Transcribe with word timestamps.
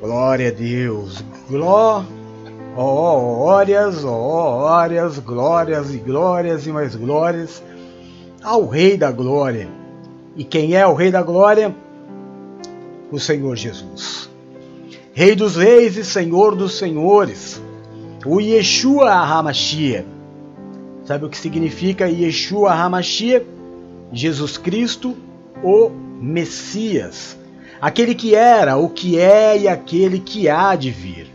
Glória 0.00 0.48
a 0.48 0.50
Deus. 0.50 1.22
Gló, 1.46 2.02
glórias, 2.74 4.00
glórias, 4.00 5.18
glórias 5.18 5.94
e 5.94 5.98
glórias 5.98 6.66
e 6.66 6.72
mais 6.72 6.96
glórias 6.96 7.62
ao 8.42 8.66
Rei 8.66 8.96
da 8.96 9.12
Glória. 9.12 9.68
E 10.34 10.42
quem 10.42 10.74
é 10.74 10.86
o 10.86 10.94
Rei 10.94 11.10
da 11.10 11.22
Glória? 11.22 11.76
O 13.12 13.20
Senhor 13.20 13.54
Jesus. 13.56 14.30
Rei 15.12 15.34
dos 15.34 15.56
Reis 15.56 15.98
e 15.98 16.04
Senhor 16.04 16.56
dos 16.56 16.78
Senhores. 16.78 17.60
O 18.24 18.40
Yeshua 18.40 19.12
Hamashia. 19.12 20.06
Sabe 21.04 21.26
o 21.26 21.28
que 21.28 21.36
significa 21.36 22.08
Yeshua 22.08 22.72
Hamashia? 22.72 23.46
Jesus 24.10 24.56
Cristo, 24.56 25.14
o 25.62 25.90
Messias 25.90 27.38
aquele 27.80 28.14
que 28.14 28.34
era, 28.34 28.76
o 28.76 28.88
que 28.88 29.18
é 29.18 29.58
e 29.58 29.68
aquele 29.68 30.20
que 30.20 30.48
há 30.48 30.74
de 30.76 30.90
vir. 30.90 31.30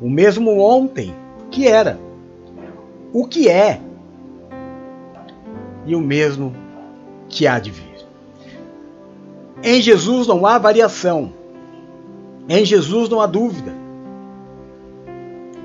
O 0.00 0.10
mesmo 0.10 0.58
ontem 0.58 1.14
que 1.50 1.66
era, 1.66 1.98
o 3.12 3.26
que 3.26 3.48
é 3.48 3.80
e 5.86 5.94
o 5.94 6.00
mesmo 6.00 6.54
que 7.28 7.46
há 7.46 7.58
de 7.58 7.70
vir. 7.70 7.88
Em 9.62 9.80
Jesus 9.80 10.26
não 10.26 10.46
há 10.46 10.58
variação. 10.58 11.32
Em 12.48 12.64
Jesus 12.64 13.08
não 13.08 13.20
há 13.20 13.26
dúvida. 13.26 13.72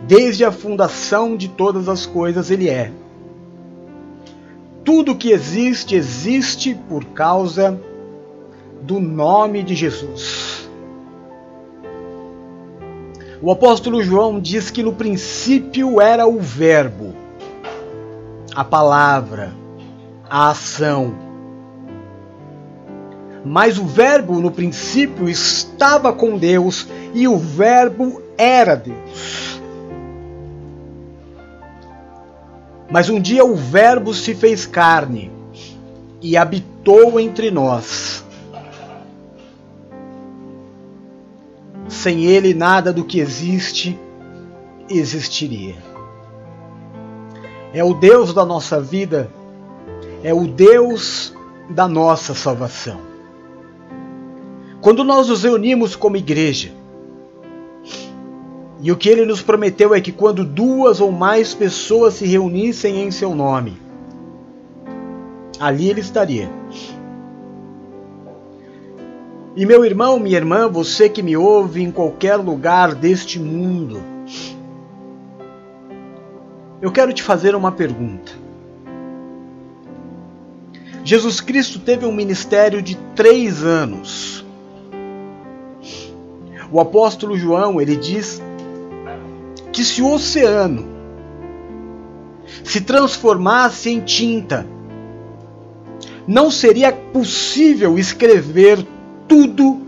Desde 0.07 0.43
a 0.43 0.51
fundação 0.51 1.37
de 1.37 1.47
todas 1.47 1.87
as 1.87 2.05
coisas 2.05 2.49
ele 2.51 2.69
é. 2.69 2.91
Tudo 4.83 5.15
que 5.15 5.31
existe 5.31 5.95
existe 5.95 6.75
por 6.89 7.05
causa 7.05 7.71
de 7.71 7.92
do 8.83 8.99
nome 8.99 9.63
de 9.63 9.75
Jesus. 9.75 10.69
O 13.41 13.51
apóstolo 13.51 14.01
João 14.01 14.39
diz 14.39 14.69
que 14.69 14.83
no 14.83 14.93
princípio 14.93 15.99
era 15.99 16.27
o 16.27 16.39
Verbo, 16.39 17.13
a 18.55 18.63
palavra, 18.63 19.53
a 20.29 20.49
ação. 20.49 21.13
Mas 23.43 23.77
o 23.77 23.85
Verbo 23.85 24.39
no 24.39 24.51
princípio 24.51 25.27
estava 25.27 26.13
com 26.13 26.37
Deus 26.37 26.87
e 27.13 27.27
o 27.27 27.37
Verbo 27.37 28.21
era 28.37 28.75
Deus. 28.75 29.59
Mas 32.89 33.09
um 33.09 33.19
dia 33.19 33.43
o 33.43 33.55
Verbo 33.55 34.13
se 34.13 34.35
fez 34.35 34.65
carne 34.65 35.31
e 36.21 36.37
habitou 36.37 37.19
entre 37.19 37.51
nós. 37.51 38.22
Sem 41.93 42.25
Ele, 42.25 42.55
nada 42.55 42.91
do 42.91 43.03
que 43.03 43.19
existe 43.19 43.97
existiria. 44.89 45.75
É 47.71 47.83
o 47.83 47.93
Deus 47.93 48.33
da 48.33 48.43
nossa 48.43 48.81
vida, 48.81 49.29
é 50.23 50.33
o 50.33 50.47
Deus 50.47 51.33
da 51.69 51.87
nossa 51.87 52.33
salvação. 52.33 52.99
Quando 54.81 55.03
nós 55.03 55.29
nos 55.29 55.43
reunimos 55.43 55.95
como 55.95 56.17
igreja, 56.17 56.71
e 58.81 58.91
o 58.91 58.97
que 58.97 59.07
ele 59.07 59.23
nos 59.23 59.41
prometeu 59.41 59.93
é 59.93 60.01
que 60.01 60.11
quando 60.11 60.43
duas 60.43 60.99
ou 60.99 61.11
mais 61.11 61.53
pessoas 61.53 62.15
se 62.15 62.25
reunissem 62.25 63.01
em 63.03 63.11
seu 63.11 63.35
nome, 63.35 63.77
ali 65.59 65.89
ele 65.89 66.01
estaria. 66.01 66.62
E 69.55 69.65
meu 69.67 69.85
irmão, 69.85 70.19
minha 70.19 70.37
irmã, 70.37 70.67
você 70.67 71.07
que 71.07 71.21
me 71.21 71.37
ouve 71.37 71.83
em 71.83 71.91
qualquer 71.91 72.37
lugar 72.37 72.95
deste 72.95 73.39
mundo, 73.39 74.01
eu 76.81 76.91
quero 76.91 77.13
te 77.13 77.21
fazer 77.21 77.55
uma 77.55 77.71
pergunta. 77.71 78.31
Jesus 81.03 81.39
Cristo 81.39 81.79
teve 81.79 82.03
um 82.05 82.11
ministério 82.11 82.81
de 82.81 82.95
três 83.15 83.63
anos. 83.63 84.43
O 86.71 86.79
apóstolo 86.79 87.37
João 87.37 87.79
ele 87.79 87.95
diz 87.95 88.41
que 89.71 89.83
se 89.83 90.01
o 90.01 90.11
oceano 90.11 90.87
se 92.63 92.81
transformasse 92.81 93.91
em 93.91 93.99
tinta, 93.99 94.65
não 96.25 96.49
seria 96.49 96.91
possível 96.91 97.99
escrever 97.99 98.83
tudo 99.27 99.81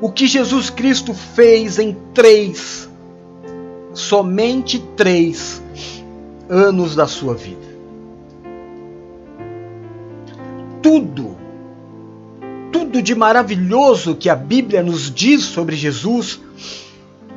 o 0.00 0.10
que 0.10 0.26
Jesus 0.26 0.70
Cristo 0.70 1.14
fez 1.14 1.78
em 1.78 1.96
três, 2.12 2.88
somente 3.92 4.78
três 4.96 5.62
anos 6.48 6.94
da 6.94 7.06
sua 7.06 7.34
vida. 7.34 7.64
Tudo, 10.82 11.36
tudo 12.70 13.00
de 13.00 13.14
maravilhoso 13.14 14.14
que 14.14 14.28
a 14.28 14.36
Bíblia 14.36 14.82
nos 14.82 15.10
diz 15.10 15.42
sobre 15.44 15.76
Jesus 15.76 16.40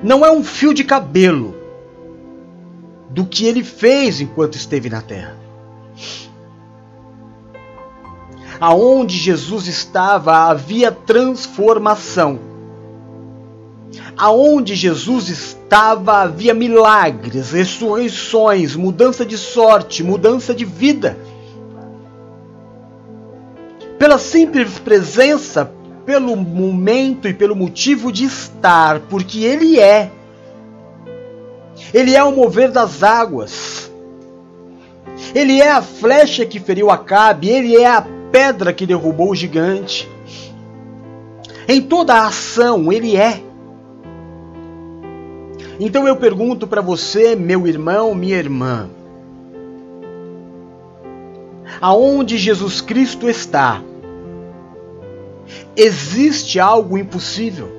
não 0.03 0.25
é 0.25 0.31
um 0.31 0.43
fio 0.43 0.73
de 0.73 0.83
cabelo 0.83 1.55
do 3.09 3.25
que 3.25 3.45
ele 3.45 3.63
fez 3.63 4.19
enquanto 4.19 4.55
esteve 4.55 4.89
na 4.89 5.01
terra 5.01 5.37
aonde 8.59 9.17
Jesus 9.17 9.67
estava 9.67 10.49
havia 10.49 10.91
transformação. 10.91 12.39
Aonde 14.17 14.75
Jesus 14.75 15.29
estava 15.29 16.21
havia 16.21 16.53
milagres, 16.53 17.51
ressurreições, 17.51 18.75
mudança 18.75 19.25
de 19.25 19.37
sorte, 19.37 20.03
mudança 20.03 20.53
de 20.53 20.65
vida. 20.65 21.17
Pela 23.99 24.17
simples 24.17 24.79
presença, 24.79 25.71
pelo 26.05 26.35
momento 26.35 27.27
e 27.27 27.33
pelo 27.33 27.55
motivo 27.55 28.11
de 28.11 28.25
estar, 28.25 29.01
porque 29.01 29.43
Ele 29.43 29.79
é. 29.79 30.11
Ele 31.93 32.15
é 32.15 32.23
o 32.23 32.31
mover 32.31 32.71
das 32.71 33.03
águas. 33.03 33.91
Ele 35.33 35.59
é 35.59 35.71
a 35.71 35.81
flecha 35.81 36.45
que 36.45 36.59
feriu 36.59 36.89
Acabe, 36.89 37.49
ele 37.49 37.75
é 37.75 37.87
a 37.87 38.05
pedra 38.31 38.73
que 38.73 38.85
derrubou 38.85 39.31
o 39.31 39.35
gigante. 39.35 40.09
Em 41.67 41.81
toda 41.81 42.13
a 42.13 42.27
ação, 42.27 42.91
ele 42.91 43.15
é. 43.17 43.41
Então 45.79 46.07
eu 46.07 46.15
pergunto 46.15 46.65
para 46.65 46.81
você, 46.81 47.35
meu 47.35 47.67
irmão, 47.67 48.15
minha 48.15 48.37
irmã, 48.37 48.89
aonde 51.79 52.37
Jesus 52.37 52.81
Cristo 52.81 53.29
está, 53.29 53.81
existe 55.75 56.59
algo 56.59 56.97
impossível? 56.97 57.69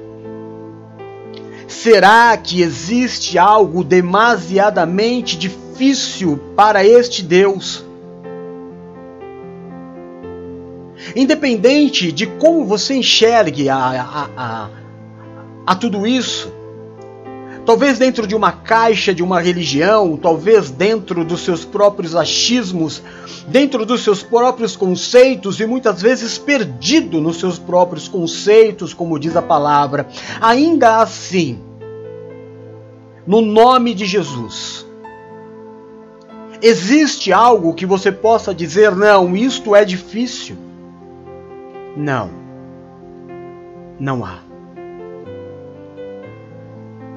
Será 1.67 2.37
que 2.37 2.63
existe 2.63 3.37
algo 3.39 3.83
demasiadamente 3.83 5.37
difícil 5.37 6.39
para 6.57 6.85
este 6.85 7.23
Deus? 7.23 7.88
Independente 11.19 12.13
de 12.13 12.27
como 12.27 12.65
você 12.65 12.95
enxergue 12.95 13.69
a, 13.69 13.77
a, 13.77 14.29
a, 14.37 14.69
a 15.67 15.75
tudo 15.75 16.07
isso, 16.07 16.49
talvez 17.67 17.99
dentro 17.99 18.25
de 18.25 18.37
uma 18.37 18.53
caixa 18.53 19.13
de 19.13 19.21
uma 19.21 19.41
religião, 19.41 20.17
talvez 20.17 20.71
dentro 20.71 21.25
dos 21.25 21.41
seus 21.41 21.65
próprios 21.65 22.15
achismos, 22.15 23.03
dentro 23.49 23.85
dos 23.85 24.05
seus 24.05 24.23
próprios 24.23 24.77
conceitos 24.77 25.59
e 25.59 25.67
muitas 25.67 26.01
vezes 26.01 26.39
perdido 26.39 27.21
nos 27.21 27.41
seus 27.41 27.59
próprios 27.59 28.07
conceitos, 28.07 28.95
como 28.95 29.19
diz 29.19 29.35
a 29.35 29.43
palavra, 29.43 30.07
ainda 30.41 30.99
assim, 31.03 31.59
no 33.27 33.41
nome 33.41 33.93
de 33.93 34.07
Jesus, 34.07 34.87
existe 36.63 37.33
algo 37.33 37.75
que 37.75 37.85
você 37.85 38.13
possa 38.13 38.55
dizer, 38.55 38.95
não, 38.95 39.37
isto 39.37 39.75
é 39.75 39.85
difícil. 39.85 40.68
Não. 41.99 42.31
Não 43.99 44.25
há. 44.25 44.39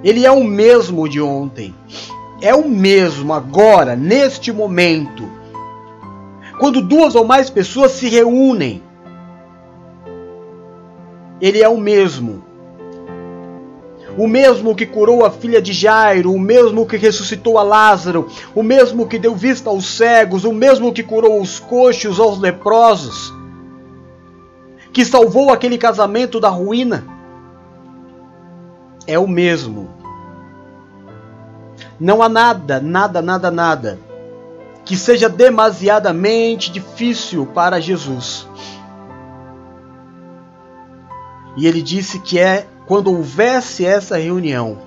Ele 0.03 0.25
é 0.25 0.31
o 0.31 0.43
mesmo 0.43 1.07
de 1.07 1.21
ontem. 1.21 1.75
É 2.41 2.55
o 2.55 2.67
mesmo 2.67 3.31
agora, 3.31 3.95
neste 3.95 4.51
momento. 4.51 5.29
Quando 6.59 6.81
duas 6.81 7.13
ou 7.13 7.23
mais 7.23 7.47
pessoas 7.47 7.91
se 7.91 8.09
reúnem, 8.09 8.81
ele 11.39 11.61
é 11.61 11.69
o 11.69 11.77
mesmo. 11.77 12.43
O 14.17 14.27
mesmo 14.27 14.75
que 14.75 14.87
curou 14.87 15.23
a 15.23 15.29
filha 15.29 15.61
de 15.61 15.73
Jairo, 15.73 16.33
o 16.33 16.39
mesmo 16.39 16.87
que 16.87 16.97
ressuscitou 16.97 17.59
a 17.59 17.63
Lázaro, 17.63 18.27
o 18.55 18.63
mesmo 18.63 19.07
que 19.07 19.19
deu 19.19 19.35
vista 19.35 19.69
aos 19.69 19.85
cegos, 19.85 20.43
o 20.43 20.51
mesmo 20.51 20.91
que 20.91 21.03
curou 21.03 21.39
os 21.39 21.59
coxos, 21.59 22.19
aos 22.19 22.39
leprosos 22.39 23.40
que 24.93 25.05
salvou 25.05 25.51
aquele 25.51 25.77
casamento 25.77 26.39
da 26.39 26.49
ruína. 26.49 27.05
é 29.07 29.17
o 29.17 29.27
mesmo. 29.27 29.89
Não 31.99 32.21
há 32.21 32.29
nada, 32.29 32.79
nada, 32.79 33.21
nada, 33.21 33.51
nada 33.51 33.99
que 34.85 34.97
seja 34.97 35.29
demasiadamente 35.29 36.71
difícil 36.71 37.45
para 37.45 37.79
Jesus. 37.79 38.47
E 41.55 41.67
ele 41.67 41.81
disse 41.81 42.19
que 42.19 42.39
é 42.39 42.67
quando 42.88 43.07
houvesse 43.07 43.85
essa 43.85 44.17
reunião, 44.17 44.79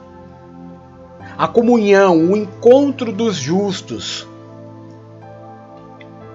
a 1.36 1.46
comunhão, 1.46 2.16
o 2.18 2.36
encontro 2.36 3.12
dos 3.12 3.36
justos, 3.36 4.26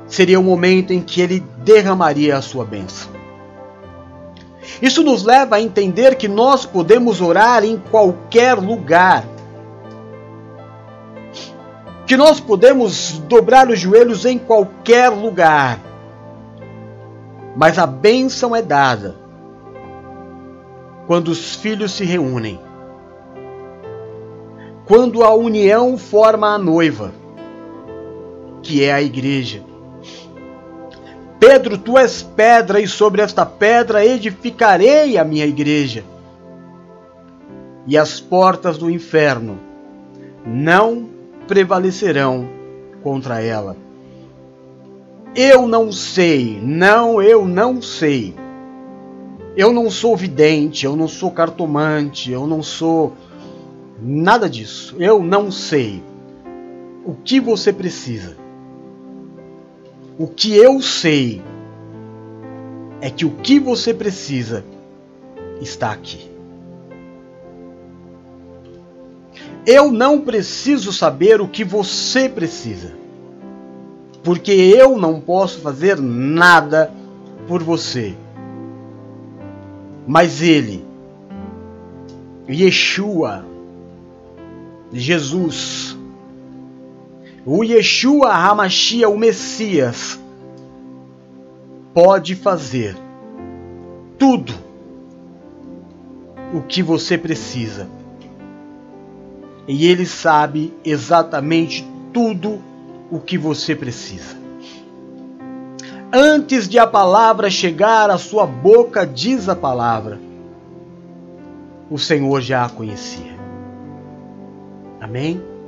seria 0.07 0.39
o 0.39 0.44
momento 0.44 0.92
em 0.92 1.01
que 1.01 1.21
ele 1.21 1.39
derramaria 1.63 2.38
a 2.38 2.42
sua 2.42 2.66
bênção. 2.66 3.19
Isso 4.81 5.04
nos 5.04 5.24
leva 5.24 5.56
a 5.56 5.62
entender 5.62 6.16
que 6.16 6.27
nós 6.27 6.66
podemos 6.66 7.21
orar 7.21 7.63
em 7.63 7.77
qualquer 7.77 8.54
lugar. 8.56 9.25
Que 12.06 12.16
nós 12.18 12.39
podemos 12.39 13.19
dobrar 13.27 13.69
os 13.69 13.80
joelhos 13.80 14.25
em 14.25 14.38
qualquer 14.38 15.10
lugar. 15.10 15.80
Mas 17.56 17.77
a 17.77 17.86
bênção 17.86 18.56
é 18.56 18.62
dada 18.62 19.16
quando 21.07 21.30
os 21.30 21.56
filhos 21.56 21.92
se 21.92 22.06
reúnem. 22.06 22.60
Quando 24.86 25.24
a 25.24 25.33
união 25.33 25.98
forma 25.98 26.54
a 26.54 26.57
noiva, 26.57 27.12
que 28.62 28.83
é 28.83 28.94
a 28.94 29.01
igreja. 29.01 29.69
Pedro, 31.39 31.77
tu 31.77 31.97
és 31.97 32.21
pedra, 32.21 32.81
e 32.81 32.88
sobre 32.88 33.21
esta 33.21 33.45
pedra 33.45 34.06
edificarei 34.06 35.18
a 35.18 35.24
minha 35.24 35.45
igreja. 35.45 36.03
E 37.88 37.97
as 37.97 38.19
portas 38.19 38.77
do 38.77 38.91
inferno 38.91 39.57
não 40.45 41.07
prevalecerão 41.47 42.47
contra 43.01 43.41
ela. 43.41 43.77
Eu 45.33 45.68
não 45.68 45.91
sei, 45.91 46.59
não, 46.62 47.21
eu 47.21 47.45
não 47.45 47.81
sei. 47.81 48.35
Eu 49.56 49.71
não 49.71 49.89
sou 49.89 50.15
vidente, 50.18 50.85
eu 50.85 50.95
não 50.95 51.07
sou 51.07 51.31
cartomante, 51.31 52.31
eu 52.31 52.45
não 52.45 52.62
sou 52.62 53.13
nada 54.01 54.50
disso. 54.50 54.95
Eu 55.00 55.24
não 55.24 55.51
sei 55.51 56.03
o 57.06 57.13
que 57.13 57.39
você 57.39 57.71
precisa. 57.71 58.38
O 60.19 60.27
que 60.27 60.54
eu 60.54 60.81
sei 60.81 61.42
é 63.00 63.10
que 63.10 63.25
o 63.25 63.31
que 63.38 63.57
você 63.57 63.94
precisa 63.94 64.66
está 65.62 65.92
aqui. 65.94 66.30
Eu 69.66 69.94
não 69.94 70.19
preciso 70.19 70.92
saber 70.92 71.39
o 71.39 71.48
que 71.48 71.63
você 71.63 72.27
precisa, 72.27 72.94
porque 74.21 74.51
eu 74.51 74.98
não 74.98 75.21
posso 75.21 75.62
fazer 75.62 75.98
nada 76.01 76.92
por 77.48 77.63
você. 77.63 78.13
Mas 80.06 80.42
Ele, 80.42 80.83
Yeshua, 82.50 83.45
Jesus, 84.92 85.98
o 87.45 87.63
Yeshua 87.63 88.33
Hamashia, 88.33 89.09
o 89.09 89.18
Messias, 89.18 90.19
pode 91.94 92.36
fazer 92.36 92.95
tudo 94.18 94.53
o 96.53 96.62
que 96.62 96.83
você 96.83 97.18
precisa. 97.18 97.88
E 99.68 99.86
ele 99.86 100.06
sabe 100.06 100.74
exatamente 100.83 101.88
tudo 102.12 102.59
o 103.12 103.19
que 103.19 103.38
você 103.38 103.75
precisa. 103.75 104.38
Antes 106.12 106.68
de 106.68 106.80
a 106.80 106.88
palavra 106.88 107.51
chegar 107.51 108.09
à 108.09 108.18
sua 108.18 108.45
boca, 108.47 109.06
diz 109.06 109.47
a 109.47 109.56
palavra, 109.56 110.19
o 111.89 112.00
Senhor 112.00 112.42
já 112.42 112.65
a 112.65 112.69
conhecia. 112.69 113.38
Amém? 115.00 115.58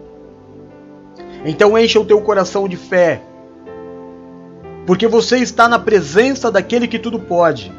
Então 1.44 1.78
encha 1.78 2.00
o 2.00 2.06
teu 2.06 2.22
coração 2.22 2.68
de 2.68 2.78
fé, 2.78 3.22
porque 4.86 5.08
você 5.08 5.38
está 5.38 5.68
na 5.68 5.80
presença 5.80 6.52
daquele 6.52 6.88
que 6.88 7.00
tudo 7.00 7.20
pode. 7.20 7.72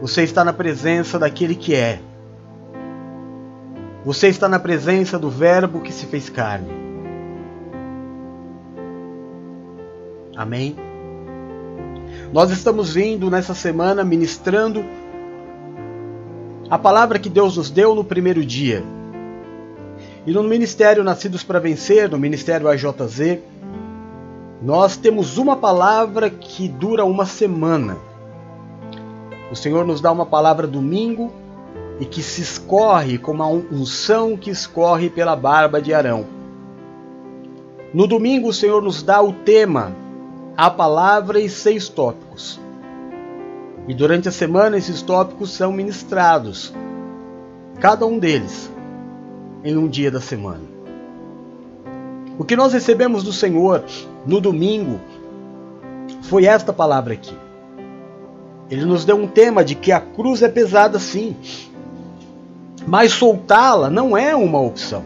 Você 0.00 0.22
está 0.22 0.44
na 0.44 0.52
presença 0.52 1.18
daquele 1.18 1.54
que 1.54 1.74
é. 1.74 2.00
Você 4.04 4.28
está 4.28 4.48
na 4.48 4.58
presença 4.58 5.18
do 5.18 5.30
Verbo 5.30 5.80
que 5.80 5.92
se 5.92 6.06
fez 6.06 6.28
carne. 6.28 6.70
Amém? 10.36 10.76
Nós 12.32 12.50
estamos 12.50 12.94
vindo 12.94 13.30
nessa 13.30 13.54
semana 13.54 14.04
ministrando 14.04 14.84
a 16.68 16.78
palavra 16.78 17.18
que 17.18 17.30
Deus 17.30 17.56
nos 17.56 17.70
deu 17.70 17.94
no 17.94 18.04
primeiro 18.04 18.44
dia. 18.44 18.84
E 20.26 20.32
no 20.32 20.42
Ministério 20.42 21.04
Nascidos 21.04 21.44
para 21.44 21.60
Vencer, 21.60 22.10
no 22.10 22.18
Ministério 22.18 22.66
AJZ, 22.66 23.38
nós 24.60 24.96
temos 24.96 25.38
uma 25.38 25.54
palavra 25.54 26.28
que 26.28 26.66
dura 26.66 27.04
uma 27.04 27.24
semana. 27.24 27.96
O 29.52 29.54
Senhor 29.54 29.86
nos 29.86 30.00
dá 30.00 30.10
uma 30.10 30.26
palavra 30.26 30.66
domingo 30.66 31.32
e 32.00 32.04
que 32.04 32.24
se 32.24 32.42
escorre 32.42 33.18
como 33.18 33.40
a 33.40 33.46
unção 33.46 34.36
que 34.36 34.50
escorre 34.50 35.08
pela 35.08 35.36
barba 35.36 35.80
de 35.80 35.94
Arão. 35.94 36.26
No 37.94 38.08
domingo, 38.08 38.48
o 38.48 38.52
Senhor 38.52 38.82
nos 38.82 39.04
dá 39.04 39.22
o 39.22 39.32
tema, 39.32 39.92
a 40.56 40.68
palavra 40.68 41.38
e 41.38 41.48
seis 41.48 41.88
tópicos. 41.88 42.58
E 43.86 43.94
durante 43.94 44.28
a 44.28 44.32
semana, 44.32 44.76
esses 44.76 45.02
tópicos 45.02 45.52
são 45.52 45.70
ministrados, 45.70 46.74
cada 47.80 48.04
um 48.04 48.18
deles 48.18 48.74
em 49.66 49.76
um 49.76 49.88
dia 49.88 50.12
da 50.12 50.20
semana. 50.20 50.62
O 52.38 52.44
que 52.44 52.54
nós 52.54 52.72
recebemos 52.72 53.24
do 53.24 53.32
Senhor 53.32 53.82
no 54.24 54.40
domingo 54.40 55.00
foi 56.22 56.44
esta 56.44 56.72
palavra 56.72 57.14
aqui. 57.14 57.34
Ele 58.70 58.84
nos 58.84 59.04
deu 59.04 59.16
um 59.16 59.26
tema 59.26 59.64
de 59.64 59.74
que 59.74 59.90
a 59.90 60.00
cruz 60.00 60.40
é 60.42 60.48
pesada 60.48 61.00
sim, 61.00 61.34
mas 62.86 63.12
soltá-la 63.12 63.90
não 63.90 64.16
é 64.16 64.36
uma 64.36 64.60
opção. 64.60 65.02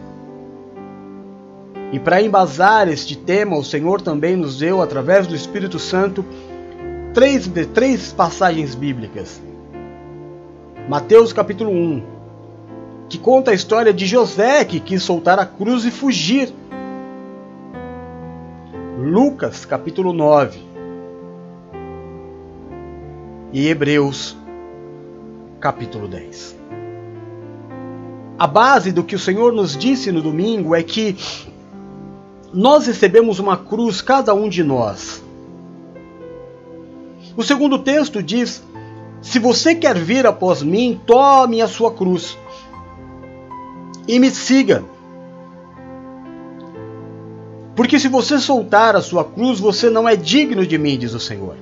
E 1.91 1.99
para 1.99 2.21
embasar 2.21 2.87
este 2.87 3.17
tema, 3.17 3.57
o 3.57 3.63
Senhor 3.63 3.99
também 3.99 4.35
nos 4.35 4.59
deu, 4.59 4.79
através 4.79 5.25
do 5.25 5.35
Espírito 5.35 5.79
Santo, 5.79 6.23
três, 7.15 7.49
três 7.73 8.13
passagens 8.13 8.75
bíblicas. 8.75 9.41
Mateus 10.87 11.33
capítulo 11.33 11.71
1, 11.71 12.20
que 13.11 13.17
conta 13.17 13.51
a 13.51 13.53
história 13.53 13.93
de 13.93 14.07
José 14.07 14.63
que 14.63 14.79
quis 14.79 15.03
soltar 15.03 15.37
a 15.37 15.45
cruz 15.45 15.83
e 15.83 15.91
fugir. 15.91 16.53
Lucas, 18.97 19.65
capítulo 19.65 20.13
9. 20.13 20.61
E 23.51 23.67
Hebreus, 23.67 24.37
capítulo 25.59 26.07
10. 26.07 26.55
A 28.39 28.47
base 28.47 28.93
do 28.93 29.03
que 29.03 29.13
o 29.13 29.19
Senhor 29.19 29.51
nos 29.51 29.75
disse 29.75 30.09
no 30.09 30.21
domingo 30.21 30.73
é 30.73 30.81
que 30.81 31.17
nós 32.53 32.87
recebemos 32.87 33.39
uma 33.39 33.57
cruz, 33.57 34.01
cada 34.01 34.33
um 34.33 34.47
de 34.47 34.63
nós. 34.63 35.21
O 37.35 37.43
segundo 37.43 37.77
texto 37.77 38.23
diz: 38.23 38.63
Se 39.21 39.37
você 39.37 39.75
quer 39.75 39.97
vir 39.97 40.25
após 40.25 40.63
mim, 40.63 40.97
tome 41.05 41.61
a 41.61 41.67
sua 41.67 41.91
cruz 41.91 42.37
e 44.07 44.19
me 44.19 44.29
siga. 44.31 44.83
Porque 47.75 47.99
se 47.99 48.07
você 48.07 48.39
soltar 48.39 48.95
a 48.95 49.01
sua 49.01 49.23
cruz, 49.23 49.59
você 49.59 49.89
não 49.89 50.07
é 50.07 50.15
digno 50.15 50.65
de 50.65 50.77
mim, 50.77 50.97
diz 50.97 51.13
o 51.13 51.19
Senhor. 51.19 51.55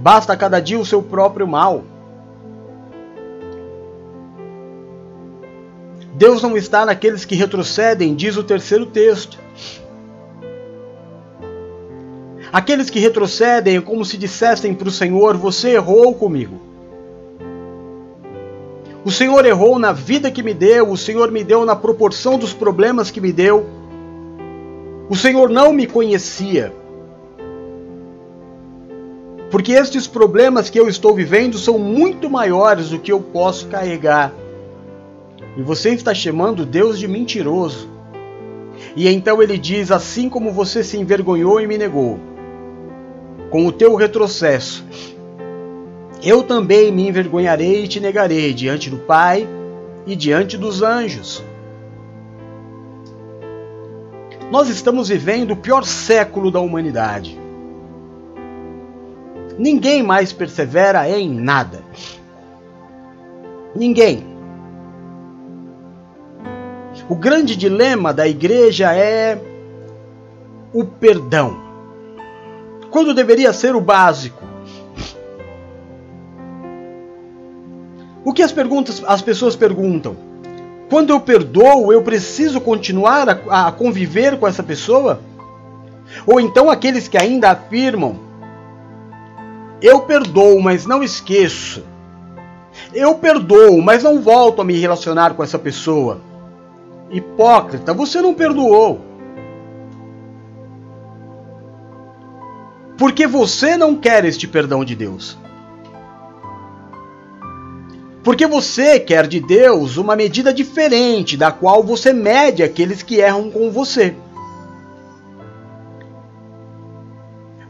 Basta 0.00 0.36
cada 0.36 0.60
dia 0.60 0.78
o 0.78 0.86
seu 0.86 1.02
próprio 1.02 1.46
mal. 1.46 1.84
Deus 6.14 6.42
não 6.42 6.56
está 6.56 6.86
naqueles 6.86 7.24
que 7.24 7.34
retrocedem, 7.34 8.14
diz 8.14 8.36
o 8.36 8.42
terceiro 8.42 8.86
texto. 8.86 9.38
Aqueles 12.52 12.88
que 12.88 12.98
retrocedem 12.98 13.76
é 13.76 13.80
como 13.80 14.04
se 14.04 14.16
dissessem 14.16 14.74
para 14.74 14.88
o 14.88 14.92
Senhor: 14.92 15.36
Você 15.36 15.70
errou 15.70 16.14
comigo. 16.14 16.67
O 19.04 19.10
Senhor 19.10 19.44
errou 19.46 19.78
na 19.78 19.92
vida 19.92 20.30
que 20.30 20.42
me 20.42 20.52
deu, 20.52 20.90
o 20.90 20.96
Senhor 20.96 21.30
me 21.30 21.44
deu 21.44 21.64
na 21.64 21.76
proporção 21.76 22.38
dos 22.38 22.52
problemas 22.52 23.10
que 23.10 23.20
me 23.20 23.32
deu. 23.32 23.66
O 25.08 25.16
Senhor 25.16 25.48
não 25.48 25.72
me 25.72 25.86
conhecia. 25.86 26.72
Porque 29.50 29.72
estes 29.72 30.06
problemas 30.06 30.68
que 30.68 30.78
eu 30.78 30.88
estou 30.88 31.14
vivendo 31.14 31.56
são 31.58 31.78
muito 31.78 32.28
maiores 32.28 32.90
do 32.90 32.98
que 32.98 33.10
eu 33.10 33.20
posso 33.20 33.66
carregar. 33.68 34.32
E 35.56 35.62
você 35.62 35.90
está 35.90 36.12
chamando 36.12 36.66
Deus 36.66 36.98
de 36.98 37.08
mentiroso. 37.08 37.88
E 38.94 39.08
então 39.08 39.42
ele 39.42 39.56
diz: 39.56 39.90
Assim 39.90 40.28
como 40.28 40.52
você 40.52 40.84
se 40.84 40.98
envergonhou 40.98 41.60
e 41.60 41.66
me 41.66 41.78
negou, 41.78 42.18
com 43.50 43.66
o 43.66 43.72
teu 43.72 43.94
retrocesso, 43.94 44.84
eu 46.22 46.42
também 46.42 46.90
me 46.90 47.08
envergonharei 47.08 47.84
e 47.84 47.88
te 47.88 48.00
negarei 48.00 48.52
diante 48.52 48.90
do 48.90 48.98
Pai 48.98 49.46
e 50.06 50.16
diante 50.16 50.56
dos 50.56 50.82
anjos. 50.82 51.42
Nós 54.50 54.68
estamos 54.68 55.08
vivendo 55.08 55.52
o 55.52 55.56
pior 55.56 55.84
século 55.84 56.50
da 56.50 56.60
humanidade. 56.60 57.38
Ninguém 59.58 60.02
mais 60.02 60.32
persevera 60.32 61.08
em 61.08 61.28
nada. 61.28 61.82
Ninguém. 63.74 64.24
O 67.08 67.14
grande 67.14 67.56
dilema 67.56 68.12
da 68.12 68.26
igreja 68.26 68.94
é 68.94 69.40
o 70.72 70.84
perdão. 70.84 71.56
Quando 72.90 73.14
deveria 73.14 73.52
ser 73.52 73.74
o 73.74 73.80
básico. 73.80 74.42
O 78.24 78.32
que 78.32 78.42
as 78.42 78.52
perguntas, 78.52 79.02
as 79.06 79.22
pessoas 79.22 79.56
perguntam? 79.56 80.16
Quando 80.90 81.10
eu 81.10 81.20
perdoo, 81.20 81.92
eu 81.92 82.02
preciso 82.02 82.60
continuar 82.60 83.28
a, 83.28 83.68
a 83.68 83.72
conviver 83.72 84.38
com 84.38 84.46
essa 84.46 84.62
pessoa? 84.62 85.20
Ou 86.26 86.40
então 86.40 86.70
aqueles 86.70 87.08
que 87.08 87.18
ainda 87.18 87.50
afirmam: 87.50 88.18
eu 89.80 90.00
perdoo, 90.00 90.60
mas 90.60 90.86
não 90.86 91.02
esqueço. 91.02 91.84
Eu 92.92 93.14
perdoo, 93.16 93.80
mas 93.80 94.02
não 94.02 94.20
volto 94.20 94.60
a 94.60 94.64
me 94.64 94.78
relacionar 94.78 95.34
com 95.34 95.42
essa 95.42 95.58
pessoa. 95.58 96.20
Hipócrita, 97.10 97.94
você 97.94 98.20
não 98.20 98.34
perdoou. 98.34 99.00
Porque 102.96 103.26
você 103.26 103.76
não 103.76 103.94
quer 103.94 104.24
este 104.24 104.48
perdão 104.48 104.84
de 104.84 104.96
Deus. 104.96 105.38
Porque 108.28 108.46
você 108.46 109.00
quer 109.00 109.26
de 109.26 109.40
Deus 109.40 109.96
uma 109.96 110.14
medida 110.14 110.52
diferente 110.52 111.34
da 111.34 111.50
qual 111.50 111.82
você 111.82 112.12
mede 112.12 112.62
aqueles 112.62 113.02
que 113.02 113.20
erram 113.20 113.50
com 113.50 113.70
você. 113.70 114.14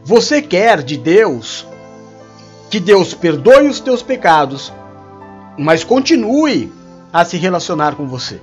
Você 0.03 0.41
quer 0.41 0.83
de 0.83 0.97
Deus 0.97 1.65
que 2.69 2.77
Deus 2.77 3.13
perdoe 3.13 3.69
os 3.69 3.79
teus 3.79 4.03
pecados, 4.03 4.73
mas 5.57 5.85
continue 5.85 6.69
a 7.13 7.23
se 7.23 7.37
relacionar 7.37 7.95
com 7.95 8.05
você. 8.05 8.41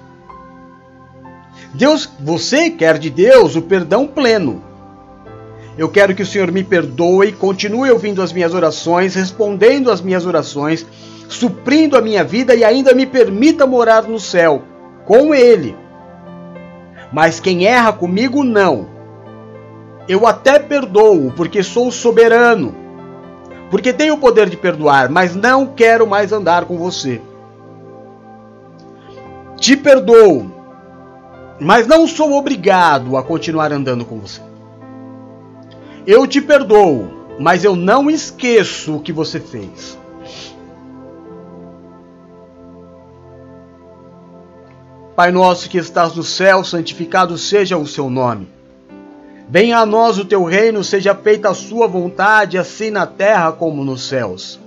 Deus, 1.74 2.08
você 2.18 2.70
quer 2.70 2.96
de 2.96 3.10
Deus 3.10 3.56
o 3.56 3.60
perdão 3.60 4.06
pleno. 4.06 4.64
Eu 5.76 5.90
quero 5.90 6.14
que 6.14 6.22
o 6.22 6.26
Senhor 6.26 6.50
me 6.50 6.64
perdoe, 6.64 7.32
continue 7.32 7.90
ouvindo 7.90 8.22
as 8.22 8.32
minhas 8.32 8.54
orações, 8.54 9.14
respondendo 9.14 9.90
às 9.90 10.00
minhas 10.00 10.24
orações 10.24 10.86
suprindo 11.28 11.96
a 11.96 12.00
minha 12.00 12.22
vida 12.24 12.54
e 12.54 12.64
ainda 12.64 12.94
me 12.94 13.06
permita 13.06 13.66
morar 13.66 14.04
no 14.04 14.18
céu 14.18 14.62
com 15.04 15.34
Ele. 15.34 15.76
Mas 17.12 17.40
quem 17.40 17.66
erra 17.66 17.92
comigo, 17.92 18.42
não. 18.42 18.88
Eu 20.08 20.26
até 20.26 20.58
perdoo, 20.58 21.32
porque 21.36 21.62
sou 21.62 21.90
soberano, 21.90 22.74
porque 23.70 23.92
tenho 23.92 24.14
o 24.14 24.18
poder 24.18 24.48
de 24.48 24.56
perdoar, 24.56 25.08
mas 25.08 25.34
não 25.34 25.66
quero 25.66 26.06
mais 26.06 26.32
andar 26.32 26.64
com 26.64 26.78
você. 26.78 27.20
Te 29.56 29.76
perdoo, 29.76 30.50
mas 31.58 31.86
não 31.86 32.06
sou 32.06 32.34
obrigado 32.34 33.16
a 33.16 33.22
continuar 33.22 33.72
andando 33.72 34.04
com 34.04 34.18
você. 34.20 34.40
Eu 36.06 36.24
te 36.26 36.40
perdoo, 36.40 37.08
mas 37.40 37.64
eu 37.64 37.74
não 37.74 38.08
esqueço 38.08 38.96
o 38.96 39.00
que 39.00 39.12
você 39.12 39.40
fez. 39.40 39.98
Pai 45.16 45.32
nosso 45.32 45.70
que 45.70 45.78
estás 45.78 46.14
no 46.14 46.22
céu, 46.22 46.62
santificado 46.62 47.38
seja 47.38 47.78
o 47.78 47.86
seu 47.86 48.10
nome. 48.10 48.46
Venha 49.48 49.78
a 49.78 49.86
nós 49.86 50.18
o 50.18 50.26
teu 50.26 50.44
reino, 50.44 50.84
seja 50.84 51.14
feita 51.14 51.48
a 51.48 51.54
sua 51.54 51.86
vontade, 51.86 52.58
assim 52.58 52.90
na 52.90 53.06
terra 53.06 53.50
como 53.50 53.82
nos 53.82 54.06
céus. 54.06 54.60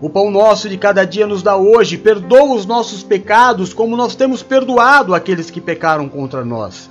O 0.00 0.08
pão 0.08 0.30
nosso 0.30 0.66
de 0.66 0.78
cada 0.78 1.04
dia 1.04 1.26
nos 1.26 1.42
dá 1.42 1.58
hoje, 1.58 1.98
perdoa 1.98 2.54
os 2.54 2.64
nossos 2.64 3.02
pecados, 3.02 3.74
como 3.74 3.98
nós 3.98 4.14
temos 4.14 4.42
perdoado 4.42 5.14
aqueles 5.14 5.50
que 5.50 5.60
pecaram 5.60 6.08
contra 6.08 6.42
nós. 6.42 6.88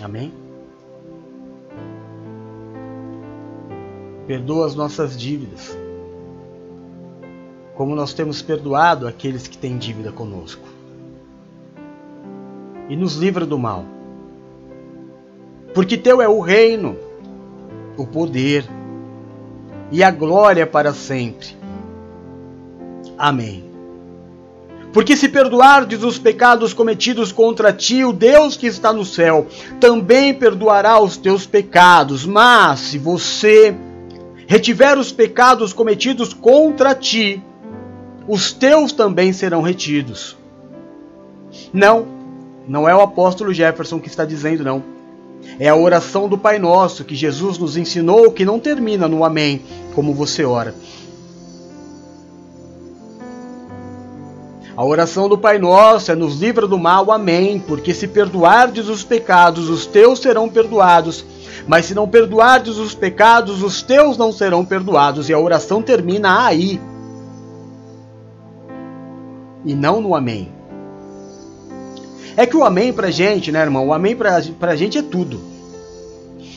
Amém? 0.00 0.32
Perdoa 4.28 4.66
as 4.66 4.76
nossas 4.76 5.16
dívidas 5.16 5.76
como 7.76 7.94
nós 7.94 8.14
temos 8.14 8.40
perdoado 8.40 9.06
aqueles 9.06 9.46
que 9.46 9.58
têm 9.58 9.76
dívida 9.76 10.10
conosco. 10.10 10.66
E 12.88 12.96
nos 12.96 13.16
livra 13.16 13.44
do 13.44 13.58
mal. 13.58 13.84
Porque 15.74 15.98
teu 15.98 16.22
é 16.22 16.28
o 16.28 16.40
reino, 16.40 16.96
o 17.96 18.06
poder 18.06 18.64
e 19.92 20.02
a 20.02 20.10
glória 20.10 20.66
para 20.66 20.94
sempre. 20.94 21.48
Amém. 23.18 23.64
Porque 24.92 25.14
se 25.14 25.28
perdoardes 25.28 26.02
os 26.02 26.18
pecados 26.18 26.72
cometidos 26.72 27.30
contra 27.30 27.70
ti, 27.70 28.02
o 28.02 28.12
Deus 28.14 28.56
que 28.56 28.66
está 28.66 28.90
no 28.90 29.04
céu 29.04 29.46
também 29.78 30.32
perdoará 30.32 30.98
os 30.98 31.18
teus 31.18 31.44
pecados. 31.44 32.24
Mas 32.24 32.80
se 32.80 32.98
você 32.98 33.76
retiver 34.46 34.98
os 34.98 35.12
pecados 35.12 35.74
cometidos 35.74 36.32
contra 36.32 36.94
ti, 36.94 37.42
os 38.28 38.52
teus 38.52 38.92
também 38.92 39.32
serão 39.32 39.62
retidos. 39.62 40.36
Não, 41.72 42.06
não 42.66 42.88
é 42.88 42.94
o 42.94 43.00
apóstolo 43.00 43.52
Jefferson 43.52 44.00
que 44.00 44.08
está 44.08 44.24
dizendo, 44.24 44.64
não. 44.64 44.82
É 45.60 45.68
a 45.68 45.76
oração 45.76 46.28
do 46.28 46.36
Pai 46.36 46.58
Nosso 46.58 47.04
que 47.04 47.14
Jesus 47.14 47.56
nos 47.58 47.76
ensinou 47.76 48.32
que 48.32 48.44
não 48.44 48.58
termina 48.58 49.06
no 49.06 49.24
Amém, 49.24 49.62
como 49.94 50.12
você 50.12 50.44
ora. 50.44 50.74
A 54.76 54.84
oração 54.84 55.26
do 55.26 55.38
Pai 55.38 55.58
Nosso 55.58 56.12
é 56.12 56.14
nos 56.14 56.38
livra 56.38 56.66
do 56.66 56.78
mal, 56.78 57.10
amém, 57.10 57.58
porque 57.58 57.94
se 57.94 58.06
perdoardes 58.06 58.88
os 58.88 59.02
pecados, 59.02 59.70
os 59.70 59.86
teus 59.86 60.18
serão 60.18 60.50
perdoados, 60.50 61.24
mas 61.66 61.86
se 61.86 61.94
não 61.94 62.06
perdoardes 62.06 62.76
os 62.76 62.94
pecados, 62.94 63.62
os 63.62 63.80
teus 63.80 64.18
não 64.18 64.30
serão 64.30 64.66
perdoados. 64.66 65.30
E 65.30 65.32
a 65.32 65.38
oração 65.38 65.80
termina 65.80 66.44
aí 66.44 66.78
e 69.66 69.74
não 69.74 70.00
no 70.00 70.14
amém. 70.14 70.48
É 72.36 72.46
que 72.46 72.56
o 72.56 72.64
amém 72.64 72.92
pra 72.92 73.10
gente, 73.10 73.50
né, 73.50 73.60
irmão? 73.60 73.88
O 73.88 73.92
amém 73.92 74.14
pra, 74.14 74.40
pra 74.58 74.76
gente 74.76 74.96
é 74.96 75.02
tudo. 75.02 75.40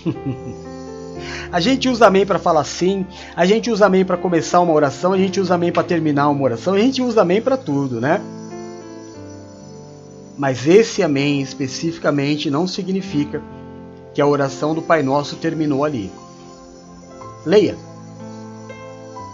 a 1.52 1.60
gente 1.60 1.90
usa 1.90 2.06
amém 2.08 2.26
para 2.26 2.38
falar 2.38 2.64
sim, 2.64 3.06
a 3.36 3.46
gente 3.46 3.72
usa 3.72 3.88
amém 3.88 4.06
para 4.06 4.16
começar 4.16 4.60
uma 4.60 4.74
oração, 4.74 5.14
a 5.14 5.18
gente 5.18 5.40
usa 5.40 5.56
amém 5.56 5.72
para 5.72 5.84
terminar 5.84 6.30
uma 6.30 6.44
oração, 6.44 6.76
a 6.76 6.80
gente 6.80 7.02
usa 7.02 7.22
amém 7.22 7.42
para 7.42 7.58
tudo, 7.58 8.00
né? 8.00 8.22
Mas 10.38 10.68
esse 10.68 11.02
amém 11.02 11.42
especificamente 11.42 12.50
não 12.50 12.68
significa 12.68 13.42
que 14.14 14.22
a 14.22 14.28
oração 14.28 14.74
do 14.74 14.82
Pai 14.82 15.02
Nosso 15.02 15.36
terminou 15.36 15.84
ali. 15.84 16.12
Leia. 17.46 17.76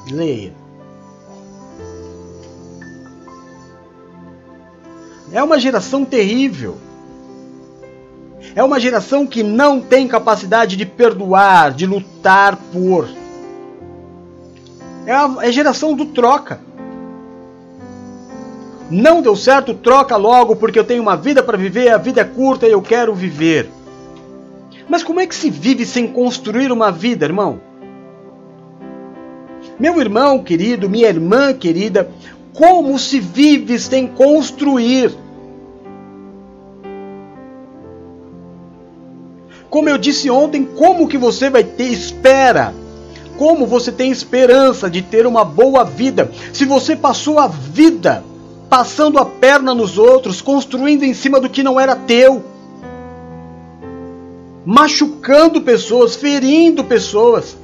Leia. 0.09 0.64
É 5.31 5.41
uma 5.41 5.59
geração 5.59 6.05
terrível. 6.05 6.77
É 8.55 8.63
uma 8.63 8.79
geração 8.79 9.25
que 9.25 9.43
não 9.43 9.81
tem 9.81 10.07
capacidade 10.07 10.77
de 10.77 10.85
perdoar, 10.85 11.73
de 11.73 11.85
lutar 11.85 12.55
por. 12.71 13.07
É 15.05 15.11
a, 15.11 15.35
é 15.41 15.51
geração 15.51 15.93
do 15.93 16.05
troca. 16.05 16.59
Não 18.89 19.21
deu 19.21 19.35
certo, 19.35 19.73
troca 19.73 20.15
logo, 20.15 20.55
porque 20.55 20.77
eu 20.77 20.83
tenho 20.83 21.01
uma 21.01 21.17
vida 21.17 21.41
para 21.41 21.57
viver, 21.57 21.89
a 21.89 21.97
vida 21.97 22.21
é 22.21 22.23
curta 22.23 22.67
e 22.67 22.71
eu 22.71 22.81
quero 22.81 23.15
viver. 23.15 23.69
Mas 24.87 25.03
como 25.03 25.19
é 25.19 25.25
que 25.25 25.33
se 25.33 25.49
vive 25.49 25.85
sem 25.85 26.07
construir 26.07 26.71
uma 26.71 26.91
vida, 26.91 27.25
irmão? 27.25 27.59
Meu 29.79 29.99
irmão 29.99 30.41
querido, 30.41 30.89
minha 30.89 31.07
irmã 31.07 31.51
querida, 31.51 32.09
como 32.55 32.97
se 32.97 33.19
vive 33.19 33.77
sem 33.77 34.07
construir? 34.07 35.11
Como 39.69 39.89
eu 39.89 39.97
disse 39.97 40.29
ontem, 40.29 40.63
como 40.63 41.07
que 41.07 41.17
você 41.17 41.49
vai 41.49 41.63
ter 41.63 41.87
espera? 41.91 42.73
Como 43.37 43.67
você 43.67 43.91
tem 43.91 44.09
esperança 44.09 44.89
de 44.89 45.01
ter 45.01 45.27
uma 45.27 45.43
boa 45.43 45.83
vida 45.83 46.31
se 46.53 46.63
você 46.63 46.95
passou 46.95 47.37
a 47.37 47.47
vida 47.47 48.23
passando 48.69 49.19
a 49.19 49.25
perna 49.25 49.75
nos 49.75 49.97
outros, 49.97 50.41
construindo 50.41 51.03
em 51.03 51.13
cima 51.13 51.41
do 51.41 51.49
que 51.49 51.61
não 51.61 51.77
era 51.77 51.93
teu? 51.93 52.41
Machucando 54.65 55.61
pessoas, 55.61 56.15
ferindo 56.15 56.85
pessoas, 56.85 57.57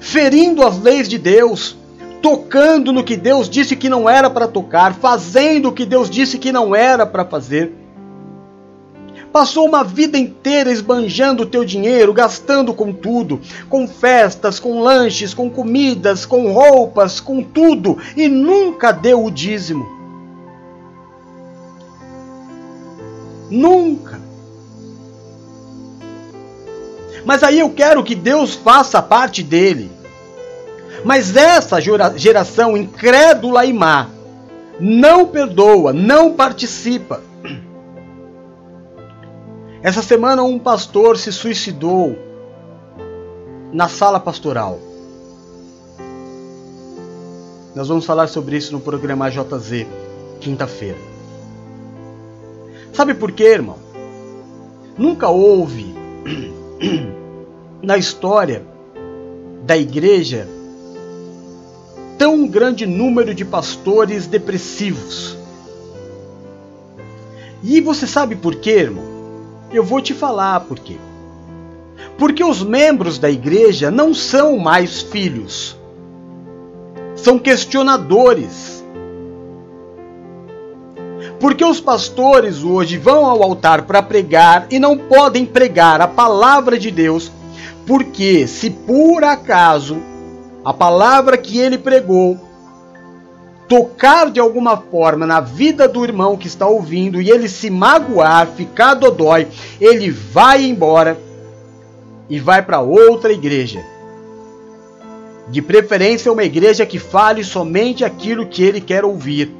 ferindo 0.00 0.62
as 0.66 0.78
leis 0.82 1.08
de 1.08 1.16
Deus, 1.16 1.76
tocando 2.22 2.92
no 2.92 3.04
que 3.04 3.16
Deus 3.16 3.48
disse 3.48 3.74
que 3.74 3.88
não 3.88 4.08
era 4.08 4.28
para 4.28 4.46
tocar, 4.46 4.94
fazendo 4.94 5.68
o 5.68 5.72
que 5.72 5.84
Deus 5.84 6.10
disse 6.10 6.38
que 6.38 6.52
não 6.52 6.74
era 6.74 7.06
para 7.06 7.24
fazer. 7.24 7.72
Passou 9.32 9.64
uma 9.66 9.84
vida 9.84 10.18
inteira 10.18 10.72
esbanjando 10.72 11.44
o 11.44 11.46
teu 11.46 11.64
dinheiro, 11.64 12.12
gastando 12.12 12.74
com 12.74 12.92
tudo, 12.92 13.40
com 13.68 13.86
festas, 13.86 14.58
com 14.58 14.80
lanches, 14.80 15.32
com 15.32 15.48
comidas, 15.48 16.26
com 16.26 16.52
roupas, 16.52 17.20
com 17.20 17.42
tudo, 17.42 17.96
e 18.16 18.26
nunca 18.26 18.90
deu 18.90 19.24
o 19.24 19.30
dízimo. 19.30 19.86
Nunca. 23.48 24.20
Mas 27.24 27.44
aí 27.44 27.60
eu 27.60 27.70
quero 27.70 28.02
que 28.02 28.16
Deus 28.16 28.54
faça 28.54 28.98
a 28.98 29.02
parte 29.02 29.42
dele. 29.44 29.99
Mas 31.04 31.36
essa 31.36 31.78
geração 32.16 32.76
incrédula 32.76 33.64
e 33.64 33.72
má 33.72 34.10
não 34.80 35.26
perdoa, 35.26 35.92
não 35.92 36.32
participa. 36.32 37.22
Essa 39.82 40.02
semana 40.02 40.42
um 40.42 40.58
pastor 40.58 41.16
se 41.16 41.32
suicidou 41.32 42.16
na 43.72 43.88
sala 43.88 44.18
pastoral. 44.18 44.78
Nós 47.74 47.88
vamos 47.88 48.04
falar 48.04 48.26
sobre 48.26 48.56
isso 48.56 48.72
no 48.72 48.80
programa 48.80 49.30
JZ, 49.30 49.86
quinta-feira. 50.40 50.98
Sabe 52.92 53.14
por 53.14 53.30
quê, 53.32 53.44
irmão? 53.44 53.78
Nunca 54.98 55.28
houve 55.28 55.94
na 57.80 57.96
história 57.96 58.62
da 59.64 59.76
igreja 59.78 60.48
tão 62.20 62.46
grande 62.46 62.84
número 62.84 63.34
de 63.34 63.46
pastores 63.46 64.26
depressivos. 64.26 65.38
E 67.62 67.80
você 67.80 68.06
sabe 68.06 68.36
por 68.36 68.56
quê, 68.56 68.72
irmão? 68.72 69.06
Eu 69.72 69.82
vou 69.82 70.02
te 70.02 70.12
falar 70.12 70.60
por 70.60 70.78
quê. 70.78 70.98
Porque 72.18 72.44
os 72.44 72.62
membros 72.62 73.18
da 73.18 73.30
igreja 73.30 73.90
não 73.90 74.12
são 74.12 74.58
mais 74.58 75.00
filhos, 75.00 75.74
são 77.16 77.38
questionadores. 77.38 78.84
Porque 81.40 81.64
os 81.64 81.80
pastores 81.80 82.62
hoje 82.62 82.98
vão 82.98 83.24
ao 83.24 83.42
altar 83.42 83.86
para 83.86 84.02
pregar 84.02 84.66
e 84.70 84.78
não 84.78 84.98
podem 84.98 85.46
pregar 85.46 86.02
a 86.02 86.06
palavra 86.06 86.78
de 86.78 86.90
Deus, 86.90 87.32
porque 87.86 88.46
se 88.46 88.68
por 88.68 89.24
acaso 89.24 90.09
a 90.64 90.72
palavra 90.72 91.38
que 91.38 91.58
ele 91.58 91.78
pregou 91.78 92.38
tocar 93.70 94.30
de 94.30 94.40
alguma 94.40 94.76
forma 94.76 95.24
na 95.24 95.40
vida 95.40 95.86
do 95.86 96.02
irmão 96.04 96.36
que 96.36 96.48
está 96.48 96.66
ouvindo 96.66 97.22
e 97.22 97.30
ele 97.30 97.48
se 97.48 97.70
magoar, 97.70 98.48
ficar 98.48 98.94
dodói, 98.94 99.46
ele 99.80 100.10
vai 100.10 100.64
embora 100.64 101.16
e 102.28 102.40
vai 102.40 102.62
para 102.62 102.80
outra 102.80 103.32
igreja. 103.32 103.80
De 105.48 105.62
preferência, 105.62 106.32
uma 106.32 106.42
igreja 106.42 106.84
que 106.84 106.98
fale 106.98 107.44
somente 107.44 108.04
aquilo 108.04 108.46
que 108.46 108.62
ele 108.62 108.80
quer 108.80 109.04
ouvir. 109.04 109.59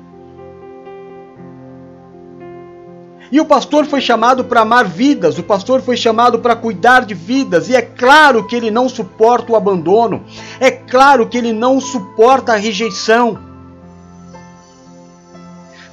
E 3.33 3.41
o 3.41 3.45
pastor 3.45 3.87
foi 3.87 4.01
chamado 4.01 4.45
para 4.45 4.63
amar 4.63 4.87
vidas, 4.87 5.39
o 5.39 5.43
pastor 5.43 5.81
foi 5.81 5.97
chamado 5.97 6.41
para 6.41 6.57
cuidar 6.57 7.05
de 7.05 7.15
vidas, 7.15 7.69
e 7.69 7.77
é 7.77 7.83
claro 7.83 8.47
que 8.47 8.57
ele 8.57 8.71
não 8.71 8.89
suporta 8.89 9.53
o 9.53 9.57
abandono, 9.57 10.25
é 10.59 10.71
claro 10.71 11.29
que 11.29 11.39
ele 11.39 11.53
não 11.53 11.81
suporta 11.81 12.55
a 12.55 12.57
rejeição. 12.57 13.39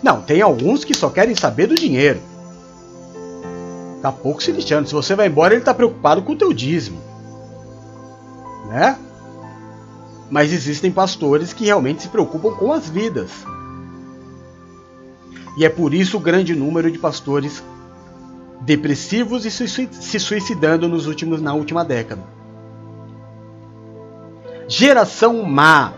Não, 0.02 0.22
tem 0.22 0.42
alguns 0.42 0.84
que 0.84 0.96
só 0.96 1.10
querem 1.10 1.36
saber 1.36 1.68
do 1.68 1.76
dinheiro. 1.76 2.20
Tá 4.02 4.12
pouco 4.12 4.42
se 4.42 4.52
lixando. 4.52 4.88
Se 4.88 4.94
você 4.94 5.16
vai 5.16 5.28
embora, 5.28 5.54
ele 5.54 5.64
tá 5.64 5.74
preocupado 5.74 6.22
com 6.22 6.34
o 6.34 6.38
teu 6.38 6.54
dízimo. 6.54 7.02
Né? 8.68 8.98
Mas 10.30 10.54
existem 10.54 10.92
pastores 10.92 11.52
que 11.52 11.66
realmente 11.66 12.04
se 12.04 12.10
preocupam 12.10 12.52
com 12.52 12.72
as 12.72 12.88
vidas. 12.88 13.32
E 15.58 15.66
é 15.66 15.70
por 15.70 15.94
isso 15.94 16.18
o 16.18 16.20
grande 16.20 16.56
número 16.56 16.90
de 16.92 17.00
pastores 17.00 17.64
depressivos 18.62 19.46
e 19.46 19.52
se 19.52 20.20
suicidando 20.20 20.88
nos 20.88 21.08
últimos, 21.08 21.42
na 21.42 21.54
última 21.54 21.84
década. 21.84 22.24
Geração 24.68 25.44
má 25.44 25.94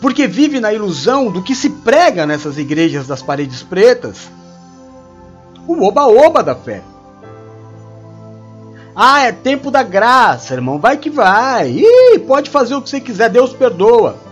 porque 0.00 0.26
vive 0.26 0.60
na 0.60 0.72
ilusão 0.72 1.30
do 1.30 1.42
que 1.42 1.54
se 1.54 1.70
prega 1.70 2.24
nessas 2.24 2.56
igrejas 2.56 3.06
das 3.06 3.22
paredes 3.22 3.62
pretas. 3.62 4.30
O 5.66 5.84
oba-oba 5.84 6.42
da 6.42 6.54
fé. 6.54 6.82
Ah, 8.94 9.22
é 9.22 9.32
tempo 9.32 9.70
da 9.70 9.82
graça, 9.82 10.54
irmão. 10.54 10.78
Vai 10.78 10.96
que 10.96 11.10
vai. 11.10 11.70
Ih, 11.70 12.18
pode 12.20 12.50
fazer 12.50 12.74
o 12.74 12.82
que 12.82 12.90
você 12.90 13.00
quiser, 13.00 13.28
Deus 13.28 13.52
perdoa. 13.52 14.27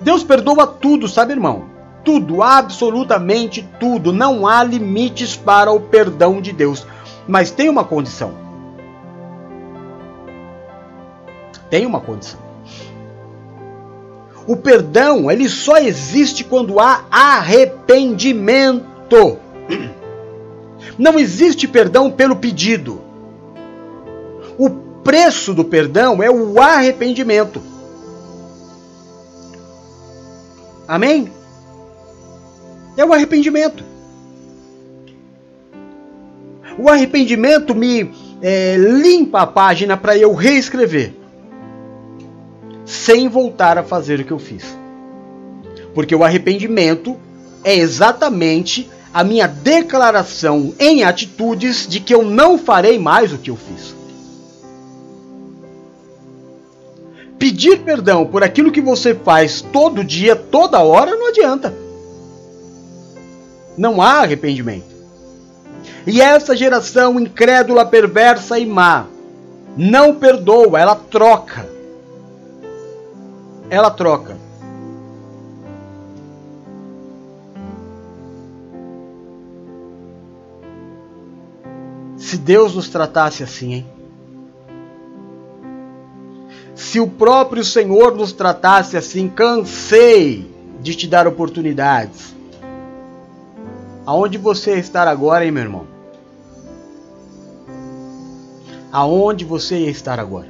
Deus 0.00 0.22
perdoa 0.22 0.66
tudo, 0.66 1.08
sabe, 1.08 1.32
irmão? 1.32 1.64
Tudo, 2.04 2.42
absolutamente 2.42 3.68
tudo. 3.80 4.12
Não 4.12 4.46
há 4.46 4.62
limites 4.62 5.36
para 5.36 5.72
o 5.72 5.80
perdão 5.80 6.40
de 6.40 6.52
Deus. 6.52 6.86
Mas 7.26 7.50
tem 7.50 7.68
uma 7.68 7.84
condição. 7.84 8.32
Tem 11.68 11.84
uma 11.84 12.00
condição. 12.00 12.40
O 14.46 14.56
perdão, 14.56 15.30
ele 15.30 15.48
só 15.48 15.76
existe 15.76 16.42
quando 16.42 16.80
há 16.80 17.04
arrependimento. 17.10 19.38
Não 20.98 21.18
existe 21.18 21.68
perdão 21.68 22.10
pelo 22.10 22.36
pedido. 22.36 23.02
O 24.56 24.70
preço 25.04 25.52
do 25.52 25.64
perdão 25.64 26.22
é 26.22 26.30
o 26.30 26.58
arrependimento. 26.60 27.60
Amém? 30.88 31.30
É 32.96 33.04
o 33.04 33.12
arrependimento. 33.12 33.84
O 36.78 36.88
arrependimento 36.88 37.74
me 37.74 38.10
é, 38.40 38.76
limpa 38.76 39.42
a 39.42 39.46
página 39.46 39.96
para 39.96 40.16
eu 40.16 40.32
reescrever 40.32 41.12
sem 42.86 43.28
voltar 43.28 43.76
a 43.76 43.82
fazer 43.82 44.20
o 44.20 44.24
que 44.24 44.32
eu 44.32 44.38
fiz. 44.38 44.64
Porque 45.94 46.14
o 46.14 46.24
arrependimento 46.24 47.18
é 47.62 47.76
exatamente 47.76 48.88
a 49.12 49.22
minha 49.22 49.46
declaração 49.46 50.72
em 50.78 51.04
atitudes 51.04 51.86
de 51.86 52.00
que 52.00 52.14
eu 52.14 52.22
não 52.22 52.56
farei 52.56 52.98
mais 52.98 53.32
o 53.32 53.38
que 53.38 53.50
eu 53.50 53.56
fiz. 53.56 53.97
Pedir 57.38 57.80
perdão 57.80 58.26
por 58.26 58.42
aquilo 58.42 58.72
que 58.72 58.80
você 58.80 59.14
faz 59.14 59.60
todo 59.60 60.04
dia, 60.04 60.34
toda 60.34 60.82
hora, 60.82 61.16
não 61.16 61.28
adianta. 61.28 61.72
Não 63.76 64.02
há 64.02 64.22
arrependimento. 64.22 64.96
E 66.06 66.20
essa 66.20 66.56
geração 66.56 67.20
incrédula, 67.20 67.86
perversa 67.86 68.58
e 68.58 68.66
má 68.66 69.06
não 69.76 70.14
perdoa, 70.16 70.80
ela 70.80 70.96
troca 70.96 71.78
ela 73.70 73.90
troca. 73.90 74.36
Se 82.16 82.36
Deus 82.36 82.74
nos 82.74 82.88
tratasse 82.88 83.42
assim, 83.42 83.74
hein? 83.74 83.97
se 86.88 86.98
o 86.98 87.06
próprio 87.06 87.62
Senhor 87.62 88.16
nos 88.16 88.32
tratasse 88.32 88.96
assim, 88.96 89.28
cansei 89.28 90.50
de 90.80 90.94
te 90.94 91.06
dar 91.06 91.26
oportunidades. 91.26 92.34
Aonde 94.06 94.38
você 94.38 94.78
está 94.78 95.02
agora, 95.02 95.44
hein, 95.44 95.50
meu 95.50 95.64
irmão? 95.64 95.86
Aonde 98.90 99.44
você 99.44 99.80
ia 99.80 99.90
estar 99.90 100.18
agora? 100.18 100.48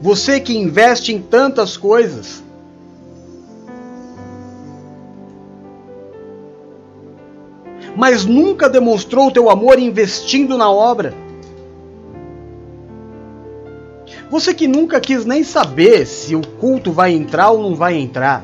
Você 0.00 0.38
que 0.38 0.56
investe 0.56 1.12
em 1.12 1.20
tantas 1.20 1.76
coisas, 1.76 2.40
mas 7.96 8.24
nunca 8.24 8.70
demonstrou 8.70 9.28
teu 9.32 9.50
amor 9.50 9.80
investindo 9.80 10.56
na 10.56 10.70
obra. 10.70 11.31
Você 14.32 14.54
que 14.54 14.66
nunca 14.66 14.98
quis 14.98 15.26
nem 15.26 15.44
saber 15.44 16.06
se 16.06 16.34
o 16.34 16.40
culto 16.40 16.90
vai 16.90 17.12
entrar 17.12 17.50
ou 17.50 17.62
não 17.62 17.74
vai 17.74 17.96
entrar. 17.96 18.42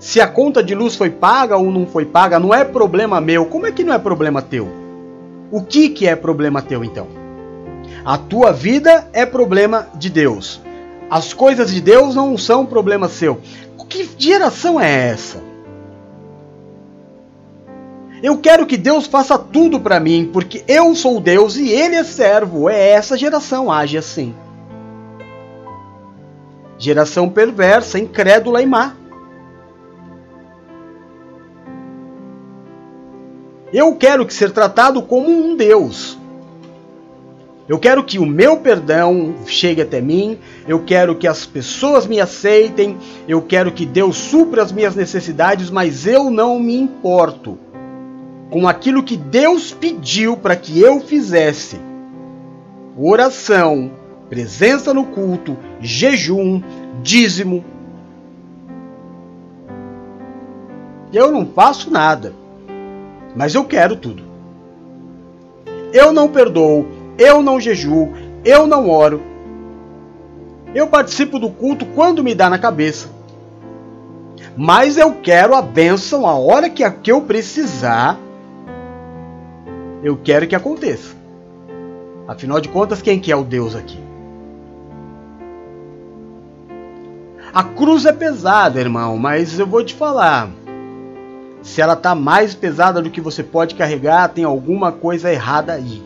Se 0.00 0.20
a 0.20 0.26
conta 0.26 0.64
de 0.64 0.74
luz 0.74 0.96
foi 0.96 1.10
paga 1.10 1.56
ou 1.56 1.70
não 1.70 1.86
foi 1.86 2.04
paga, 2.04 2.40
não 2.40 2.52
é 2.52 2.64
problema 2.64 3.20
meu. 3.20 3.46
Como 3.46 3.68
é 3.68 3.70
que 3.70 3.84
não 3.84 3.94
é 3.94 3.98
problema 4.00 4.42
teu? 4.42 4.68
O 5.48 5.62
que 5.62 5.90
que 5.90 6.08
é 6.08 6.16
problema 6.16 6.60
teu 6.60 6.82
então? 6.82 7.06
A 8.04 8.18
tua 8.18 8.52
vida 8.52 9.08
é 9.12 9.24
problema 9.24 9.86
de 9.94 10.10
Deus. 10.10 10.60
As 11.08 11.32
coisas 11.32 11.72
de 11.72 11.80
Deus 11.80 12.16
não 12.16 12.36
são 12.36 12.66
problema 12.66 13.08
seu. 13.08 13.40
Que 13.88 14.10
geração 14.18 14.80
é 14.80 15.08
essa? 15.10 15.40
Eu 18.22 18.38
quero 18.38 18.66
que 18.66 18.76
Deus 18.76 19.06
faça 19.06 19.38
tudo 19.38 19.78
para 19.78 20.00
mim, 20.00 20.28
porque 20.32 20.64
eu 20.66 20.94
sou 20.94 21.20
Deus 21.20 21.56
e 21.56 21.70
Ele 21.70 21.94
é 21.94 22.04
servo. 22.04 22.68
É 22.68 22.90
essa 22.90 23.16
geração 23.16 23.70
age 23.70 23.96
assim. 23.96 24.34
Geração 26.76 27.28
perversa, 27.28 27.98
incrédula 27.98 28.60
e 28.60 28.66
má. 28.66 28.94
Eu 33.72 33.94
quero 33.96 34.24
que 34.26 34.34
ser 34.34 34.50
tratado 34.50 35.02
como 35.02 35.28
um 35.28 35.54
Deus. 35.54 36.16
Eu 37.68 37.78
quero 37.78 38.02
que 38.02 38.18
o 38.18 38.24
meu 38.24 38.56
perdão 38.56 39.34
chegue 39.46 39.82
até 39.82 40.00
mim, 40.00 40.38
eu 40.66 40.84
quero 40.84 41.14
que 41.14 41.26
as 41.26 41.44
pessoas 41.44 42.06
me 42.06 42.18
aceitem, 42.18 42.96
eu 43.28 43.42
quero 43.42 43.70
que 43.70 43.84
Deus 43.84 44.16
supra 44.16 44.62
as 44.62 44.72
minhas 44.72 44.94
necessidades, 44.94 45.68
mas 45.68 46.06
eu 46.06 46.30
não 46.30 46.58
me 46.58 46.74
importo 46.80 47.58
com 48.50 48.66
aquilo 48.66 49.02
que 49.02 49.16
Deus 49.16 49.72
pediu 49.72 50.36
para 50.36 50.56
que 50.56 50.80
eu 50.80 51.00
fizesse. 51.00 51.78
Oração, 52.96 53.90
presença 54.28 54.92
no 54.92 55.04
culto, 55.04 55.56
jejum, 55.80 56.62
dízimo. 57.02 57.64
Eu 61.12 61.30
não 61.30 61.46
faço 61.46 61.90
nada, 61.90 62.34
mas 63.36 63.54
eu 63.54 63.64
quero 63.64 63.96
tudo. 63.96 64.22
Eu 65.92 66.12
não 66.12 66.28
perdoo, 66.28 66.86
eu 67.18 67.42
não 67.42 67.60
jejuo, 67.60 68.12
eu 68.44 68.66
não 68.66 68.90
oro. 68.90 69.22
Eu 70.74 70.86
participo 70.86 71.38
do 71.38 71.50
culto 71.50 71.86
quando 71.86 72.22
me 72.22 72.34
dá 72.34 72.50
na 72.50 72.58
cabeça. 72.58 73.08
Mas 74.56 74.98
eu 74.98 75.12
quero 75.22 75.54
a 75.54 75.62
bênção 75.62 76.26
a 76.26 76.34
hora 76.34 76.68
que, 76.68 76.88
que 76.90 77.10
eu 77.10 77.22
precisar 77.22 78.18
eu 80.02 80.16
quero 80.16 80.46
que 80.46 80.54
aconteça. 80.54 81.16
Afinal 82.26 82.60
de 82.60 82.68
contas, 82.68 83.00
quem 83.00 83.18
que 83.18 83.32
é 83.32 83.36
o 83.36 83.44
Deus 83.44 83.74
aqui? 83.74 83.98
A 87.52 87.64
cruz 87.64 88.04
é 88.04 88.12
pesada, 88.12 88.78
irmão, 88.78 89.16
mas 89.16 89.58
eu 89.58 89.66
vou 89.66 89.82
te 89.82 89.94
falar. 89.94 90.50
Se 91.62 91.80
ela 91.80 91.96
tá 91.96 92.14
mais 92.14 92.54
pesada 92.54 93.00
do 93.00 93.10
que 93.10 93.20
você 93.20 93.42
pode 93.42 93.74
carregar, 93.74 94.28
tem 94.28 94.44
alguma 94.44 94.92
coisa 94.92 95.32
errada 95.32 95.72
aí. 95.72 96.02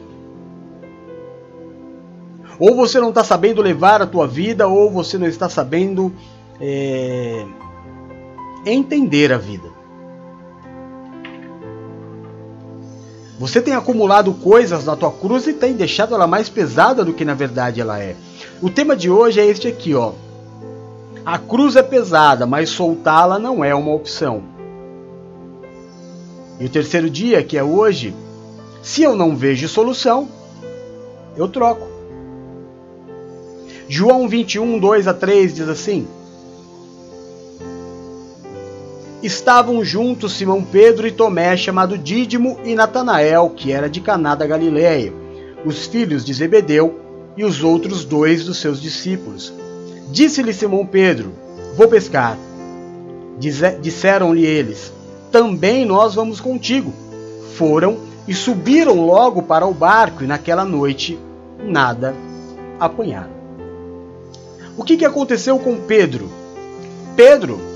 Ou 2.58 2.76
você 2.76 3.00
não 3.00 3.08
está 3.08 3.24
sabendo 3.24 3.60
levar 3.60 4.00
a 4.00 4.06
tua 4.06 4.26
vida, 4.26 4.68
ou 4.68 4.90
você 4.90 5.18
não 5.18 5.26
está 5.26 5.48
sabendo 5.48 6.12
é, 6.60 7.44
entender 8.64 9.32
a 9.32 9.38
vida. 9.38 9.68
Você 13.42 13.60
tem 13.60 13.74
acumulado 13.74 14.32
coisas 14.34 14.84
na 14.84 14.94
tua 14.94 15.10
cruz 15.10 15.48
e 15.48 15.52
tem 15.52 15.72
deixado 15.72 16.14
ela 16.14 16.28
mais 16.28 16.48
pesada 16.48 17.04
do 17.04 17.12
que 17.12 17.24
na 17.24 17.34
verdade 17.34 17.80
ela 17.80 17.98
é. 17.98 18.14
O 18.60 18.70
tema 18.70 18.94
de 18.94 19.10
hoje 19.10 19.40
é 19.40 19.44
este 19.44 19.66
aqui, 19.66 19.96
ó. 19.96 20.12
A 21.26 21.38
cruz 21.38 21.74
é 21.74 21.82
pesada, 21.82 22.46
mas 22.46 22.70
soltá-la 22.70 23.40
não 23.40 23.64
é 23.64 23.74
uma 23.74 23.92
opção. 23.92 24.44
E 26.60 26.66
o 26.66 26.68
terceiro 26.68 27.10
dia, 27.10 27.42
que 27.42 27.58
é 27.58 27.64
hoje, 27.64 28.14
se 28.80 29.02
eu 29.02 29.16
não 29.16 29.34
vejo 29.34 29.66
solução, 29.66 30.28
eu 31.36 31.48
troco. 31.48 31.88
João 33.88 34.28
21, 34.28 34.78
2 34.78 35.08
a 35.08 35.14
3 35.14 35.52
diz 35.52 35.68
assim: 35.68 36.06
estavam 39.22 39.84
juntos 39.84 40.32
Simão 40.32 40.62
Pedro 40.62 41.06
e 41.06 41.12
Tomé, 41.12 41.56
chamado 41.56 41.96
Dídimo, 41.96 42.58
e 42.64 42.74
Natanael, 42.74 43.50
que 43.50 43.70
era 43.70 43.88
de 43.88 44.00
Caná 44.00 44.34
da 44.34 44.46
Galiléia, 44.46 45.12
os 45.64 45.86
filhos 45.86 46.24
de 46.24 46.34
Zebedeu 46.34 46.98
e 47.36 47.44
os 47.44 47.62
outros 47.62 48.04
dois 48.04 48.44
dos 48.44 48.58
seus 48.58 48.80
discípulos. 48.82 49.52
Disse-lhe 50.10 50.52
Simão 50.52 50.84
Pedro: 50.84 51.32
Vou 51.76 51.88
pescar. 51.88 52.36
Disseram-lhe 53.80 54.44
eles: 54.44 54.92
Também 55.30 55.84
nós 55.84 56.14
vamos 56.14 56.40
contigo. 56.40 56.92
Foram 57.54 57.98
e 58.26 58.34
subiram 58.34 59.04
logo 59.06 59.42
para 59.42 59.66
o 59.66 59.74
barco, 59.74 60.24
e 60.24 60.26
naquela 60.26 60.64
noite 60.64 61.18
nada 61.64 62.14
apanharam. 62.78 63.30
O 64.76 64.84
que, 64.84 64.96
que 64.96 65.04
aconteceu 65.04 65.58
com 65.58 65.76
Pedro? 65.76 66.30
Pedro 67.14 67.71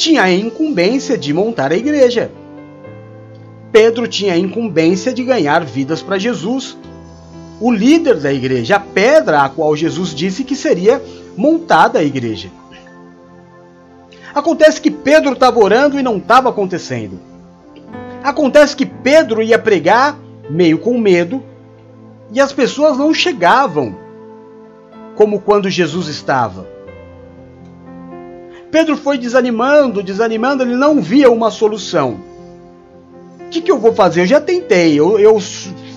tinha 0.00 0.22
a 0.22 0.32
incumbência 0.32 1.18
de 1.18 1.30
montar 1.34 1.72
a 1.72 1.76
igreja. 1.76 2.30
Pedro 3.70 4.08
tinha 4.08 4.32
a 4.32 4.38
incumbência 4.38 5.12
de 5.12 5.22
ganhar 5.22 5.62
vidas 5.62 6.00
para 6.00 6.18
Jesus. 6.18 6.74
O 7.60 7.70
líder 7.70 8.18
da 8.18 8.32
igreja, 8.32 8.76
a 8.76 8.80
pedra 8.80 9.42
a 9.42 9.48
qual 9.50 9.76
Jesus 9.76 10.14
disse 10.14 10.42
que 10.42 10.56
seria 10.56 11.02
montada 11.36 11.98
a 11.98 12.02
igreja. 12.02 12.50
Acontece 14.34 14.80
que 14.80 14.90
Pedro 14.90 15.34
estava 15.34 15.60
orando 15.60 16.00
e 16.00 16.02
não 16.02 16.16
estava 16.16 16.48
acontecendo. 16.48 17.20
Acontece 18.24 18.74
que 18.74 18.86
Pedro 18.86 19.42
ia 19.42 19.58
pregar, 19.58 20.18
meio 20.48 20.78
com 20.78 20.98
medo, 20.98 21.42
e 22.32 22.40
as 22.40 22.54
pessoas 22.54 22.96
não 22.96 23.12
chegavam 23.12 23.94
como 25.14 25.42
quando 25.42 25.68
Jesus 25.68 26.08
estava. 26.08 26.79
Pedro 28.70 28.96
foi 28.96 29.18
desanimando, 29.18 30.02
desanimando, 30.02 30.62
ele 30.62 30.76
não 30.76 31.00
via 31.00 31.30
uma 31.30 31.50
solução. 31.50 32.20
O 33.40 33.48
que, 33.50 33.60
que 33.60 33.70
eu 33.70 33.78
vou 33.78 33.92
fazer? 33.92 34.22
Eu 34.22 34.26
já 34.26 34.40
tentei, 34.40 34.94
eu, 34.94 35.18
eu 35.18 35.40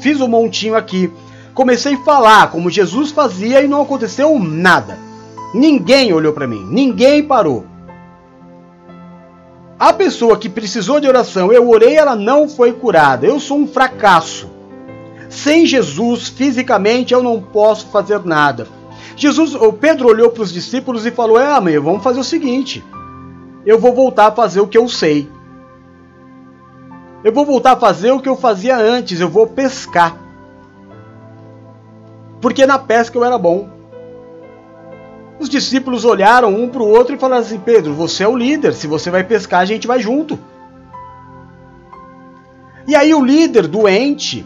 fiz 0.02 0.20
um 0.20 0.28
montinho 0.28 0.76
aqui. 0.76 1.12
Comecei 1.54 1.94
a 1.94 2.04
falar 2.04 2.50
como 2.50 2.72
Jesus 2.72 3.12
fazia 3.12 3.62
e 3.62 3.68
não 3.68 3.84
aconteceu 3.84 4.40
nada. 4.40 4.98
Ninguém 5.54 6.12
olhou 6.12 6.34
para 6.34 6.48
mim, 6.48 6.66
ninguém 6.68 7.22
parou. 7.22 7.66
A 9.80 9.94
pessoa 9.94 10.38
que 10.38 10.50
precisou 10.50 11.00
de 11.00 11.08
oração, 11.08 11.52
eu 11.52 11.70
orei, 11.70 11.96
ela 11.96 12.16
não 12.16 12.50
foi 12.50 12.72
curada. 12.72 13.28
Eu 13.28 13.40
sou 13.40 13.60
um 13.60 13.68
fracasso. 13.68 14.50
Sem 15.30 15.66
Jesus, 15.66 16.28
fisicamente, 16.28 17.14
eu 17.14 17.22
não 17.22 17.40
posso 17.42 17.88
fazer 17.88 18.24
nada. 18.24 18.68
Jesus, 19.16 19.54
o 19.56 19.74
Pedro 19.74 20.08
olhou 20.08 20.30
para 20.30 20.44
os 20.44 20.52
discípulos 20.52 21.06
e 21.06 21.12
falou: 21.12 21.40
É, 21.40 21.52
amém, 21.54 21.80
vamos 21.80 22.04
fazer 22.04 22.20
o 22.20 22.24
seguinte. 22.24 22.84
Eu 23.66 23.80
vou 23.80 23.94
voltar 23.94 24.28
a 24.28 24.32
fazer 24.32 24.60
o 24.60 24.68
que 24.68 24.78
eu 24.78 24.88
sei. 24.88 25.30
Eu 27.24 27.32
vou 27.32 27.46
voltar 27.46 27.74
a 27.74 27.80
fazer 27.80 28.12
o 28.12 28.20
que 28.20 28.28
eu 28.28 28.36
fazia 28.36 28.78
antes. 28.78 29.20
Eu 29.20 29.30
vou 29.30 29.48
pescar. 29.48 30.18
Porque 32.42 32.66
na 32.66 32.78
pesca 32.78 33.18
eu 33.18 33.24
era 33.24 33.38
bom. 33.38 33.70
Os 35.40 35.48
discípulos 35.48 36.06
olharam 36.06 36.54
um 36.54 36.68
para 36.68 36.82
o 36.82 36.90
outro 36.90 37.16
e 37.16 37.20
falaram 37.20 37.42
assim: 37.42 37.60
Pedro, 37.60 37.94
você 37.94 38.24
é 38.24 38.28
o 38.28 38.36
líder. 38.36 38.74
Se 38.74 38.88
você 38.88 39.10
vai 39.10 39.24
pescar, 39.24 39.62
a 39.62 39.66
gente 39.66 39.88
vai 39.88 40.00
junto. 40.00 40.38
E 42.86 42.96
aí 42.96 43.14
o 43.14 43.24
líder 43.24 43.68
doente, 43.68 44.46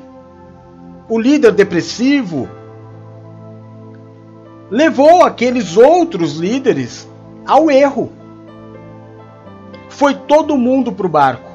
o 1.10 1.20
líder 1.20 1.54
depressivo, 1.54 2.48
levou 4.70 5.24
aqueles 5.24 5.78
outros 5.78 6.38
líderes 6.38 7.08
ao 7.46 7.72
erro. 7.72 8.12
Foi 9.90 10.14
todo 10.14 10.58
mundo 10.58 10.92
para 10.92 11.06
o 11.06 11.10
barco. 11.10 11.50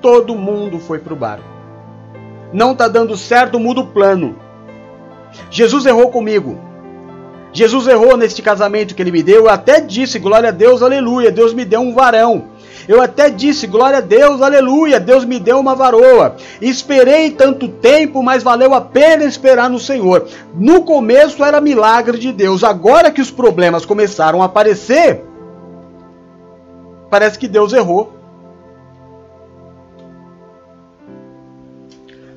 Todo 0.00 0.34
mundo 0.34 0.78
foi 0.78 0.98
para 0.98 1.12
o 1.12 1.16
barco. 1.16 1.44
Não 2.52 2.72
está 2.72 2.88
dando 2.88 3.16
certo, 3.16 3.60
muda 3.60 3.80
o 3.80 3.86
plano. 3.86 4.36
Jesus 5.50 5.86
errou 5.86 6.10
comigo. 6.10 6.69
Jesus 7.52 7.86
errou 7.86 8.16
neste 8.16 8.42
casamento 8.42 8.94
que 8.94 9.02
ele 9.02 9.12
me 9.12 9.22
deu. 9.22 9.44
Eu 9.44 9.50
até 9.50 9.80
disse, 9.80 10.18
glória 10.18 10.50
a 10.50 10.52
Deus, 10.52 10.82
aleluia. 10.82 11.30
Deus 11.30 11.52
me 11.52 11.64
deu 11.64 11.80
um 11.80 11.94
varão. 11.94 12.44
Eu 12.88 13.00
até 13.00 13.30
disse, 13.30 13.66
glória 13.66 13.98
a 13.98 14.00
Deus, 14.00 14.42
aleluia, 14.42 14.98
Deus 14.98 15.24
me 15.24 15.38
deu 15.38 15.60
uma 15.60 15.74
varoa. 15.74 16.36
Esperei 16.60 17.30
tanto 17.30 17.68
tempo, 17.68 18.22
mas 18.22 18.42
valeu 18.42 18.74
a 18.74 18.80
pena 18.80 19.24
esperar 19.24 19.70
no 19.70 19.78
Senhor. 19.78 20.26
No 20.54 20.82
começo 20.82 21.44
era 21.44 21.60
milagre 21.60 22.18
de 22.18 22.32
Deus, 22.32 22.64
agora 22.64 23.10
que 23.10 23.20
os 23.20 23.30
problemas 23.30 23.84
começaram 23.84 24.42
a 24.42 24.46
aparecer, 24.46 25.22
parece 27.08 27.38
que 27.38 27.46
Deus 27.46 27.72
errou. 27.72 28.19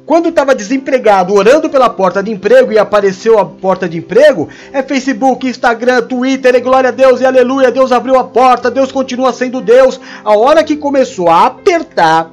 Quando 0.06 0.30
estava 0.30 0.54
desempregado, 0.54 1.34
orando 1.34 1.70
pela 1.70 1.90
porta 1.90 2.22
de 2.22 2.30
emprego 2.30 2.74
e 2.74 2.78
apareceu 2.78 3.40
a 3.40 3.46
porta 3.46 3.88
de 3.88 3.98
emprego, 3.98 4.50
é 4.74 4.84
Facebook, 4.84 5.48
Instagram, 5.48 6.02
Twitter, 6.02 6.56
e 6.56 6.60
glória 6.60 6.90
a 6.90 6.92
Deus 6.92 7.22
e 7.22 7.26
aleluia, 7.26 7.72
Deus 7.72 7.92
abriu 7.92 8.18
a 8.18 8.24
porta, 8.24 8.70
Deus 8.70 8.92
continua 8.92 9.32
sendo 9.32 9.62
Deus. 9.62 10.00
A 10.24 10.38
hora 10.38 10.64
que 10.64 10.76
começou 10.76 11.30
a 11.30 11.46
apertar, 11.46 12.30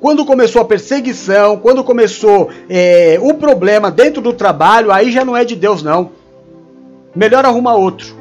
quando 0.00 0.24
começou 0.24 0.62
a 0.62 0.64
perseguição, 0.64 1.58
quando 1.58 1.84
começou 1.84 2.48
é, 2.68 3.18
o 3.20 3.34
problema 3.34 3.90
dentro 3.90 4.22
do 4.22 4.32
trabalho, 4.32 4.90
aí 4.90 5.12
já 5.12 5.22
não 5.22 5.36
é 5.36 5.44
de 5.44 5.54
Deus, 5.54 5.82
não. 5.82 6.12
Melhor 7.14 7.44
arrumar 7.44 7.74
outro. 7.74 8.16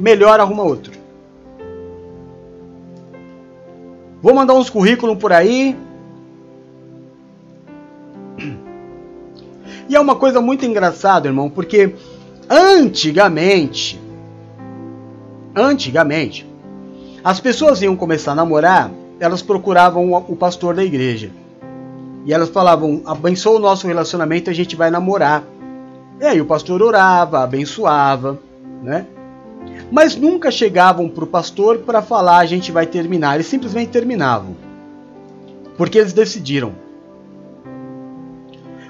Melhor 0.00 0.40
arrumar 0.40 0.64
outro. 0.64 0.93
Vou 4.24 4.32
mandar 4.32 4.54
uns 4.54 4.70
currículos 4.70 5.18
por 5.18 5.34
aí. 5.34 5.76
E 9.86 9.94
é 9.94 10.00
uma 10.00 10.16
coisa 10.16 10.40
muito 10.40 10.64
engraçada, 10.64 11.28
irmão, 11.28 11.50
porque 11.50 11.94
antigamente, 12.48 14.00
antigamente, 15.54 16.50
as 17.22 17.38
pessoas 17.38 17.82
iam 17.82 17.94
começar 17.94 18.32
a 18.32 18.34
namorar, 18.34 18.90
elas 19.20 19.42
procuravam 19.42 20.14
o 20.14 20.34
pastor 20.34 20.74
da 20.74 20.82
igreja. 20.82 21.30
E 22.24 22.32
elas 22.32 22.48
falavam: 22.48 23.02
abençoa 23.04 23.56
o 23.56 23.60
nosso 23.60 23.86
relacionamento, 23.86 24.48
a 24.48 24.54
gente 24.54 24.74
vai 24.74 24.90
namorar. 24.90 25.44
E 26.18 26.24
aí 26.24 26.40
o 26.40 26.46
pastor 26.46 26.80
orava, 26.80 27.44
abençoava, 27.44 28.38
né? 28.82 29.04
Mas 29.90 30.16
nunca 30.16 30.50
chegavam 30.50 31.08
para 31.08 31.24
o 31.24 31.26
pastor 31.26 31.78
para 31.78 32.02
falar 32.02 32.38
a 32.38 32.46
gente 32.46 32.72
vai 32.72 32.86
terminar, 32.86 33.34
eles 33.34 33.46
simplesmente 33.46 33.90
terminavam. 33.90 34.56
Porque 35.76 35.98
eles 35.98 36.12
decidiram. 36.12 36.72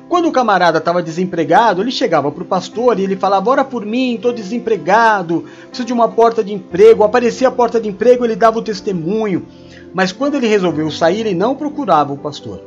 Quando 0.08 0.28
o 0.28 0.32
camarada 0.32 0.78
estava 0.78 1.02
desempregado, 1.02 1.82
ele 1.82 1.90
chegava 1.90 2.30
para 2.30 2.42
o 2.42 2.46
pastor 2.46 2.98
e 2.98 3.02
ele 3.02 3.16
falava: 3.16 3.50
Ora 3.50 3.64
por 3.64 3.84
mim, 3.84 4.14
estou 4.14 4.32
desempregado, 4.32 5.44
preciso 5.68 5.86
de 5.86 5.92
uma 5.92 6.08
porta 6.08 6.44
de 6.44 6.52
emprego. 6.52 7.02
Aparecia 7.02 7.48
a 7.48 7.50
porta 7.50 7.80
de 7.80 7.88
emprego, 7.88 8.24
ele 8.24 8.36
dava 8.36 8.58
o 8.58 8.62
testemunho. 8.62 9.46
Mas 9.92 10.12
quando 10.12 10.34
ele 10.34 10.46
resolveu 10.46 10.90
sair, 10.90 11.20
ele 11.20 11.34
não 11.34 11.54
procurava 11.54 12.12
o 12.12 12.18
pastor. 12.18 12.60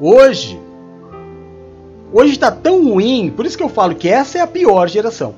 Hoje, 0.00 0.58
Hoje 2.12 2.32
está 2.32 2.50
tão 2.50 2.84
ruim, 2.84 3.32
por 3.34 3.46
isso 3.46 3.56
que 3.56 3.62
eu 3.62 3.70
falo 3.70 3.94
que 3.94 4.08
essa 4.08 4.38
é 4.38 4.40
a 4.42 4.46
pior 4.46 4.86
geração. 4.86 5.34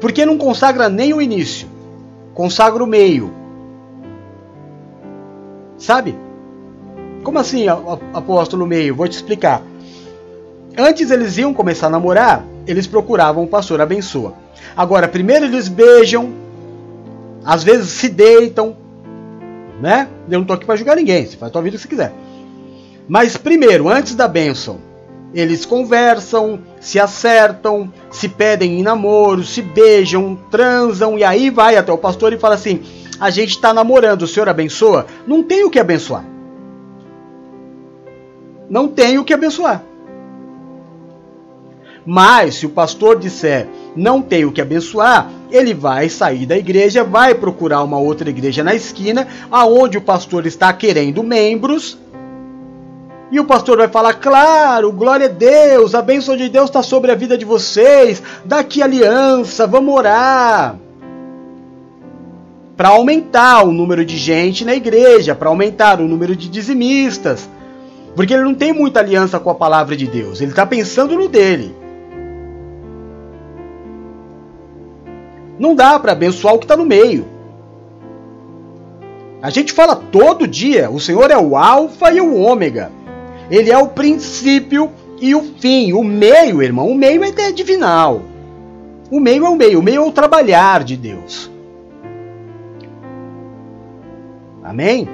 Porque 0.00 0.26
não 0.26 0.36
consagra 0.36 0.90
nem 0.90 1.14
o 1.14 1.22
início, 1.22 1.66
consagra 2.34 2.84
o 2.84 2.86
meio. 2.86 3.32
Sabe? 5.78 6.14
Como 7.22 7.38
assim, 7.38 7.66
apóstolo 8.12 8.66
meio? 8.66 8.94
Vou 8.94 9.08
te 9.08 9.12
explicar. 9.12 9.62
Antes 10.76 11.10
eles 11.10 11.38
iam 11.38 11.54
começar 11.54 11.86
a 11.86 11.90
namorar, 11.90 12.44
eles 12.66 12.86
procuravam 12.86 13.44
o 13.44 13.48
pastor 13.48 13.80
abençoa. 13.80 14.34
Agora, 14.76 15.08
primeiro 15.08 15.46
eles 15.46 15.66
beijam, 15.68 16.30
às 17.42 17.64
vezes 17.64 17.88
se 17.88 18.10
deitam, 18.10 18.76
né? 19.80 20.08
Eu 20.28 20.40
não 20.40 20.46
tô 20.46 20.52
aqui 20.52 20.66
para 20.66 20.76
julgar 20.76 20.96
ninguém, 20.96 21.24
você 21.24 21.38
faz 21.38 21.48
a 21.48 21.52
tua 21.54 21.62
vida 21.62 21.78
se 21.78 21.88
quiser. 21.88 22.12
Mas 23.08 23.36
primeiro, 23.38 23.88
antes 23.88 24.14
da 24.14 24.28
bênção, 24.28 24.78
eles 25.34 25.66
conversam, 25.66 26.60
se 26.80 26.98
acertam, 26.98 27.92
se 28.10 28.28
pedem 28.28 28.78
em 28.78 28.82
namoro, 28.82 29.44
se 29.44 29.60
beijam, 29.60 30.38
transam 30.50 31.18
e 31.18 31.24
aí 31.24 31.50
vai 31.50 31.76
até 31.76 31.92
o 31.92 31.98
pastor 31.98 32.32
e 32.32 32.38
fala 32.38 32.54
assim: 32.54 32.82
a 33.18 33.30
gente 33.30 33.50
está 33.50 33.72
namorando, 33.72 34.22
o 34.22 34.26
senhor 34.26 34.48
abençoa? 34.48 35.06
Não 35.26 35.42
tem 35.42 35.64
o 35.64 35.70
que 35.70 35.78
abençoar. 35.78 36.24
Não 38.68 38.88
tem 38.88 39.18
o 39.18 39.24
que 39.24 39.34
abençoar. 39.34 39.82
Mas 42.04 42.56
se 42.56 42.66
o 42.66 42.70
pastor 42.70 43.18
disser 43.18 43.66
não 43.96 44.22
tem 44.22 44.44
o 44.44 44.52
que 44.52 44.60
abençoar, 44.60 45.28
ele 45.50 45.74
vai 45.74 46.08
sair 46.08 46.46
da 46.46 46.56
igreja, 46.56 47.02
vai 47.02 47.34
procurar 47.34 47.82
uma 47.82 47.98
outra 47.98 48.30
igreja 48.30 48.62
na 48.62 48.74
esquina, 48.74 49.26
aonde 49.50 49.98
o 49.98 50.02
pastor 50.02 50.46
está 50.46 50.72
querendo 50.72 51.22
membros 51.22 51.98
e 53.30 53.40
o 53.40 53.44
pastor 53.44 53.78
vai 53.78 53.88
falar: 53.88 54.14
claro, 54.14 54.92
glória 54.92 55.26
a 55.26 55.30
Deus, 55.30 55.94
a 55.94 56.02
bênção 56.02 56.36
de 56.36 56.48
Deus 56.48 56.66
está 56.66 56.82
sobre 56.82 57.10
a 57.10 57.14
vida 57.14 57.36
de 57.36 57.44
vocês, 57.44 58.22
daqui 58.44 58.82
aliança, 58.82 59.66
vamos 59.66 59.94
orar. 59.94 60.76
Para 62.76 62.90
aumentar 62.90 63.64
o 63.64 63.72
número 63.72 64.04
de 64.04 64.16
gente 64.16 64.64
na 64.64 64.74
igreja, 64.74 65.34
para 65.34 65.48
aumentar 65.48 66.00
o 66.00 66.06
número 66.06 66.36
de 66.36 66.48
dizimistas. 66.48 67.48
Porque 68.14 68.32
ele 68.32 68.44
não 68.44 68.54
tem 68.54 68.72
muita 68.72 69.00
aliança 69.00 69.38
com 69.38 69.50
a 69.50 69.54
palavra 69.54 69.96
de 69.96 70.06
Deus, 70.06 70.40
ele 70.40 70.50
está 70.50 70.64
pensando 70.64 71.16
no 71.16 71.28
dele. 71.28 71.74
Não 75.58 75.74
dá 75.74 75.98
para 75.98 76.12
abençoar 76.12 76.54
o 76.54 76.58
que 76.58 76.64
está 76.64 76.76
no 76.76 76.84
meio. 76.84 77.26
A 79.42 79.50
gente 79.50 79.72
fala 79.72 79.96
todo 79.96 80.46
dia: 80.46 80.90
o 80.90 81.00
Senhor 81.00 81.30
é 81.30 81.36
o 81.36 81.56
Alfa 81.56 82.10
e 82.12 82.20
o 82.20 82.36
Ômega. 82.36 82.90
Ele 83.50 83.70
é 83.70 83.78
o 83.78 83.88
princípio 83.88 84.90
e 85.20 85.34
o 85.34 85.42
fim. 85.58 85.92
O 85.92 86.02
meio, 86.02 86.62
irmão, 86.62 86.88
o 86.88 86.94
meio 86.94 87.22
é 87.24 87.52
divinal. 87.52 88.22
O 89.10 89.20
meio 89.20 89.46
é 89.46 89.48
o 89.48 89.56
meio, 89.56 89.78
o 89.78 89.82
meio 89.82 90.02
é 90.02 90.06
o 90.06 90.12
trabalhar 90.12 90.82
de 90.82 90.96
Deus. 90.96 91.50
Amém? 94.64 95.08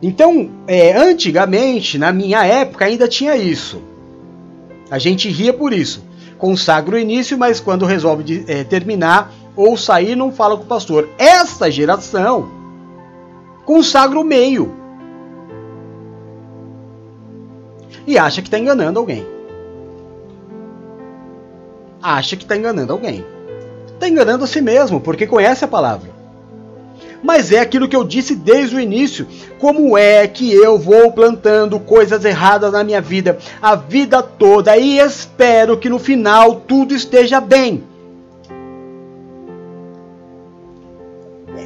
Então, 0.00 0.48
é, 0.66 0.96
antigamente, 0.96 1.98
na 1.98 2.12
minha 2.12 2.44
época, 2.46 2.86
ainda 2.86 3.06
tinha 3.06 3.36
isso. 3.36 3.82
A 4.90 4.98
gente 4.98 5.28
ria 5.28 5.52
por 5.52 5.72
isso. 5.72 6.02
Consagra 6.38 6.96
o 6.96 6.98
início, 6.98 7.36
mas 7.36 7.60
quando 7.60 7.84
resolve 7.84 8.22
de, 8.22 8.44
é, 8.46 8.64
terminar 8.64 9.32
ou 9.54 9.76
sair, 9.76 10.16
não 10.16 10.32
fala 10.32 10.56
com 10.56 10.62
o 10.62 10.66
pastor. 10.66 11.08
Essa 11.18 11.70
geração 11.70 12.48
consagra 13.66 14.18
o 14.18 14.24
meio. 14.24 14.72
E 18.08 18.16
acha 18.16 18.40
que 18.40 18.48
está 18.48 18.58
enganando 18.58 18.98
alguém. 18.98 19.26
Acha 22.02 22.36
que 22.36 22.42
está 22.42 22.56
enganando 22.56 22.90
alguém. 22.90 23.22
Está 23.86 24.08
enganando 24.08 24.44
a 24.44 24.46
si 24.46 24.62
mesmo, 24.62 24.98
porque 24.98 25.26
conhece 25.26 25.62
a 25.62 25.68
palavra. 25.68 26.10
Mas 27.22 27.52
é 27.52 27.58
aquilo 27.58 27.86
que 27.86 27.94
eu 27.94 28.04
disse 28.04 28.34
desde 28.34 28.76
o 28.76 28.80
início. 28.80 29.26
Como 29.58 29.98
é 29.98 30.26
que 30.26 30.50
eu 30.50 30.78
vou 30.78 31.12
plantando 31.12 31.78
coisas 31.78 32.24
erradas 32.24 32.72
na 32.72 32.82
minha 32.82 33.00
vida 33.02 33.36
a 33.60 33.74
vida 33.74 34.22
toda 34.22 34.74
e 34.78 34.98
espero 34.98 35.76
que 35.76 35.90
no 35.90 35.98
final 35.98 36.62
tudo 36.66 36.94
esteja 36.94 37.42
bem? 37.42 37.84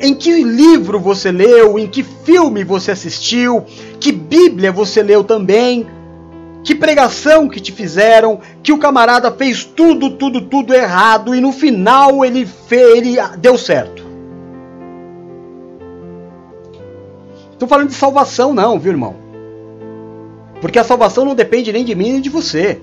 Em 0.01 0.13
que 0.13 0.43
livro 0.43 0.99
você 0.99 1.31
leu? 1.31 1.79
Em 1.79 1.87
que 1.87 2.03
filme 2.03 2.65
você 2.65 2.91
assistiu? 2.91 3.65
Que 4.01 4.11
Bíblia 4.11 4.73
você 4.73 5.05
leu 5.05 5.23
também? 5.23 5.87
Que 6.65 6.75
pregação 6.75 7.49
que 7.49 7.61
te 7.61 7.73
fizeram, 7.73 8.41
que 8.63 8.73
o 8.73 8.79
camarada 8.79 9.33
fez 9.33 9.65
tudo, 9.65 10.11
tudo, 10.11 10.43
tudo 10.43 10.73
errado 10.73 11.35
e 11.35 11.41
no 11.41 11.53
final 11.53 12.25
ele 12.25 12.47
fez, 12.47 12.97
ele 12.99 13.17
deu 13.39 13.59
certo. 13.59 14.03
Estou 17.53 17.69
falando 17.69 17.89
de 17.89 17.95
salvação 17.95 18.55
não, 18.55 18.79
viu, 18.79 18.93
irmão? 18.93 19.17
Porque 20.61 20.79
a 20.79 20.85
salvação 20.85 21.25
não 21.25 21.35
depende 21.35 21.73
nem 21.73 21.85
de 21.85 21.95
mim 21.95 22.13
nem 22.13 22.21
de 22.21 22.31
você. 22.31 22.81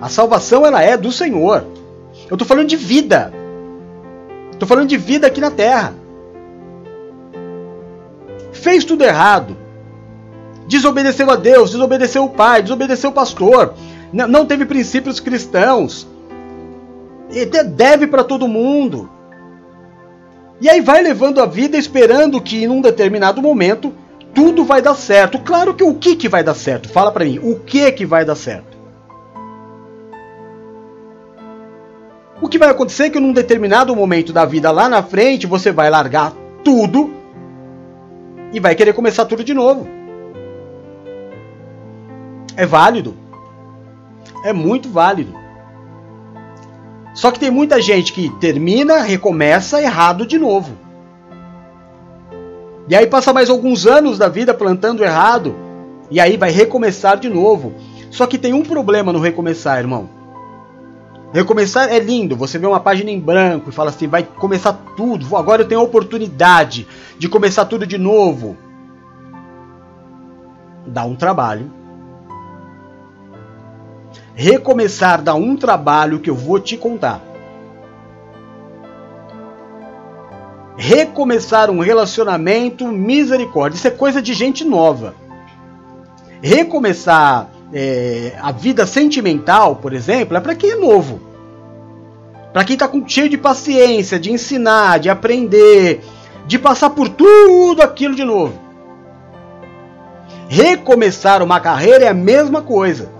A 0.00 0.08
salvação 0.08 0.64
ela 0.64 0.82
é 0.82 0.96
do 0.96 1.10
Senhor. 1.10 1.64
Eu 2.30 2.34
estou 2.34 2.46
falando 2.46 2.68
de 2.68 2.76
vida. 2.76 3.32
Estou 4.52 4.68
falando 4.68 4.88
de 4.88 4.96
vida 4.96 5.26
aqui 5.26 5.40
na 5.40 5.50
terra. 5.50 5.94
Fez 8.52 8.84
tudo 8.84 9.02
errado 9.02 9.63
desobedeceu 10.66 11.30
a 11.30 11.36
Deus, 11.36 11.70
desobedeceu 11.70 12.24
o 12.24 12.30
pai, 12.30 12.62
desobedeceu 12.62 13.10
o 13.10 13.12
pastor, 13.12 13.74
não 14.12 14.46
teve 14.46 14.64
princípios 14.64 15.20
cristãos, 15.20 16.06
e 17.30 17.44
deve 17.44 18.06
para 18.06 18.24
todo 18.24 18.48
mundo. 18.48 19.10
E 20.60 20.68
aí 20.68 20.80
vai 20.80 21.02
levando 21.02 21.40
a 21.40 21.46
vida 21.46 21.76
esperando 21.76 22.40
que 22.40 22.64
em 22.64 22.68
um 22.68 22.80
determinado 22.80 23.42
momento 23.42 23.92
tudo 24.32 24.64
vai 24.64 24.80
dar 24.80 24.94
certo. 24.94 25.38
Claro 25.38 25.74
que 25.74 25.84
o 25.84 25.94
que, 25.94 26.16
que 26.16 26.28
vai 26.28 26.42
dar 26.42 26.54
certo? 26.54 26.88
Fala 26.88 27.10
para 27.10 27.24
mim, 27.24 27.40
o 27.42 27.60
que 27.60 27.90
que 27.92 28.06
vai 28.06 28.24
dar 28.24 28.34
certo? 28.34 28.74
O 32.40 32.48
que 32.48 32.58
vai 32.58 32.68
acontecer 32.68 33.04
é 33.04 33.10
que 33.10 33.20
num 33.20 33.32
determinado 33.32 33.94
momento 33.94 34.32
da 34.32 34.44
vida 34.44 34.70
lá 34.70 34.88
na 34.88 35.02
frente 35.02 35.46
você 35.46 35.72
vai 35.72 35.88
largar 35.88 36.32
tudo 36.62 37.14
e 38.52 38.60
vai 38.60 38.74
querer 38.74 38.92
começar 38.92 39.24
tudo 39.24 39.42
de 39.42 39.54
novo. 39.54 39.88
É 42.56 42.64
válido. 42.66 43.14
É 44.44 44.52
muito 44.52 44.88
válido. 44.88 45.34
Só 47.14 47.30
que 47.30 47.38
tem 47.38 47.50
muita 47.50 47.80
gente 47.80 48.12
que 48.12 48.28
termina, 48.40 49.02
recomeça 49.02 49.80
errado 49.80 50.26
de 50.26 50.38
novo. 50.38 50.76
E 52.88 52.94
aí 52.94 53.06
passa 53.06 53.32
mais 53.32 53.48
alguns 53.48 53.86
anos 53.86 54.18
da 54.18 54.28
vida 54.28 54.52
plantando 54.52 55.02
errado. 55.02 55.54
E 56.10 56.20
aí 56.20 56.36
vai 56.36 56.50
recomeçar 56.50 57.16
de 57.16 57.28
novo. 57.28 57.72
Só 58.10 58.26
que 58.26 58.38
tem 58.38 58.52
um 58.52 58.62
problema 58.62 59.12
no 59.12 59.20
recomeçar, 59.20 59.78
irmão. 59.78 60.08
Recomeçar 61.32 61.92
é 61.92 61.98
lindo, 61.98 62.36
você 62.36 62.58
vê 62.58 62.66
uma 62.66 62.78
página 62.78 63.10
em 63.10 63.18
branco 63.18 63.68
e 63.68 63.72
fala 63.72 63.90
assim: 63.90 64.06
vai 64.06 64.22
começar 64.22 64.72
tudo, 64.96 65.36
agora 65.36 65.62
eu 65.62 65.68
tenho 65.68 65.80
a 65.80 65.84
oportunidade 65.84 66.86
de 67.18 67.28
começar 67.28 67.64
tudo 67.64 67.84
de 67.84 67.98
novo. 67.98 68.56
Dá 70.86 71.04
um 71.04 71.16
trabalho. 71.16 71.68
Recomeçar 74.34 75.22
dá 75.22 75.34
um 75.34 75.56
trabalho 75.56 76.18
que 76.18 76.28
eu 76.28 76.34
vou 76.34 76.58
te 76.58 76.76
contar. 76.76 77.22
Recomeçar 80.76 81.70
um 81.70 81.78
relacionamento, 81.78 82.86
misericórdia, 82.88 83.76
isso 83.76 83.86
é 83.86 83.92
coisa 83.92 84.20
de 84.20 84.34
gente 84.34 84.64
nova. 84.64 85.14
Recomeçar 86.42 87.48
é, 87.72 88.36
a 88.42 88.50
vida 88.50 88.84
sentimental, 88.86 89.76
por 89.76 89.92
exemplo, 89.92 90.36
é 90.36 90.40
para 90.40 90.56
quem 90.56 90.72
é 90.72 90.76
novo. 90.76 91.20
Para 92.52 92.64
quem 92.64 92.74
está 92.74 92.90
cheio 93.06 93.28
de 93.28 93.38
paciência, 93.38 94.18
de 94.18 94.32
ensinar, 94.32 94.98
de 94.98 95.08
aprender, 95.08 96.02
de 96.44 96.58
passar 96.58 96.90
por 96.90 97.08
tudo 97.08 97.82
aquilo 97.82 98.16
de 98.16 98.24
novo. 98.24 98.58
Recomeçar 100.48 101.40
uma 101.40 101.60
carreira 101.60 102.04
é 102.04 102.08
a 102.08 102.14
mesma 102.14 102.62
coisa. 102.62 103.13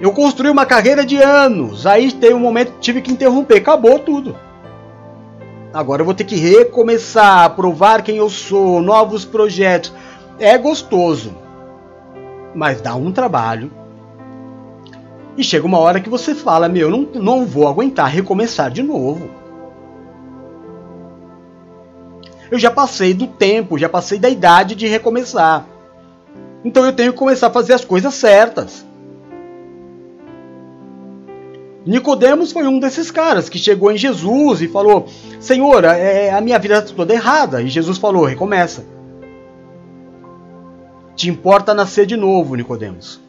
Eu 0.00 0.12
construí 0.12 0.50
uma 0.50 0.66
carreira 0.66 1.06
de 1.06 1.16
anos, 1.16 1.86
aí 1.86 2.12
tem 2.12 2.34
um 2.34 2.38
momento 2.38 2.72
que 2.72 2.80
tive 2.80 3.00
que 3.00 3.12
interromper, 3.12 3.56
acabou 3.56 3.98
tudo. 3.98 4.36
Agora 5.72 6.02
eu 6.02 6.06
vou 6.06 6.14
ter 6.14 6.24
que 6.24 6.36
recomeçar, 6.36 7.54
provar 7.56 8.02
quem 8.02 8.16
eu 8.16 8.28
sou, 8.28 8.80
novos 8.80 9.24
projetos. 9.24 9.92
É 10.38 10.56
gostoso, 10.56 11.34
mas 12.54 12.80
dá 12.80 12.94
um 12.94 13.10
trabalho. 13.10 13.70
E 15.36 15.44
chega 15.44 15.66
uma 15.66 15.78
hora 15.78 16.00
que 16.00 16.08
você 16.08 16.34
fala: 16.34 16.68
Meu, 16.68 16.90
não, 16.90 17.08
não 17.14 17.46
vou 17.46 17.68
aguentar 17.68 18.08
recomeçar 18.08 18.70
de 18.70 18.82
novo. 18.82 19.28
Eu 22.50 22.58
já 22.58 22.70
passei 22.70 23.12
do 23.12 23.26
tempo, 23.26 23.76
já 23.78 23.88
passei 23.88 24.18
da 24.18 24.28
idade 24.28 24.74
de 24.74 24.86
recomeçar. 24.86 25.66
Então 26.64 26.84
eu 26.84 26.92
tenho 26.92 27.12
que 27.12 27.18
começar 27.18 27.48
a 27.48 27.52
fazer 27.52 27.74
as 27.74 27.84
coisas 27.84 28.14
certas. 28.14 28.85
Nicodemos 31.86 32.50
foi 32.50 32.66
um 32.66 32.80
desses 32.80 33.12
caras 33.12 33.48
que 33.48 33.60
chegou 33.60 33.92
em 33.92 33.96
Jesus 33.96 34.60
e 34.60 34.66
falou: 34.66 35.06
Senhor, 35.38 35.84
é, 35.84 36.30
a 36.30 36.40
minha 36.40 36.58
vida 36.58 36.78
está 36.78 36.92
toda 36.92 37.14
errada. 37.14 37.62
E 37.62 37.68
Jesus 37.68 37.96
falou: 37.96 38.24
recomeça. 38.24 38.84
Te 41.14 41.30
importa 41.30 41.72
nascer 41.72 42.04
de 42.04 42.16
novo, 42.16 42.56
Nicodemos. 42.56 43.20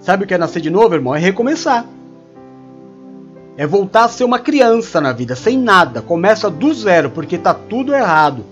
Sabe 0.00 0.24
o 0.24 0.26
que 0.26 0.34
é 0.34 0.38
nascer 0.38 0.60
de 0.60 0.70
novo, 0.70 0.94
irmão? 0.94 1.14
É 1.14 1.18
recomeçar. 1.18 1.86
É 3.56 3.66
voltar 3.66 4.04
a 4.04 4.08
ser 4.08 4.24
uma 4.24 4.38
criança 4.38 5.00
na 5.00 5.12
vida, 5.12 5.36
sem 5.36 5.56
nada. 5.56 6.02
Começa 6.02 6.50
do 6.50 6.74
zero, 6.74 7.10
porque 7.10 7.36
está 7.36 7.54
tudo 7.54 7.94
errado. 7.94 8.44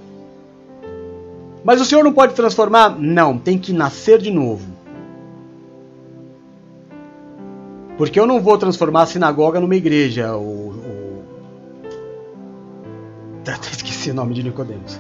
Mas 1.65 1.81
o 1.81 1.85
Senhor 1.85 2.05
não 2.05 2.13
pode 2.13 2.35
transformar? 2.35 2.97
Não, 2.99 3.37
tem 3.39 3.59
que 3.59 3.73
nascer 3.73 4.21
de 4.21 4.31
novo. 4.31 4.76
Porque 7.97 8.21
eu 8.21 8.27
não 8.27 8.41
vou 8.41 8.59
transformar 8.59 9.03
a 9.03 9.07
sinagoga 9.07 9.59
numa 9.59 9.75
igreja. 9.75 10.33
Até 13.43 13.71
esqueci 13.73 14.11
o 14.11 14.15
nome 14.15 14.35
de 14.35 14.43
Nicodemos. 14.43 14.99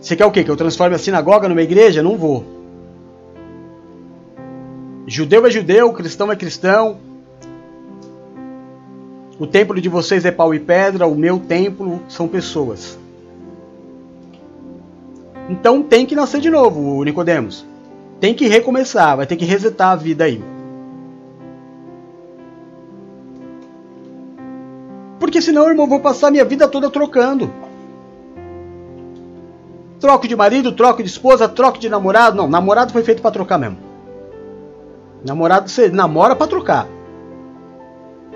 Você 0.00 0.14
quer 0.14 0.26
o 0.26 0.30
quê? 0.30 0.44
Que 0.44 0.50
eu 0.50 0.56
transforme 0.56 0.94
a 0.94 0.98
sinagoga 0.98 1.48
numa 1.48 1.62
igreja? 1.62 2.02
Não 2.02 2.16
vou. 2.16 2.44
Judeu 5.06 5.46
é 5.46 5.50
judeu, 5.50 5.92
cristão 5.92 6.30
é 6.30 6.36
cristão. 6.36 6.98
O 9.38 9.46
templo 9.46 9.80
de 9.80 9.88
vocês 9.88 10.24
é 10.24 10.30
pau 10.30 10.52
e 10.52 10.58
pedra, 10.58 11.06
o 11.06 11.14
meu 11.14 11.38
templo 11.38 12.02
são 12.08 12.28
pessoas. 12.28 12.98
Então 15.48 15.82
tem 15.82 16.04
que 16.04 16.14
nascer 16.14 16.40
de 16.40 16.50
novo, 16.50 17.02
Nicodemos. 17.04 17.64
Tem 18.20 18.34
que 18.34 18.48
recomeçar, 18.48 19.16
vai 19.16 19.26
ter 19.26 19.36
que 19.36 19.44
resetar 19.44 19.92
a 19.92 19.96
vida 19.96 20.24
aí. 20.24 20.42
Porque 25.38 25.52
senão, 25.52 25.68
irmão, 25.68 25.86
vou 25.86 26.00
passar 26.00 26.32
minha 26.32 26.44
vida 26.44 26.66
toda 26.66 26.90
trocando. 26.90 27.48
Troco 30.00 30.26
de 30.26 30.34
marido, 30.34 30.72
troco 30.72 31.00
de 31.00 31.08
esposa, 31.08 31.48
troco 31.48 31.78
de 31.78 31.88
namorado. 31.88 32.36
Não, 32.36 32.48
namorado 32.48 32.92
foi 32.92 33.04
feito 33.04 33.22
para 33.22 33.30
trocar 33.30 33.56
mesmo. 33.56 33.78
Namorado 35.24 35.68
você 35.68 35.90
namora 35.90 36.34
para 36.34 36.48
trocar. 36.48 36.88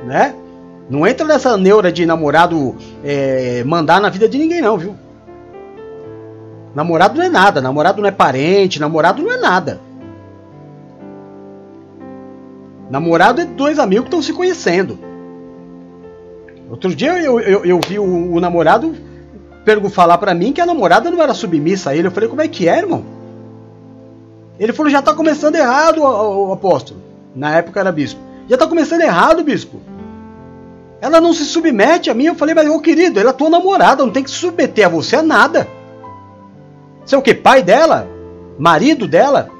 Né? 0.04 0.36
Não 0.88 1.04
entra 1.04 1.26
nessa 1.26 1.56
neura 1.56 1.90
de 1.90 2.06
namorado 2.06 2.76
é, 3.02 3.64
mandar 3.64 4.00
na 4.00 4.08
vida 4.08 4.28
de 4.28 4.38
ninguém, 4.38 4.60
não, 4.60 4.78
viu? 4.78 4.94
Namorado 6.72 7.18
não 7.18 7.24
é 7.24 7.28
nada, 7.28 7.60
namorado 7.60 8.00
não 8.00 8.08
é 8.08 8.12
parente, 8.12 8.78
namorado 8.78 9.20
não 9.24 9.32
é 9.32 9.38
nada. 9.38 9.80
Namorado 12.88 13.40
é 13.40 13.44
dois 13.44 13.80
amigos 13.80 14.04
que 14.04 14.08
estão 14.08 14.22
se 14.22 14.32
conhecendo. 14.32 15.10
Outro 16.72 16.94
dia 16.94 17.22
eu, 17.22 17.38
eu, 17.38 17.66
eu 17.66 17.80
vi 17.86 17.98
o, 17.98 18.32
o 18.32 18.40
namorado 18.40 18.96
falar 19.90 20.16
para 20.16 20.32
mim 20.32 20.54
que 20.54 20.60
a 20.60 20.64
namorada 20.64 21.10
não 21.10 21.22
era 21.22 21.34
submissa 21.34 21.90
a 21.90 21.94
ele. 21.94 22.06
Eu 22.06 22.10
falei, 22.10 22.30
como 22.30 22.40
é 22.40 22.48
que 22.48 22.66
é, 22.66 22.78
irmão? 22.78 23.04
Ele 24.58 24.72
falou, 24.72 24.90
já 24.90 25.02
tá 25.02 25.12
começando 25.12 25.56
errado, 25.56 26.00
o 26.00 26.50
apóstolo. 26.50 26.98
Na 27.36 27.54
época 27.58 27.78
era 27.78 27.92
bispo. 27.92 28.18
Já 28.48 28.56
tá 28.56 28.66
começando 28.66 29.02
errado, 29.02 29.44
bispo. 29.44 29.82
Ela 30.98 31.20
não 31.20 31.34
se 31.34 31.44
submete 31.44 32.08
a 32.08 32.14
mim. 32.14 32.24
Eu 32.24 32.34
falei, 32.34 32.54
mas 32.54 32.66
ô 32.66 32.80
querido, 32.80 33.20
ela 33.20 33.30
é 33.30 33.34
tua 33.34 33.50
namorada, 33.50 34.02
não 34.02 34.12
tem 34.12 34.24
que 34.24 34.30
se 34.30 34.36
submeter 34.36 34.86
a 34.86 34.88
você 34.88 35.16
a 35.16 35.22
nada. 35.22 35.68
Você 37.04 37.14
é 37.14 37.18
o 37.18 37.22
que? 37.22 37.34
Pai 37.34 37.62
dela? 37.62 38.08
Marido 38.58 39.06
dela? 39.06 39.50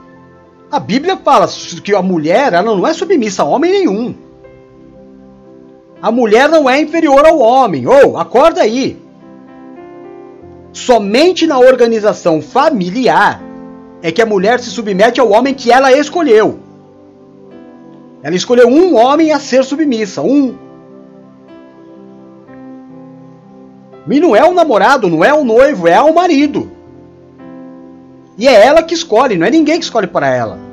A 0.71 0.81
Bíblia 0.81 1.19
fala 1.19 1.47
que 1.85 1.95
a 1.95 2.01
mulher 2.01 2.55
ela 2.55 2.75
não 2.75 2.87
é 2.87 2.95
submissa 2.95 3.43
a 3.43 3.47
homem 3.47 3.71
nenhum. 3.71 4.15
A 6.03 6.11
mulher 6.11 6.49
não 6.49 6.69
é 6.69 6.81
inferior 6.81 7.25
ao 7.25 7.39
homem. 7.39 7.87
Ou, 7.87 8.15
oh, 8.15 8.19
acorda 8.19 8.61
aí. 8.63 9.01
Somente 10.73 11.47
na 11.47 11.61
organização 11.61 12.43
familiar 12.43 13.41
é 14.03 14.11
que 14.11 14.21
a 14.21 14.27
mulher 14.27 14.59
se 14.59 14.69
submete 14.69 15.21
ao 15.21 15.31
homem 15.31 15.55
que 15.55 15.71
ela 15.71 15.93
escolheu. 15.93 16.59
Ela 18.21 18.35
escolheu 18.35 18.67
um 18.67 18.97
homem 18.97 19.33
a 19.33 19.39
ser 19.39 19.63
submissa, 19.63 20.23
um. 20.23 20.57
E 24.11 24.19
não 24.19 24.35
é 24.35 24.45
o 24.45 24.53
namorado, 24.53 25.09
não 25.09 25.25
é 25.25 25.33
o 25.33 25.45
noivo, 25.45 25.87
é 25.87 26.01
o 26.01 26.13
marido. 26.13 26.71
E 28.37 28.49
é 28.49 28.67
ela 28.67 28.83
que 28.83 28.95
escolhe, 28.95 29.39
não 29.39 29.47
é 29.47 29.51
ninguém 29.51 29.79
que 29.79 29.85
escolhe 29.85 30.09
para 30.09 30.29
ela. 30.29 30.72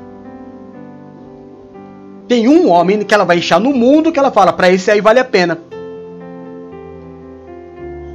Tem 2.30 2.46
um 2.46 2.70
homem 2.70 3.02
que 3.02 3.12
ela 3.12 3.24
vai 3.24 3.38
deixar 3.38 3.58
no 3.58 3.72
mundo 3.72 4.12
que 4.12 4.18
ela 4.20 4.30
fala, 4.30 4.52
para 4.52 4.70
esse 4.70 4.88
aí 4.88 5.00
vale 5.00 5.18
a 5.18 5.24
pena. 5.24 5.58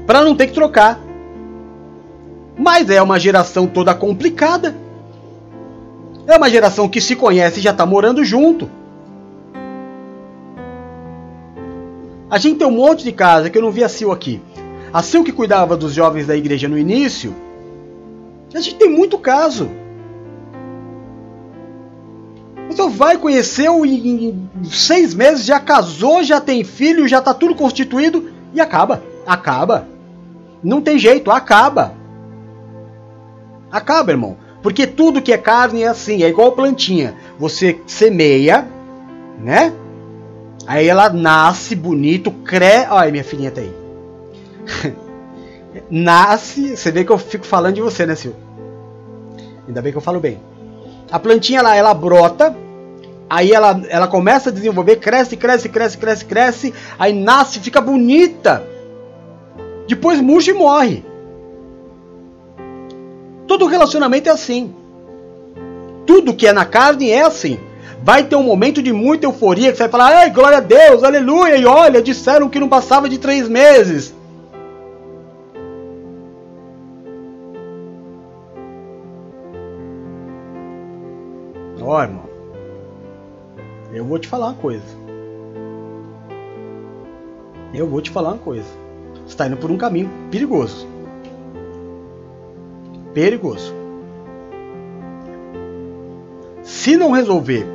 Para 0.07 0.23
não 0.23 0.33
ter 0.33 0.47
que 0.47 0.53
trocar. 0.53 1.01
Mas 2.57 2.89
é 2.89 3.01
uma 3.01 3.19
geração 3.19 3.67
toda 3.67 3.93
complicada. 3.93 4.73
É 6.25 6.37
uma 6.37 6.49
geração 6.49 6.87
que 6.87 7.01
se 7.01 7.13
conhece 7.13 7.59
e 7.59 7.63
já 7.63 7.71
está 7.71 7.85
morando 7.85 8.23
junto. 8.23 8.69
A 12.29 12.37
gente 12.37 12.57
tem 12.57 12.67
um 12.67 12.71
monte 12.71 13.03
de 13.03 13.11
casa 13.11 13.49
que 13.49 13.57
eu 13.57 13.61
não 13.61 13.69
vi 13.69 13.83
a 13.83 13.89
Sil 13.91 14.15
aqui. 14.15 14.41
A 14.93 15.03
Sil 15.03 15.27
que 15.27 15.33
cuidava 15.33 15.75
dos 15.75 15.93
jovens 15.93 16.25
da 16.25 16.37
igreja 16.37 16.69
no 16.69 16.77
início. 16.77 17.35
A 18.53 18.61
gente 18.61 18.77
tem 18.77 18.89
muito 18.89 19.17
caso. 19.17 19.69
Você 22.75 22.89
vai 22.89 23.17
conhecer 23.17 23.69
o 23.69 23.85
em 23.85 24.49
seis 24.65 25.13
meses, 25.13 25.45
já 25.45 25.59
casou, 25.61 26.23
já 26.23 26.41
tem 26.41 26.63
filho, 26.63 27.07
já 27.07 27.19
está 27.19 27.33
tudo 27.33 27.55
constituído 27.55 28.29
e 28.53 28.59
acaba. 28.59 29.01
Acaba. 29.25 29.87
Não 30.61 30.81
tem 30.81 30.99
jeito, 30.99 31.31
acaba. 31.31 31.93
Acaba, 33.71 34.11
irmão. 34.11 34.35
Porque 34.61 34.85
tudo 34.85 35.21
que 35.21 35.31
é 35.31 35.37
carne 35.37 35.83
é 35.83 35.87
assim, 35.87 36.21
é 36.21 36.27
igual 36.27 36.51
plantinha. 36.51 37.15
Você 37.39 37.79
semeia, 37.87 38.67
né? 39.39 39.73
Aí 40.67 40.87
ela 40.87 41.09
nasce 41.09 41.75
bonito, 41.75 42.29
cresce. 42.29 42.89
Olha, 42.89 43.11
minha 43.11 43.23
filhinha 43.23 43.51
tá 43.51 43.61
aí. 43.61 43.73
nasce. 45.89 46.75
Você 46.75 46.91
vê 46.91 47.05
que 47.05 47.11
eu 47.11 47.17
fico 47.17 47.45
falando 47.45 47.75
de 47.75 47.81
você, 47.81 48.05
né, 48.05 48.15
Sil? 48.19 48.35
Ainda 49.65 49.81
bem 49.81 49.93
que 49.93 49.97
eu 49.97 50.01
falo 50.01 50.19
bem. 50.19 50.39
A 51.11 51.19
plantinha 51.19 51.61
lá, 51.61 51.75
ela 51.75 51.93
brota, 51.93 52.55
aí 53.29 53.51
ela, 53.51 53.81
ela 53.89 54.07
começa 54.07 54.49
a 54.49 54.53
desenvolver, 54.53 54.97
cresce, 54.97 55.35
cresce, 55.35 55.69
cresce, 55.69 55.97
cresce, 55.97 56.25
cresce, 56.25 56.73
aí 56.97 57.13
nasce, 57.13 57.59
fica 57.59 57.81
bonita. 57.81 58.63
Depois 59.87 60.21
murcha 60.21 60.51
e 60.51 60.53
morre. 60.53 61.03
Todo 63.47 63.67
relacionamento 63.67 64.29
é 64.29 64.31
assim. 64.31 64.73
Tudo 66.05 66.33
que 66.33 66.47
é 66.47 66.53
na 66.53 66.65
carne 66.65 67.09
é 67.09 67.21
assim. 67.21 67.59
Vai 68.03 68.23
ter 68.23 68.35
um 68.35 68.43
momento 68.43 68.81
de 68.81 68.93
muita 68.93 69.25
euforia 69.25 69.71
que 69.71 69.77
você 69.77 69.83
vai 69.83 69.91
falar, 69.91 70.15
ai, 70.15 70.29
glória 70.29 70.57
a 70.57 70.61
Deus, 70.61 71.03
aleluia, 71.03 71.57
e 71.57 71.65
olha, 71.65 72.01
disseram 72.01 72.49
que 72.49 72.59
não 72.59 72.69
passava 72.69 73.09
de 73.09 73.17
três 73.17 73.49
meses. 73.49 74.13
Ó, 81.81 81.97
oh, 81.97 82.01
irmão, 82.01 82.34
eu 83.93 84.05
vou 84.05 84.19
te 84.19 84.27
falar 84.27 84.47
uma 84.47 84.55
coisa. 84.55 85.05
Eu 87.73 87.87
vou 87.87 88.01
te 88.01 88.09
falar 88.09 88.29
uma 88.29 88.37
coisa. 88.37 88.67
Você 89.13 89.27
está 89.27 89.47
indo 89.47 89.57
por 89.57 89.71
um 89.71 89.77
caminho 89.77 90.09
perigoso. 90.31 90.87
Perigoso. 93.13 93.73
Se 96.63 96.95
não 96.97 97.11
resolver 97.11 97.65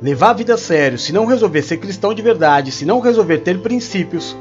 levar 0.00 0.30
a 0.30 0.34
vida 0.34 0.54
a 0.54 0.58
sério, 0.58 0.98
se 0.98 1.12
não 1.12 1.26
resolver 1.26 1.62
ser 1.62 1.78
cristão 1.78 2.12
de 2.12 2.22
verdade, 2.22 2.70
se 2.70 2.84
não 2.84 3.00
resolver 3.00 3.38
ter 3.38 3.60
princípios, 3.60 4.36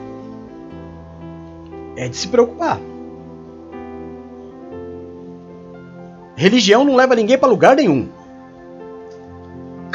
é 1.95 2.07
de 2.09 2.15
se 2.15 2.27
preocupar. 2.27 2.79
Religião 6.35 6.83
não 6.83 6.95
leva 6.95 7.15
ninguém 7.15 7.37
para 7.37 7.47
lugar 7.47 7.75
nenhum. 7.75 8.09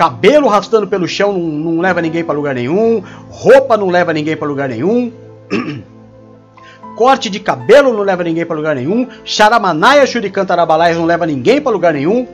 Cabelo 0.01 0.49
arrastando 0.49 0.87
pelo 0.87 1.07
chão 1.07 1.31
não, 1.31 1.41
não 1.41 1.81
leva 1.83 2.01
ninguém 2.01 2.25
para 2.25 2.35
lugar 2.35 2.55
nenhum. 2.55 3.03
Roupa 3.29 3.77
não 3.77 3.91
leva 3.91 4.15
ninguém 4.15 4.35
para 4.35 4.49
lugar 4.49 4.71
nenhum. 4.71 5.13
Corte 6.97 7.29
de 7.29 7.39
cabelo 7.39 7.93
não 7.93 8.01
leva 8.03 8.25
ninguém 8.25 8.47
para 8.47 8.57
lugar 8.57 8.77
nenhum. 8.77 9.07
Charamanaia, 9.27 10.07
Shurikantarabalaia 10.07 10.95
não 10.95 11.05
leva 11.05 11.27
ninguém 11.27 11.61
para 11.61 11.71
lugar 11.71 11.93
nenhum. 11.93 12.27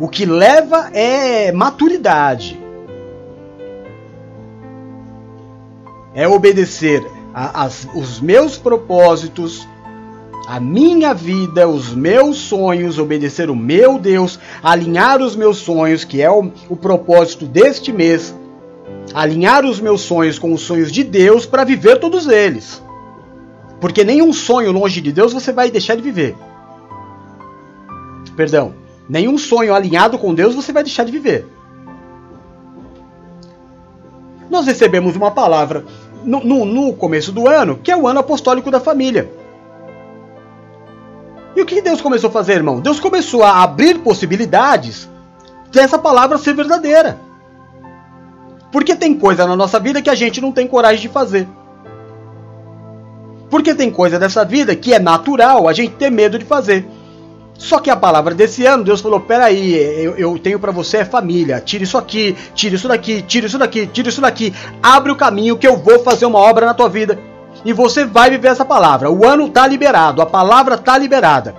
O 0.00 0.08
que 0.08 0.26
leva 0.26 0.90
é 0.92 1.52
maturidade. 1.52 2.60
É 6.16 6.26
obedecer 6.26 7.06
a, 7.32 7.68
os 7.94 8.20
meus 8.20 8.58
propósitos, 8.58 9.68
a 10.46 10.60
minha 10.60 11.12
vida, 11.12 11.68
os 11.68 11.92
meus 11.92 12.36
sonhos, 12.38 12.98
obedecer 12.98 13.50
o 13.50 13.56
meu 13.56 13.98
Deus, 13.98 14.38
alinhar 14.62 15.20
os 15.20 15.34
meus 15.34 15.58
sonhos, 15.58 16.04
que 16.04 16.22
é 16.22 16.30
o, 16.30 16.52
o 16.68 16.76
propósito 16.76 17.46
deste 17.46 17.92
mês, 17.92 18.32
alinhar 19.12 19.64
os 19.64 19.80
meus 19.80 20.02
sonhos 20.02 20.38
com 20.38 20.52
os 20.52 20.62
sonhos 20.62 20.92
de 20.92 21.02
Deus 21.02 21.44
para 21.44 21.64
viver 21.64 21.98
todos 21.98 22.28
eles. 22.28 22.80
Porque 23.80 24.04
nenhum 24.04 24.32
sonho 24.32 24.70
longe 24.70 25.00
de 25.00 25.10
Deus 25.10 25.32
você 25.32 25.52
vai 25.52 25.68
deixar 25.68 25.96
de 25.96 26.02
viver. 26.02 26.36
Perdão, 28.36 28.74
nenhum 29.08 29.36
sonho 29.36 29.74
alinhado 29.74 30.16
com 30.16 30.32
Deus 30.32 30.54
você 30.54 30.72
vai 30.72 30.84
deixar 30.84 31.04
de 31.04 31.12
viver. 31.12 31.44
Nós 34.48 34.64
recebemos 34.64 35.16
uma 35.16 35.32
palavra 35.32 35.84
no, 36.24 36.44
no, 36.44 36.64
no 36.64 36.92
começo 36.92 37.32
do 37.32 37.48
ano, 37.48 37.80
que 37.82 37.90
é 37.90 37.96
o 37.96 38.06
ano 38.06 38.20
apostólico 38.20 38.70
da 38.70 38.78
família. 38.78 39.28
E 41.56 41.62
o 41.62 41.64
que 41.64 41.80
Deus 41.80 42.02
começou 42.02 42.28
a 42.28 42.32
fazer, 42.32 42.52
irmão? 42.52 42.80
Deus 42.80 43.00
começou 43.00 43.42
a 43.42 43.62
abrir 43.62 43.98
possibilidades 44.00 45.08
dessa 45.72 45.98
palavra 45.98 46.36
ser 46.36 46.52
verdadeira. 46.52 47.18
Porque 48.70 48.94
tem 48.94 49.14
coisa 49.14 49.46
na 49.46 49.56
nossa 49.56 49.80
vida 49.80 50.02
que 50.02 50.10
a 50.10 50.14
gente 50.14 50.38
não 50.38 50.52
tem 50.52 50.68
coragem 50.68 51.00
de 51.00 51.08
fazer. 51.08 51.48
Porque 53.48 53.74
tem 53.74 53.90
coisa 53.90 54.18
dessa 54.18 54.44
vida 54.44 54.76
que 54.76 54.92
é 54.92 54.98
natural 54.98 55.66
a 55.66 55.72
gente 55.72 55.94
ter 55.94 56.10
medo 56.10 56.38
de 56.38 56.44
fazer. 56.44 56.86
Só 57.54 57.78
que 57.78 57.88
a 57.88 57.96
palavra 57.96 58.34
desse 58.34 58.66
ano, 58.66 58.84
Deus 58.84 59.00
falou: 59.00 59.20
peraí, 59.20 59.72
eu, 59.74 60.14
eu 60.16 60.38
tenho 60.38 60.58
para 60.58 60.72
você 60.72 61.06
família. 61.06 61.58
Tira 61.58 61.84
isso 61.84 61.96
aqui, 61.96 62.36
tira 62.54 62.74
isso 62.74 62.86
daqui, 62.86 63.22
tira 63.22 63.46
isso 63.46 63.56
daqui, 63.56 63.86
tira 63.86 64.10
isso 64.10 64.20
daqui. 64.20 64.52
Abre 64.82 65.10
o 65.10 65.16
caminho 65.16 65.56
que 65.56 65.66
eu 65.66 65.78
vou 65.78 66.00
fazer 66.00 66.26
uma 66.26 66.38
obra 66.38 66.66
na 66.66 66.74
tua 66.74 66.90
vida. 66.90 67.18
E 67.66 67.72
você 67.72 68.04
vai 68.04 68.30
viver 68.30 68.46
essa 68.46 68.64
palavra. 68.64 69.10
O 69.10 69.26
ano 69.26 69.48
está 69.48 69.66
liberado, 69.66 70.22
a 70.22 70.26
palavra 70.26 70.76
está 70.76 70.96
liberada. 70.96 71.56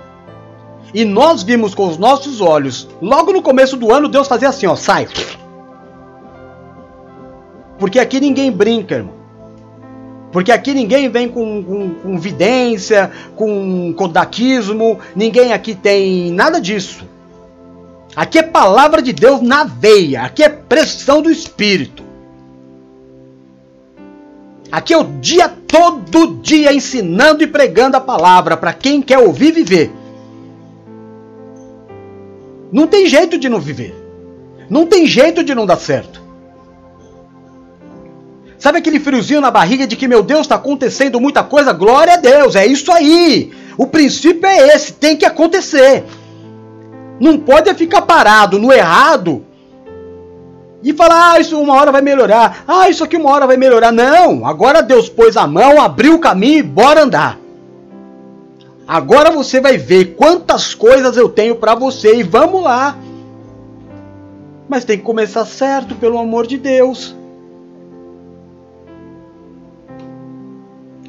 E 0.94 1.04
nós 1.04 1.42
vimos 1.42 1.74
com 1.74 1.86
os 1.86 1.98
nossos 1.98 2.40
olhos, 2.40 2.88
logo 3.02 3.30
no 3.30 3.42
começo 3.42 3.76
do 3.76 3.92
ano, 3.92 4.08
Deus 4.08 4.26
fazia 4.26 4.48
assim: 4.48 4.66
ó, 4.66 4.74
sai. 4.74 5.06
Porque 7.78 7.98
aqui 7.98 8.18
ninguém 8.18 8.50
brinca, 8.50 8.94
irmão. 8.94 9.12
Porque 10.32 10.50
aqui 10.50 10.72
ninguém 10.72 11.10
vem 11.10 11.28
com, 11.28 11.62
com, 11.62 11.90
com 11.94 12.18
vidência, 12.18 13.10
com 13.36 13.92
kodaquismo, 13.92 14.98
ninguém 15.14 15.52
aqui 15.52 15.74
tem 15.74 16.32
nada 16.32 16.58
disso. 16.58 17.06
Aqui 18.16 18.38
é 18.38 18.42
palavra 18.42 19.02
de 19.02 19.12
Deus 19.12 19.42
na 19.42 19.64
veia, 19.64 20.22
aqui 20.22 20.42
é 20.42 20.48
pressão 20.48 21.20
do 21.20 21.30
Espírito. 21.30 22.02
Aqui 24.72 24.94
é 24.94 24.98
o 24.98 25.04
dia 25.04 25.57
todo 25.68 26.38
dia 26.42 26.72
ensinando 26.72 27.44
e 27.44 27.46
pregando 27.46 27.96
a 27.96 28.00
palavra 28.00 28.56
para 28.56 28.72
quem 28.72 29.02
quer 29.02 29.18
ouvir 29.18 29.52
viver. 29.52 29.92
Não 32.72 32.86
tem 32.86 33.06
jeito 33.06 33.38
de 33.38 33.48
não 33.48 33.60
viver. 33.60 33.94
Não 34.68 34.86
tem 34.86 35.06
jeito 35.06 35.44
de 35.44 35.54
não 35.54 35.66
dar 35.66 35.76
certo. 35.76 36.22
Sabe 38.58 38.78
aquele 38.78 38.98
friozinho 38.98 39.40
na 39.40 39.50
barriga 39.50 39.86
de 39.86 39.94
que, 39.94 40.08
meu 40.08 40.22
Deus, 40.22 40.40
está 40.40 40.56
acontecendo 40.56 41.20
muita 41.20 41.44
coisa? 41.44 41.72
Glória 41.72 42.14
a 42.14 42.16
Deus, 42.16 42.56
é 42.56 42.66
isso 42.66 42.90
aí. 42.90 43.52
O 43.76 43.86
princípio 43.86 44.46
é 44.46 44.74
esse, 44.74 44.94
tem 44.94 45.16
que 45.16 45.24
acontecer. 45.24 46.04
Não 47.20 47.38
pode 47.38 47.72
ficar 47.74 48.02
parado 48.02 48.58
no 48.58 48.72
errado 48.72 49.44
e 50.82 50.92
falar, 50.92 51.32
ah, 51.32 51.40
isso 51.40 51.58
uma 51.60 51.74
hora 51.74 51.90
vai 51.90 52.00
melhorar. 52.00 52.64
Ah, 52.66 52.88
isso 52.88 53.02
aqui 53.02 53.16
uma 53.16 53.30
hora 53.30 53.46
vai 53.46 53.56
melhorar. 53.56 53.92
Não, 53.92 54.46
agora 54.46 54.82
Deus 54.82 55.08
pôs 55.08 55.36
a 55.36 55.46
mão, 55.46 55.80
abriu 55.80 56.14
o 56.14 56.20
caminho 56.20 56.58
e 56.58 56.62
bora 56.62 57.02
andar. 57.02 57.38
Agora 58.86 59.30
você 59.30 59.60
vai 59.60 59.76
ver 59.76 60.14
quantas 60.14 60.74
coisas 60.74 61.16
eu 61.16 61.28
tenho 61.28 61.56
para 61.56 61.74
você 61.74 62.16
e 62.16 62.22
vamos 62.22 62.62
lá. 62.62 62.96
Mas 64.68 64.84
tem 64.84 64.98
que 64.98 65.04
começar 65.04 65.44
certo, 65.44 65.94
pelo 65.94 66.18
amor 66.18 66.46
de 66.46 66.56
Deus. 66.56 67.14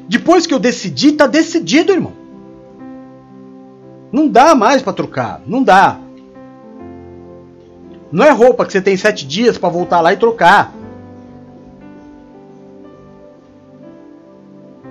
Depois 0.08 0.46
que 0.46 0.52
eu 0.52 0.58
decidi, 0.58 1.12
tá 1.12 1.26
decidido, 1.26 1.92
irmão. 1.92 2.12
Não 4.10 4.26
dá 4.26 4.54
mais 4.54 4.82
para 4.82 4.92
trocar, 4.92 5.40
não 5.46 5.62
dá. 5.62 5.98
Não 8.12 8.24
é 8.24 8.30
roupa 8.30 8.66
que 8.66 8.72
você 8.72 8.80
tem 8.80 8.96
sete 8.96 9.26
dias 9.26 9.56
para 9.56 9.68
voltar 9.68 10.00
lá 10.00 10.12
e 10.12 10.16
trocar. 10.16 10.72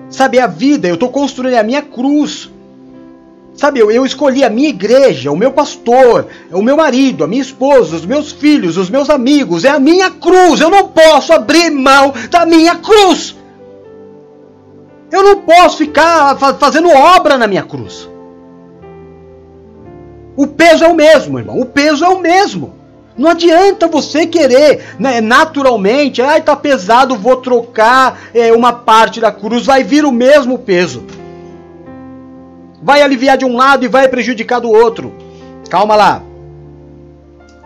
Sabe, 0.10 0.40
a 0.40 0.48
vida, 0.48 0.88
eu 0.88 0.96
estou 0.96 1.10
construindo 1.10 1.56
a 1.56 1.64
minha 1.64 1.82
cruz. 1.82 2.50
Sabe, 3.54 3.80
eu, 3.80 3.92
eu 3.92 4.06
escolhi 4.06 4.44
a 4.44 4.50
minha 4.50 4.70
igreja, 4.70 5.32
o 5.32 5.36
meu 5.36 5.52
pastor, 5.52 6.28
o 6.52 6.62
meu 6.62 6.78
marido, 6.78 7.24
a 7.24 7.28
minha 7.28 7.42
esposa, 7.42 7.96
os 7.96 8.06
meus 8.06 8.32
filhos, 8.32 8.78
os 8.78 8.90
meus 8.90 9.10
amigos. 9.10 9.66
É 9.66 9.70
a 9.70 9.80
minha 9.80 10.10
cruz. 10.10 10.62
Eu 10.62 10.70
não 10.70 10.88
posso 10.88 11.34
abrir 11.34 11.70
mão 11.70 12.14
da 12.32 12.46
minha 12.46 12.78
cruz. 12.78 13.36
Eu 15.12 15.24
não 15.24 15.42
posso 15.42 15.78
ficar 15.78 16.38
fazendo 16.58 16.90
obra 16.90 17.38
na 17.38 17.48
minha 17.48 17.64
cruz. 17.64 18.10
O 20.38 20.48
peso 20.48 20.86
é 20.86 20.88
o 20.88 20.96
mesmo, 20.96 21.38
irmão. 21.38 21.60
O 21.60 21.66
peso 21.66 22.06
é 22.06 22.08
o 22.08 22.20
mesmo. 22.20 22.79
Não 23.20 23.32
adianta 23.32 23.86
você 23.86 24.26
querer, 24.26 24.96
né, 24.98 25.20
naturalmente, 25.20 26.22
ai, 26.22 26.42
tá 26.42 26.56
pesado, 26.56 27.18
vou 27.18 27.36
trocar 27.36 28.18
é, 28.34 28.54
uma 28.54 28.72
parte 28.72 29.20
da 29.20 29.30
cruz, 29.30 29.66
vai 29.66 29.84
vir 29.84 30.06
o 30.06 30.12
mesmo 30.12 30.58
peso. 30.58 31.04
Vai 32.82 33.02
aliviar 33.02 33.38
de 33.38 33.44
um 33.44 33.58
lado 33.58 33.84
e 33.84 33.90
vai 33.90 34.08
prejudicar 34.08 34.62
do 34.62 34.72
outro. 34.72 35.14
Calma 35.70 35.98
lá. 35.98 36.24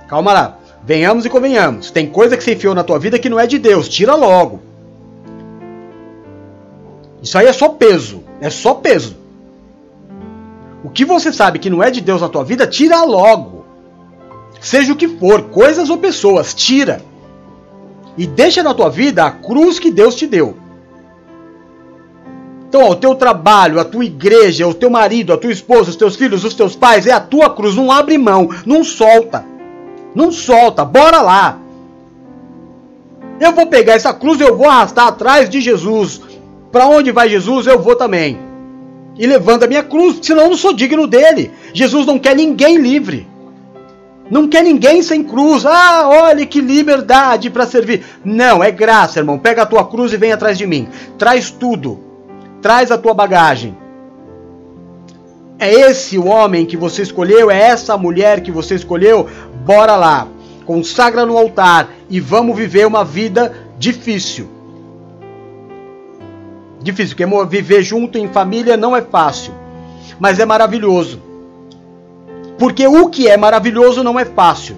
Calma 0.08 0.34
lá. 0.34 0.58
Venhamos 0.84 1.24
e 1.24 1.30
convenhamos. 1.30 1.92
Tem 1.92 2.08
coisa 2.08 2.36
que 2.36 2.44
você 2.44 2.56
enfiou 2.56 2.74
na 2.74 2.84
tua 2.84 2.98
vida 2.98 3.20
que 3.20 3.30
não 3.30 3.40
é 3.40 3.46
de 3.46 3.60
Deus. 3.60 3.88
Tira 3.88 4.16
logo. 4.16 4.60
Isso 7.22 7.38
aí 7.38 7.46
é 7.46 7.54
só 7.54 7.70
peso. 7.70 8.24
É 8.42 8.50
só 8.50 8.74
peso. 8.74 9.16
O 10.84 10.90
que 10.90 11.06
você 11.06 11.32
sabe 11.32 11.60
que 11.60 11.70
não 11.70 11.84
é 11.84 11.92
de 11.92 12.02
Deus 12.02 12.24
na 12.24 12.28
tua 12.28 12.44
vida, 12.44 12.66
tira 12.66 13.04
logo. 13.04 13.63
Seja 14.64 14.94
o 14.94 14.96
que 14.96 15.10
for, 15.10 15.42
coisas 15.50 15.90
ou 15.90 15.98
pessoas, 15.98 16.54
tira. 16.54 17.02
E 18.18 18.26
deixa 18.26 18.64
na 18.64 18.74
tua 18.74 18.90
vida 18.90 19.26
a 19.26 19.30
cruz 19.30 19.78
que 19.78 19.92
Deus 19.92 20.16
te 20.16 20.26
deu. 20.26 20.56
Então, 22.70 22.82
ó, 22.82 22.92
o 22.92 22.96
teu 22.96 23.14
trabalho, 23.14 23.78
a 23.78 23.84
tua 23.84 24.06
igreja, 24.06 24.66
o 24.66 24.74
teu 24.74 24.90
marido, 24.90 25.34
a 25.34 25.38
tua 25.38 25.52
esposa, 25.52 25.90
os 25.90 25.98
teus 25.98 26.16
filhos, 26.16 26.46
os 26.46 26.54
teus 26.54 26.78
pais, 26.78 27.06
é 27.06 27.12
a 27.12 27.20
tua 27.20 27.50
cruz. 27.50 27.76
Não 27.76 27.92
abre 27.92 28.18
mão, 28.18 28.50
não 28.66 28.86
solta. 28.86 29.46
Não 30.16 30.32
solta, 30.32 30.86
bora 30.86 31.22
lá. 31.22 31.60
Eu 33.42 33.52
vou 33.52 33.68
pegar 33.68 33.94
essa 33.94 34.14
cruz 34.14 34.40
e 34.40 34.44
eu 34.44 34.56
vou 34.56 34.70
arrastar 34.70 35.08
atrás 35.08 35.50
de 35.50 35.60
Jesus. 35.60 36.22
Para 36.72 36.88
onde 36.88 37.12
vai 37.12 37.28
Jesus, 37.28 37.68
eu 37.68 37.80
vou 37.80 37.98
também. 37.98 38.40
E 39.20 39.28
levando 39.28 39.64
a 39.64 39.68
minha 39.68 39.84
cruz, 39.84 40.20
senão 40.22 40.44
eu 40.44 40.50
não 40.52 40.58
sou 40.58 40.72
digno 40.74 41.06
dele. 41.06 41.52
Jesus 41.74 42.06
não 42.06 42.18
quer 42.18 42.34
ninguém 42.34 42.78
livre. 42.78 43.33
Não 44.30 44.48
quer 44.48 44.64
ninguém 44.64 45.02
sem 45.02 45.24
cruz. 45.24 45.66
Ah, 45.66 46.08
olha 46.08 46.46
que 46.46 46.62
liberdade 46.62 47.50
para 47.50 47.66
servir. 47.66 48.04
Não, 48.24 48.64
é 48.64 48.72
graça, 48.72 49.20
irmão. 49.20 49.38
Pega 49.38 49.64
a 49.64 49.66
tua 49.66 49.86
cruz 49.86 50.14
e 50.14 50.18
vem 50.18 50.32
atrás 50.32 50.58
de 50.58 50.66
mim. 50.66 50.88
Traz 51.18 51.52
tudo. 51.52 52.00
Traz 52.62 52.92
a 52.92 52.98
tua 52.98 53.14
bagagem. 53.14 53.78
É 55.60 55.72
esse 55.72 56.18
o 56.18 56.26
homem 56.26 56.66
que 56.66 56.76
você 56.76 57.04
escolheu, 57.04 57.50
é 57.50 57.58
essa 57.58 57.98
mulher 57.98 58.42
que 58.42 58.52
você 58.52 58.76
escolheu. 58.76 59.28
Bora 59.66 59.96
lá. 59.96 60.28
Consagra 60.66 61.26
no 61.26 61.38
altar 61.38 61.90
e 62.10 62.20
vamos 62.20 62.56
viver 62.56 62.88
uma 62.88 63.04
vida 63.04 63.54
difícil. 63.78 64.50
Difícil, 66.82 67.16
porque 67.16 67.46
viver 67.46 67.82
junto 67.82 68.18
em 68.18 68.28
família 68.28 68.76
não 68.76 68.96
é 68.96 69.02
fácil, 69.02 69.54
mas 70.20 70.40
é 70.40 70.46
maravilhoso. 70.46 71.22
Porque 72.64 72.88
o 72.88 73.10
que 73.10 73.28
é 73.28 73.36
maravilhoso 73.36 74.06
não 74.06 74.18
é 74.18 74.24
fácil. 74.24 74.78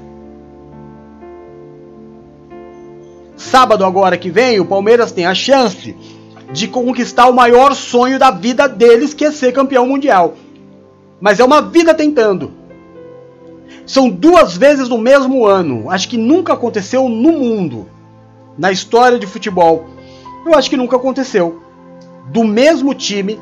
Sábado 3.38 3.86
agora 3.86 4.18
que 4.18 4.32
vem, 4.32 4.60
o 4.60 4.66
Palmeiras 4.66 5.12
tem 5.12 5.28
a 5.28 5.36
chance 5.36 5.96
de 6.52 6.68
conquistar 6.68 7.28
o 7.28 7.32
maior 7.32 7.76
sonho 7.76 8.18
da 8.18 8.32
vida 8.32 8.68
deles, 8.68 9.14
que 9.14 9.24
é 9.24 9.30
ser 9.30 9.54
campeão 9.54 9.86
mundial. 9.86 10.34
Mas 11.22 11.40
é 11.40 11.46
uma 11.46 11.62
vida 11.62 11.94
tentando. 11.94 12.54
São 13.86 14.10
duas 14.10 14.58
vezes 14.58 14.90
no 14.90 14.98
mesmo 14.98 15.46
ano. 15.46 15.92
Acho 15.92 16.10
que 16.10 16.18
nunca 16.18 16.54
aconteceu 16.54 17.08
no 17.08 17.34
mundo, 17.34 17.88
na 18.58 18.72
história 18.72 19.20
de 19.20 19.28
futebol. 19.28 19.86
Eu 20.44 20.56
acho 20.56 20.72
que 20.72 20.78
nunca 20.78 20.96
aconteceu. 20.96 21.62
Do 22.32 22.44
mesmo 22.44 22.96
time 22.96 23.40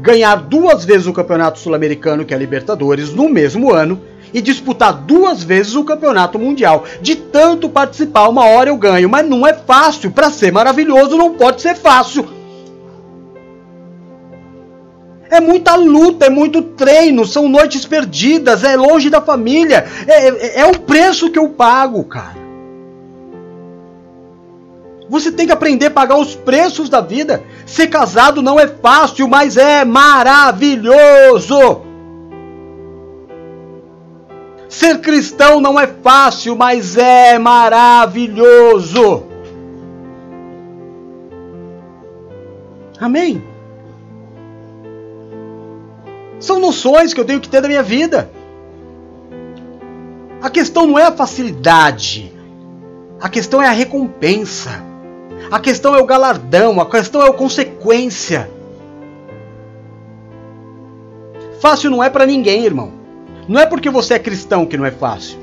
ganhar 0.00 0.36
duas 0.36 0.84
vezes 0.84 1.06
o 1.06 1.12
Campeonato 1.12 1.58
Sul-Americano, 1.58 2.24
que 2.24 2.32
é 2.32 2.36
a 2.36 2.40
Libertadores, 2.40 3.12
no 3.12 3.28
mesmo 3.28 3.72
ano, 3.72 4.00
e 4.32 4.40
disputar 4.40 4.92
duas 4.92 5.42
vezes 5.42 5.74
o 5.74 5.84
Campeonato 5.84 6.38
Mundial. 6.38 6.84
De 7.00 7.16
tanto 7.16 7.68
participar, 7.68 8.28
uma 8.28 8.44
hora 8.46 8.70
eu 8.70 8.76
ganho, 8.76 9.08
mas 9.08 9.28
não 9.28 9.46
é 9.46 9.52
fácil. 9.52 10.10
Para 10.10 10.30
ser 10.30 10.52
maravilhoso, 10.52 11.16
não 11.16 11.34
pode 11.34 11.60
ser 11.62 11.74
fácil. 11.74 12.28
É 15.30 15.40
muita 15.40 15.76
luta, 15.76 16.26
é 16.26 16.30
muito 16.30 16.60
treino, 16.60 17.24
são 17.24 17.48
noites 17.48 17.84
perdidas, 17.84 18.64
é 18.64 18.76
longe 18.76 19.08
da 19.08 19.20
família. 19.20 19.86
É, 20.06 20.28
é, 20.28 20.60
é 20.62 20.66
o 20.66 20.78
preço 20.80 21.30
que 21.30 21.38
eu 21.38 21.48
pago, 21.50 22.02
cara. 22.04 22.49
Você 25.10 25.32
tem 25.32 25.44
que 25.44 25.52
aprender 25.52 25.86
a 25.86 25.90
pagar 25.90 26.18
os 26.18 26.36
preços 26.36 26.88
da 26.88 27.00
vida. 27.00 27.42
Ser 27.66 27.88
casado 27.88 28.40
não 28.40 28.60
é 28.60 28.68
fácil, 28.68 29.26
mas 29.26 29.56
é 29.56 29.84
maravilhoso. 29.84 31.80
Ser 34.68 35.00
cristão 35.00 35.60
não 35.60 35.80
é 35.80 35.88
fácil, 35.88 36.54
mas 36.54 36.96
é 36.96 37.36
maravilhoso. 37.40 39.24
Amém? 43.00 43.42
São 46.38 46.60
noções 46.60 47.12
que 47.12 47.18
eu 47.18 47.24
tenho 47.24 47.40
que 47.40 47.48
ter 47.48 47.60
da 47.60 47.66
minha 47.66 47.82
vida. 47.82 48.30
A 50.40 50.48
questão 50.48 50.86
não 50.86 50.96
é 50.96 51.06
a 51.06 51.12
facilidade, 51.12 52.32
a 53.20 53.28
questão 53.28 53.60
é 53.60 53.66
a 53.66 53.72
recompensa. 53.72 54.88
A 55.50 55.58
questão 55.58 55.94
é 55.94 55.98
o 55.98 56.06
galardão, 56.06 56.80
a 56.80 56.86
questão 56.88 57.22
é 57.22 57.28
a 57.28 57.32
consequência. 57.32 58.48
Fácil 61.60 61.90
não 61.90 62.02
é 62.02 62.08
para 62.08 62.24
ninguém, 62.24 62.64
irmão. 62.64 62.92
Não 63.48 63.60
é 63.60 63.66
porque 63.66 63.90
você 63.90 64.14
é 64.14 64.18
cristão 64.18 64.64
que 64.64 64.76
não 64.76 64.86
é 64.86 64.92
fácil. 64.92 65.38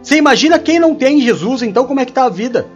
Você 0.00 0.16
imagina 0.16 0.58
quem 0.58 0.78
não 0.78 0.94
tem 0.94 1.20
Jesus, 1.20 1.62
então 1.62 1.84
como 1.84 1.98
é 1.98 2.06
que 2.06 2.12
tá 2.12 2.24
a 2.24 2.30
vida? 2.30 2.66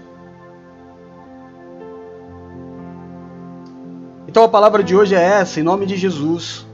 Então 4.27 4.43
a 4.43 4.49
palavra 4.49 4.83
de 4.83 4.97
hoje 4.97 5.15
é 5.15 5.23
essa, 5.23 5.61
em 5.61 5.63
nome 5.63 5.87
de 5.87 5.97
Jesus. 5.97 6.67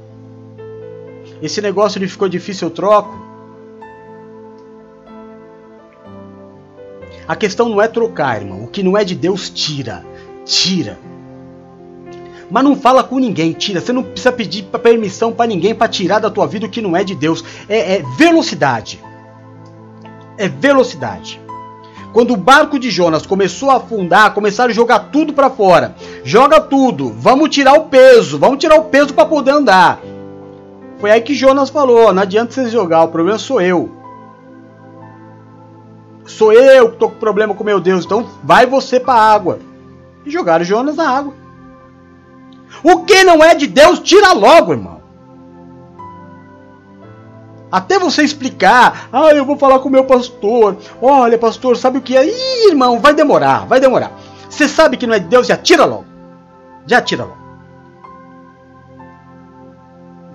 Esse 1.42 1.60
negócio 1.60 2.00
de 2.00 2.08
ficou 2.08 2.26
difícil, 2.26 2.68
eu 2.68 2.74
troco. 2.74 3.19
A 7.30 7.36
questão 7.36 7.68
não 7.68 7.80
é 7.80 7.86
trocar, 7.86 8.40
irmão. 8.40 8.64
O 8.64 8.66
que 8.66 8.82
não 8.82 8.98
é 8.98 9.04
de 9.04 9.14
Deus, 9.14 9.48
tira. 9.48 10.04
Tira. 10.44 10.98
Mas 12.50 12.64
não 12.64 12.74
fala 12.74 13.04
com 13.04 13.20
ninguém, 13.20 13.52
tira. 13.52 13.80
Você 13.80 13.92
não 13.92 14.02
precisa 14.02 14.32
pedir 14.32 14.64
permissão 14.64 15.30
para 15.30 15.46
ninguém 15.46 15.72
para 15.72 15.86
tirar 15.86 16.18
da 16.18 16.28
tua 16.28 16.48
vida 16.48 16.66
o 16.66 16.68
que 16.68 16.82
não 16.82 16.96
é 16.96 17.04
de 17.04 17.14
Deus. 17.14 17.44
É, 17.68 17.98
é 17.98 18.02
velocidade. 18.18 19.00
É 20.36 20.48
velocidade. 20.48 21.40
Quando 22.12 22.32
o 22.32 22.36
barco 22.36 22.80
de 22.80 22.90
Jonas 22.90 23.24
começou 23.24 23.70
a 23.70 23.76
afundar, 23.76 24.34
começaram 24.34 24.72
a 24.72 24.74
jogar 24.74 24.98
tudo 25.12 25.32
para 25.32 25.48
fora. 25.48 25.94
Joga 26.24 26.60
tudo. 26.60 27.14
Vamos 27.16 27.50
tirar 27.50 27.74
o 27.74 27.84
peso. 27.84 28.40
Vamos 28.40 28.58
tirar 28.58 28.74
o 28.74 28.86
peso 28.86 29.14
para 29.14 29.24
poder 29.24 29.52
andar. 29.52 30.00
Foi 30.98 31.12
aí 31.12 31.20
que 31.20 31.36
Jonas 31.36 31.70
falou: 31.70 32.12
não 32.12 32.22
adianta 32.22 32.50
vocês 32.50 32.72
jogar, 32.72 33.04
o 33.04 33.08
problema 33.08 33.38
sou 33.38 33.60
eu. 33.60 33.99
Sou 36.24 36.52
eu 36.52 36.90
que 36.90 36.98
tô 36.98 37.08
com 37.08 37.16
problema 37.16 37.54
com 37.54 37.64
meu 37.64 37.80
Deus, 37.80 38.04
então 38.04 38.28
vai 38.42 38.66
você 38.66 39.00
para 39.00 39.14
a 39.14 39.32
água. 39.32 39.58
E 40.24 40.30
jogaram 40.30 40.64
Jonas 40.64 40.96
na 40.96 41.08
água. 41.08 41.34
O 42.82 43.04
que 43.04 43.24
não 43.24 43.42
é 43.42 43.54
de 43.54 43.66
Deus, 43.66 43.98
tira 44.00 44.32
logo, 44.32 44.72
irmão. 44.72 45.00
Até 47.72 47.98
você 47.98 48.22
explicar, 48.22 49.08
ah, 49.12 49.30
eu 49.30 49.44
vou 49.44 49.56
falar 49.56 49.78
com 49.78 49.88
o 49.88 49.92
meu 49.92 50.04
pastor. 50.04 50.76
Olha, 51.00 51.38
pastor, 51.38 51.76
sabe 51.76 51.98
o 51.98 52.02
que 52.02 52.16
é? 52.16 52.26
Ih, 52.26 52.68
irmão, 52.68 52.98
vai 52.98 53.14
demorar, 53.14 53.66
vai 53.66 53.80
demorar. 53.80 54.12
Você 54.48 54.68
sabe 54.68 54.96
que 54.96 55.06
não 55.06 55.14
é 55.14 55.18
de 55.18 55.26
Deus, 55.26 55.46
já 55.46 55.56
tira 55.56 55.84
logo. 55.84 56.04
Já 56.86 57.00
tira 57.00 57.24
logo 57.24 57.39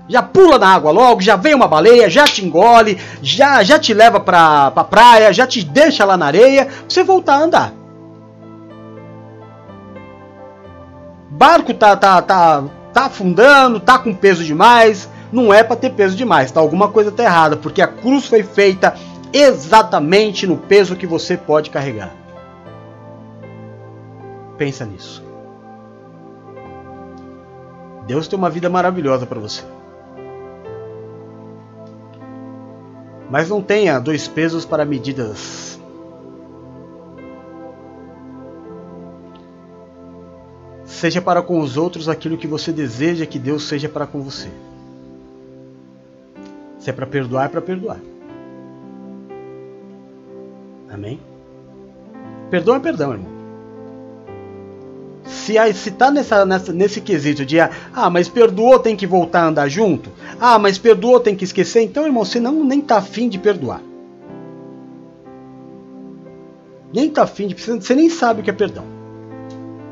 já 0.07 0.21
pula 0.21 0.59
na 0.59 0.67
água 0.67 0.91
logo, 0.91 1.21
já 1.21 1.35
vem 1.35 1.55
uma 1.55 1.67
baleia, 1.67 2.09
já 2.09 2.25
te 2.25 2.45
engole, 2.45 2.99
já, 3.21 3.63
já 3.63 3.79
te 3.79 3.93
leva 3.93 4.19
pra, 4.19 4.71
pra 4.71 4.83
praia, 4.83 5.33
já 5.33 5.47
te 5.47 5.63
deixa 5.63 6.05
lá 6.05 6.15
na 6.15 6.27
areia, 6.27 6.67
você 6.87 7.03
voltar 7.03 7.35
a 7.35 7.43
andar. 7.43 7.73
Barco 11.29 11.73
tá, 11.73 11.95
tá, 11.97 12.21
tá, 12.21 12.63
tá 12.93 13.05
afundando, 13.05 13.79
tá 13.79 13.97
com 13.97 14.13
peso 14.13 14.43
demais, 14.43 15.09
não 15.31 15.53
é 15.53 15.63
para 15.63 15.75
ter 15.75 15.89
peso 15.89 16.15
demais, 16.15 16.51
tá? 16.51 16.59
Alguma 16.59 16.89
coisa 16.89 17.11
tá 17.11 17.23
errada, 17.23 17.57
porque 17.57 17.81
a 17.81 17.87
cruz 17.87 18.27
foi 18.27 18.43
feita 18.43 18.95
exatamente 19.33 20.47
no 20.47 20.55
peso 20.55 20.95
que 20.95 21.05
você 21.05 21.35
pode 21.35 21.69
carregar. 21.69 22.11
Pensa 24.57 24.85
nisso. 24.85 25.21
Deus 28.07 28.27
tem 28.27 28.37
uma 28.37 28.49
vida 28.49 28.69
maravilhosa 28.69 29.25
para 29.25 29.39
você. 29.39 29.63
Mas 33.29 33.49
não 33.49 33.61
tenha 33.61 33.99
dois 33.99 34.27
pesos 34.27 34.65
para 34.65 34.85
medidas. 34.85 35.79
Seja 40.85 41.21
para 41.21 41.41
com 41.41 41.59
os 41.59 41.75
outros 41.75 42.07
aquilo 42.07 42.37
que 42.37 42.47
você 42.47 42.71
deseja 42.71 43.25
que 43.25 43.39
Deus 43.39 43.67
seja 43.67 43.89
para 43.89 44.07
com 44.07 44.21
você. 44.21 44.49
Se 46.79 46.89
é 46.89 46.93
para 46.93 47.05
perdoar, 47.05 47.45
é 47.45 47.49
para 47.49 47.61
perdoar. 47.61 47.99
Amém? 50.89 51.19
Perdão 52.49 52.75
é 52.75 52.79
perdão, 52.79 53.11
irmão 53.11 53.34
se, 55.45 55.73
se 55.73 55.91
tá 55.91 56.09
nessa, 56.09 56.43
nessa, 56.43 56.73
nesse 56.73 56.99
quesito 56.99 57.45
de 57.45 57.59
ah, 57.59 58.09
mas 58.09 58.27
perdoou, 58.27 58.79
tem 58.79 58.95
que 58.95 59.05
voltar 59.05 59.43
a 59.43 59.47
andar 59.47 59.69
junto. 59.69 60.09
Ah, 60.39 60.57
mas 60.57 60.79
perdoou, 60.79 61.19
tem 61.19 61.35
que 61.35 61.43
esquecer. 61.43 61.81
Então, 61.83 62.05
irmão, 62.05 62.25
você 62.25 62.39
não 62.39 62.63
nem 62.63 62.81
tá 62.81 62.97
afim 62.97 63.29
de 63.29 63.37
perdoar. 63.37 63.81
Nem 66.91 67.09
tá 67.09 67.23
afim 67.23 67.47
de. 67.47 67.53
Você 67.53 67.93
nem 67.93 68.09
sabe 68.09 68.41
o 68.41 68.43
que 68.43 68.49
é 68.49 68.53
perdão. 68.53 68.85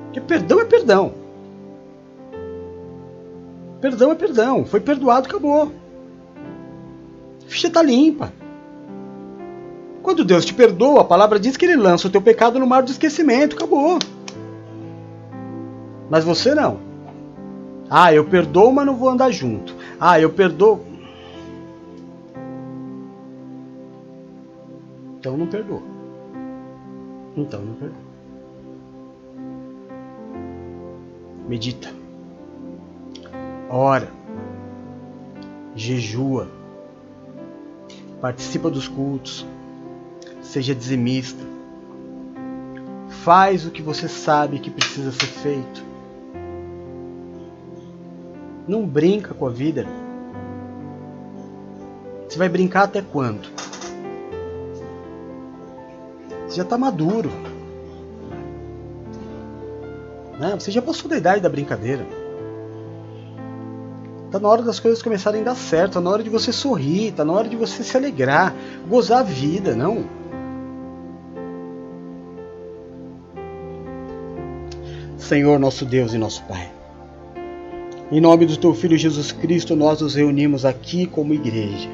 Porque 0.05 0.21
perdão 0.21 0.59
é 0.59 0.65
perdão. 0.65 1.13
Perdão 3.79 4.11
é 4.11 4.15
perdão. 4.15 4.65
Foi 4.65 4.79
perdoado, 4.79 5.27
acabou. 5.27 5.71
A 7.45 7.49
ficha 7.49 7.69
tá 7.69 7.83
limpa. 7.83 8.33
Quando 10.01 10.25
Deus 10.25 10.45
te 10.45 10.53
perdoa, 10.53 11.01
a 11.01 11.05
palavra 11.05 11.39
diz 11.39 11.55
que 11.55 11.65
ele 11.65 11.75
lança 11.75 12.07
o 12.07 12.11
teu 12.11 12.21
pecado 12.21 12.59
no 12.59 12.67
mar 12.67 12.81
do 12.81 12.91
esquecimento, 12.91 13.55
acabou. 13.55 13.99
Mas 16.13 16.23
você 16.23 16.53
não. 16.53 16.79
Ah, 17.89 18.13
eu 18.13 18.23
perdoo, 18.23 18.71
mas 18.71 18.85
não 18.85 18.95
vou 18.95 19.09
andar 19.09 19.31
junto. 19.31 19.75
Ah, 19.99 20.21
eu 20.21 20.29
perdoo. 20.29 20.85
Então 25.17 25.35
não 25.35 25.47
perdoa. 25.47 25.81
Então 27.35 27.61
não 27.61 27.73
perdoa. 27.73 27.97
Medita. 31.49 31.89
Ora. 33.67 34.11
Jejua. 35.75 36.47
Participa 38.21 38.69
dos 38.69 38.87
cultos. 38.87 39.47
Seja 40.43 40.75
dizimista. 40.75 41.43
Faz 43.23 43.65
o 43.65 43.71
que 43.71 43.81
você 43.81 44.07
sabe 44.07 44.59
que 44.59 44.69
precisa 44.69 45.11
ser 45.11 45.25
feito. 45.25 45.92
Não 48.67 48.85
brinca 48.85 49.33
com 49.33 49.45
a 49.45 49.49
vida. 49.49 49.85
Você 52.27 52.37
vai 52.37 52.49
brincar 52.49 52.83
até 52.83 53.01
quando? 53.01 53.47
Você 56.47 56.57
já 56.57 56.63
está 56.63 56.77
maduro. 56.77 57.29
Né? 60.39 60.55
Você 60.57 60.71
já 60.71 60.81
passou 60.81 61.09
da 61.09 61.17
idade 61.17 61.41
da 61.41 61.49
brincadeira. 61.49 62.05
Tá 64.31 64.39
na 64.39 64.49
hora 64.49 64.63
das 64.63 64.79
coisas 64.79 65.01
começarem 65.01 65.41
a 65.41 65.45
dar 65.45 65.55
certo, 65.55 65.93
tá 65.93 66.01
na 66.01 66.09
hora 66.09 66.23
de 66.23 66.29
você 66.29 66.51
sorrir, 66.51 67.11
tá 67.11 67.23
na 67.23 67.33
hora 67.33 67.47
de 67.47 67.55
você 67.55 67.83
se 67.83 67.95
alegrar, 67.95 68.55
gozar 68.87 69.19
a 69.19 69.23
vida, 69.23 69.75
não? 69.75 70.05
Senhor 75.19 75.59
nosso 75.59 75.85
Deus 75.85 76.13
e 76.13 76.17
nosso 76.17 76.43
Pai. 76.45 76.82
Em 78.13 78.21
nome 78.21 78.45
do 78.45 78.55
teu 78.55 78.75
filho 78.75 78.95
Jesus 78.95 79.31
Cristo, 79.31 79.75
nós 79.75 79.99
nos 80.01 80.13
reunimos 80.13 80.65
aqui 80.65 81.07
como 81.07 81.33
igreja. 81.33 81.89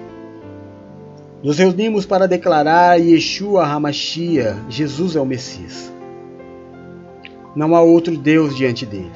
Nos 1.42 1.60
reunimos 1.60 2.06
para 2.06 2.28
declarar 2.28 3.00
Yeshua 3.00 3.66
Hamashia, 3.66 4.58
Jesus 4.68 5.16
é 5.16 5.22
o 5.22 5.26
Messias. 5.26 5.90
Não 7.56 7.74
há 7.74 7.82
outro 7.82 8.18
Deus 8.18 8.58
diante 8.58 8.86
dele. 8.86 9.10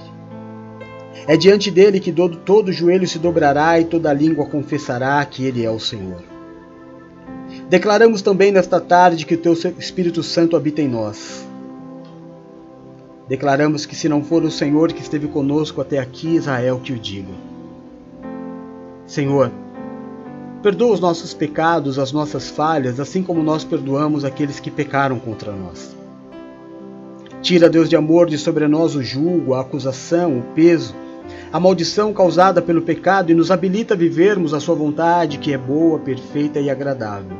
É 1.27 1.35
diante 1.35 1.69
dele 1.69 1.99
que 1.99 2.13
todo, 2.13 2.37
todo 2.37 2.71
joelho 2.71 3.05
se 3.05 3.19
dobrará 3.19 3.77
e 3.81 3.83
toda 3.83 4.13
língua 4.13 4.45
confessará 4.45 5.25
que 5.25 5.45
ele 5.45 5.65
é 5.65 5.69
o 5.69 5.81
Senhor. 5.81 6.23
Declaramos 7.69 8.21
também 8.21 8.49
nesta 8.49 8.79
tarde 8.79 9.25
que 9.25 9.35
o 9.35 9.37
teu 9.37 9.51
Espírito 9.77 10.23
Santo 10.23 10.55
habita 10.55 10.81
em 10.81 10.87
nós. 10.87 11.45
Declaramos 13.27 13.85
que 13.85 13.95
se 13.95 14.09
não 14.09 14.23
for 14.23 14.43
o 14.43 14.51
Senhor 14.51 14.91
que 14.91 15.01
esteve 15.01 15.27
conosco 15.27 15.79
até 15.79 15.97
aqui, 15.97 16.35
Israel 16.35 16.81
que 16.83 16.91
o 16.91 16.99
diga. 16.99 17.33
Senhor, 19.05 19.51
perdoa 20.61 20.93
os 20.93 20.99
nossos 20.99 21.33
pecados, 21.33 21.97
as 21.97 22.11
nossas 22.11 22.49
falhas, 22.49 22.99
assim 22.99 23.23
como 23.23 23.41
nós 23.41 23.63
perdoamos 23.63 24.25
aqueles 24.25 24.59
que 24.59 24.69
pecaram 24.69 25.19
contra 25.19 25.53
nós. 25.53 25.95
Tira, 27.41 27.69
Deus 27.69 27.89
de 27.89 27.95
amor, 27.95 28.27
de 28.29 28.37
sobre 28.37 28.67
nós 28.67 28.95
o 28.95 29.03
julgo, 29.03 29.53
a 29.53 29.61
acusação, 29.61 30.39
o 30.39 30.41
peso, 30.53 30.95
a 31.51 31.59
maldição 31.59 32.13
causada 32.13 32.61
pelo 32.61 32.81
pecado 32.81 33.31
e 33.31 33.35
nos 33.35 33.51
habilita 33.51 33.93
a 33.93 33.97
vivermos 33.97 34.53
a 34.53 34.59
Sua 34.59 34.75
vontade, 34.75 35.37
que 35.37 35.53
é 35.53 35.57
boa, 35.57 35.99
perfeita 35.99 36.59
e 36.59 36.69
agradável. 36.69 37.37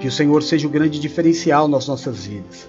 Que 0.00 0.08
o 0.08 0.12
Senhor 0.12 0.42
seja 0.42 0.66
o 0.66 0.70
grande 0.70 0.98
diferencial 0.98 1.68
nas 1.68 1.86
nossas 1.86 2.26
vidas. 2.26 2.68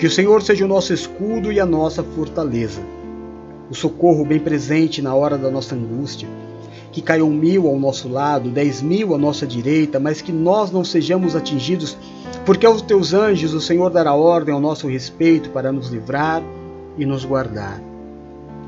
Que 0.00 0.06
o 0.06 0.10
Senhor 0.10 0.40
seja 0.40 0.64
o 0.64 0.68
nosso 0.68 0.94
escudo 0.94 1.52
e 1.52 1.60
a 1.60 1.66
nossa 1.66 2.02
fortaleza, 2.02 2.80
o 3.70 3.74
socorro 3.74 4.24
bem 4.24 4.40
presente 4.40 5.02
na 5.02 5.14
hora 5.14 5.36
da 5.36 5.50
nossa 5.50 5.74
angústia. 5.74 6.26
Que 6.90 7.02
caiam 7.02 7.28
mil 7.28 7.68
ao 7.68 7.78
nosso 7.78 8.08
lado, 8.08 8.48
dez 8.48 8.80
mil 8.80 9.14
à 9.14 9.18
nossa 9.18 9.46
direita, 9.46 10.00
mas 10.00 10.22
que 10.22 10.32
nós 10.32 10.70
não 10.70 10.82
sejamos 10.82 11.36
atingidos 11.36 11.98
porque 12.46 12.64
aos 12.64 12.80
teus 12.80 13.12
anjos 13.12 13.52
o 13.52 13.60
Senhor 13.60 13.90
dará 13.90 14.14
ordem 14.14 14.54
ao 14.54 14.60
nosso 14.60 14.88
respeito 14.88 15.50
para 15.50 15.70
nos 15.70 15.88
livrar 15.88 16.42
e 16.96 17.04
nos 17.04 17.26
guardar. 17.26 17.89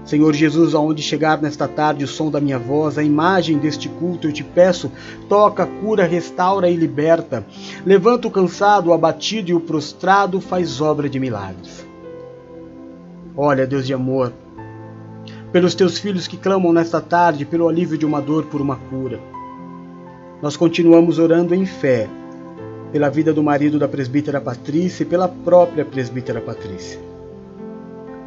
Senhor 0.05 0.35
Jesus, 0.35 0.75
aonde 0.75 1.01
chegar 1.01 1.41
nesta 1.41 1.69
tarde 1.69 2.05
o 2.05 2.09
som 2.09 2.31
da 2.31 2.41
minha 2.41 2.59
voz, 2.59 2.99
a 2.99 3.03
imagem 3.03 3.59
deste 3.59 3.89
culto, 3.89 4.27
eu 4.27 4.33
te 4.33 4.43
peço, 4.43 4.91
toca, 5.29 5.65
cura, 5.65 6.05
restaura 6.05 6.69
e 6.69 6.77
liberta. 6.77 7.47
Levanta 7.87 8.27
o 8.27 8.31
cansado, 8.31 8.91
o 8.91 8.93
abatido 8.93 9.51
e 9.51 9.55
o 9.55 9.61
prostrado, 9.61 10.41
faz 10.41 10.81
obra 10.81 11.09
de 11.09 11.21
milagres. 11.21 11.87
Olha, 13.37 13.67
Deus 13.67 13.87
de 13.87 13.95
amor, 13.95 14.33
pelos 15.53 15.75
teus 15.75 15.99
filhos 15.99 16.27
que 16.27 16.37
clamam 16.37 16.73
nesta 16.73 17.01
tarde 17.01 17.45
pelo 17.45 17.69
alívio 17.69 17.97
de 17.97 18.05
uma 18.05 18.21
dor 18.21 18.47
por 18.47 18.61
uma 18.61 18.77
cura. 18.77 19.21
Nós 20.43 20.57
continuamos 20.57 21.19
orando 21.19 21.55
em 21.55 21.65
fé, 21.65 22.09
pela 22.91 23.09
vida 23.09 23.33
do 23.33 23.43
marido 23.43 23.79
da 23.79 23.87
presbítera 23.87 24.41
Patrícia 24.41 25.05
e 25.05 25.07
pela 25.07 25.29
própria 25.29 25.85
presbítera 25.85 26.41
Patrícia. 26.41 27.12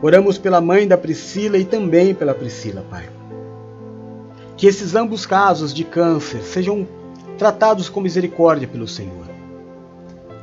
Oramos 0.06 0.38
pela 0.38 0.62
mãe 0.62 0.88
da 0.88 0.96
Priscila 0.96 1.58
e 1.58 1.66
também 1.66 2.14
pela 2.14 2.36
Priscila, 2.36 2.86
Pai. 2.92 3.10
Que 4.56 4.68
esses 4.68 4.94
ambos 4.94 5.26
casos 5.26 5.74
de 5.74 5.84
câncer 5.84 6.44
sejam 6.44 6.88
tratados 7.40 7.90
com 7.90 8.02
misericórdia 8.02 8.68
pelo 8.68 8.88
Senhor. 8.88 9.26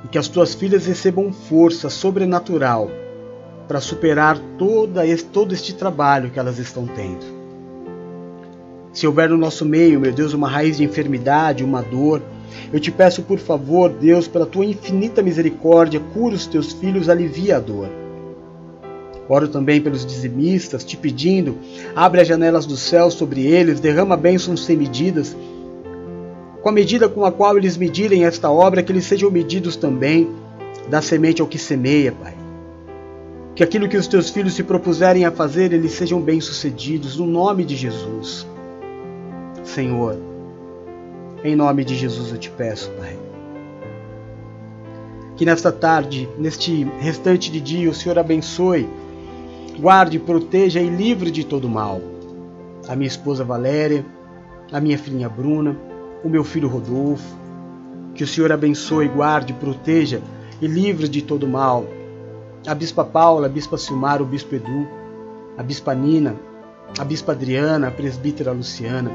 E 0.04 0.08
que 0.08 0.18
as 0.18 0.26
tuas 0.26 0.52
filhas 0.52 0.84
recebam 0.84 1.32
força 1.32 1.88
sobrenatural 1.88 2.90
para 3.68 3.80
superar 3.80 4.36
toda 4.58 5.02
todo 5.32 5.54
este 5.54 5.76
trabalho 5.76 6.32
que 6.32 6.40
elas 6.40 6.58
estão 6.58 6.84
tendo. 6.84 7.24
Se 8.92 9.06
houver 9.06 9.28
no 9.28 9.38
nosso 9.38 9.64
meio, 9.64 10.00
meu 10.00 10.12
Deus, 10.12 10.34
uma 10.34 10.48
raiz 10.48 10.78
de 10.78 10.82
enfermidade, 10.82 11.62
uma 11.62 11.82
dor, 11.82 12.20
eu 12.72 12.80
te 12.80 12.90
peço, 12.90 13.22
por 13.22 13.38
favor, 13.38 13.90
Deus, 13.90 14.26
pela 14.26 14.44
tua 14.44 14.64
infinita 14.64 15.22
misericórdia, 15.22 16.00
cura 16.12 16.34
os 16.34 16.48
teus 16.48 16.72
filhos, 16.72 17.08
alivia 17.08 17.58
a 17.58 17.60
dor. 17.60 18.01
Oro 19.28 19.48
também 19.48 19.80
pelos 19.80 20.04
dizimistas, 20.04 20.84
te 20.84 20.96
pedindo, 20.96 21.56
abre 21.94 22.20
as 22.20 22.28
janelas 22.28 22.66
do 22.66 22.76
céu 22.76 23.10
sobre 23.10 23.46
eles, 23.46 23.80
derrama 23.80 24.16
bênçãos 24.16 24.64
sem 24.64 24.76
medidas. 24.76 25.36
Com 26.60 26.68
a 26.68 26.72
medida 26.72 27.08
com 27.08 27.24
a 27.24 27.32
qual 27.32 27.56
eles 27.56 27.76
medirem 27.76 28.24
esta 28.24 28.50
obra, 28.50 28.82
que 28.82 28.92
eles 28.92 29.04
sejam 29.04 29.30
medidos 29.30 29.76
também, 29.76 30.28
da 30.88 31.00
semente 31.00 31.40
ao 31.40 31.48
que 31.48 31.58
semeia, 31.58 32.12
Pai. 32.12 32.34
Que 33.54 33.62
aquilo 33.62 33.88
que 33.88 33.96
os 33.96 34.06
teus 34.06 34.30
filhos 34.30 34.54
se 34.54 34.62
propuserem 34.62 35.24
a 35.24 35.30
fazer, 35.30 35.72
eles 35.72 35.92
sejam 35.92 36.20
bem-sucedidos, 36.20 37.16
no 37.16 37.26
nome 37.26 37.64
de 37.64 37.76
Jesus. 37.76 38.46
Senhor, 39.64 40.18
em 41.44 41.54
nome 41.56 41.84
de 41.84 41.94
Jesus 41.94 42.30
eu 42.32 42.38
te 42.38 42.50
peço, 42.50 42.90
Pai. 42.92 43.16
Que 45.36 45.44
nesta 45.44 45.72
tarde, 45.72 46.28
neste 46.38 46.84
restante 47.00 47.50
de 47.50 47.60
dia, 47.60 47.90
o 47.90 47.94
Senhor 47.94 48.18
abençoe, 48.18 48.88
guarde, 49.78 50.18
proteja 50.18 50.80
e 50.80 50.88
livre 50.88 51.30
de 51.30 51.44
todo 51.44 51.68
mal. 51.68 52.00
A 52.88 52.96
minha 52.96 53.08
esposa 53.08 53.44
Valéria, 53.44 54.04
a 54.72 54.80
minha 54.80 54.98
filhinha 54.98 55.28
Bruna, 55.28 55.76
o 56.24 56.28
meu 56.28 56.44
filho 56.44 56.68
Rodolfo. 56.68 57.36
Que 58.14 58.24
o 58.24 58.26
Senhor 58.26 58.52
abençoe, 58.52 59.08
guarde, 59.08 59.52
proteja 59.52 60.20
e 60.60 60.66
livre 60.66 61.08
de 61.08 61.22
todo 61.22 61.48
mal. 61.48 61.86
A 62.66 62.74
Bispa 62.74 63.04
Paula, 63.04 63.46
a 63.46 63.50
Bispa 63.50 63.78
Silmar, 63.78 64.20
o 64.22 64.26
Bispo 64.26 64.54
Edu, 64.54 64.86
a 65.56 65.62
Bispa 65.62 65.94
Nina, 65.94 66.36
a 66.98 67.04
Bispa 67.04 67.32
Adriana, 67.32 67.88
a 67.88 67.90
Presbítera 67.90 68.52
Luciana 68.52 69.10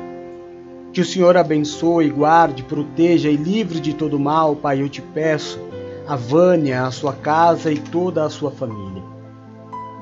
que 0.98 1.02
o 1.02 1.06
Senhor 1.06 1.38
abençoe, 1.38 2.10
guarde, 2.10 2.64
proteja 2.64 3.30
e 3.30 3.36
livre 3.36 3.80
de 3.80 3.94
todo 3.94 4.20
mal, 4.20 4.56
Pai, 4.56 4.82
eu 4.82 4.90
te 4.90 5.00
peço, 5.00 5.60
a 6.08 6.16
Vânia, 6.16 6.88
a 6.88 6.92
sua 6.92 7.14
casa 7.14 7.72
e 7.72 7.78
toda 7.78 8.26
a 8.26 8.32
sua 8.32 8.50
família. 8.50 8.97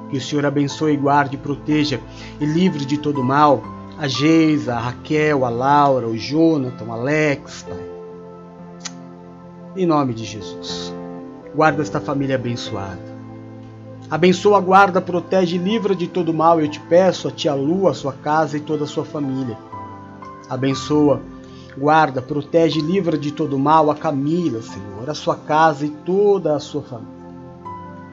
Que 0.10 0.18
o 0.18 0.22
Senhor 0.22 0.46
abençoe, 0.46 0.96
guarde, 0.98 1.38
proteja 1.38 2.00
e 2.40 2.46
livre 2.46 2.86
de 2.86 2.98
todo 2.98 3.24
mal 3.24 3.64
a 3.98 4.08
Geisa, 4.08 4.76
a 4.76 4.80
Raquel, 4.80 5.46
a 5.46 5.50
Laura, 5.50 6.08
o 6.08 6.18
Jonathan, 6.18 6.86
o 6.86 6.92
Alex, 6.92 7.64
Pai. 7.64 7.96
Em 9.78 9.86
nome 9.86 10.14
de 10.14 10.26
Jesus. 10.26 10.94
Guarda 11.54 11.82
esta 11.82 12.00
família 12.00 12.36
abençoada. 12.36 13.16
Abençoa, 14.10 14.60
guarda, 14.60 15.02
protege 15.02 15.56
e 15.56 15.60
livra 15.60 15.96
de 15.96 16.08
todo 16.08 16.34
mal, 16.34 16.60
eu 16.60 16.68
te 16.68 16.80
peço, 16.80 17.28
a 17.28 17.32
tia 17.32 17.56
Lu, 17.56 17.88
a 17.88 17.94
sua 17.94 18.14
casa 18.14 18.58
e 18.58 18.60
toda 18.60 18.84
a 18.84 18.88
sua 18.88 19.04
família. 19.04 19.58
Abençoa, 20.50 21.22
guarda, 21.78 22.22
protege 22.22 22.80
e 22.80 22.84
livra 22.84 23.18
de 23.18 23.32
todo 23.32 23.58
mal 23.58 23.90
a 23.90 23.96
Camila, 23.96 24.62
Senhor, 24.62 25.10
a 25.10 25.14
sua 25.14 25.36
casa 25.36 25.86
e 25.86 25.90
toda 25.90 26.56
a 26.56 26.60
sua 26.60 26.84
família. 26.84 27.15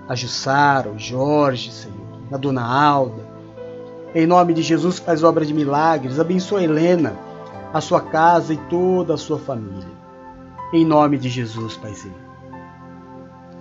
A 0.08 0.14
Jussara, 0.14 0.90
o 0.90 0.98
Jorge, 0.98 1.72
Senhor, 1.72 1.96
a 2.32 2.36
Dona 2.36 2.62
Alda. 2.62 3.30
Em 4.14 4.26
nome 4.26 4.52
de 4.52 4.62
Jesus, 4.62 4.98
faz 4.98 5.22
obra 5.22 5.44
de 5.44 5.54
milagres. 5.54 6.18
Abençoa 6.18 6.62
Helena, 6.62 7.14
a 7.72 7.80
sua 7.80 8.00
casa 8.00 8.52
e 8.52 8.56
toda 8.68 9.14
a 9.14 9.18
sua 9.18 9.38
família. 9.38 10.02
Em 10.72 10.84
nome 10.84 11.18
de 11.18 11.28
Jesus, 11.28 11.76
Paizinho. 11.76 12.14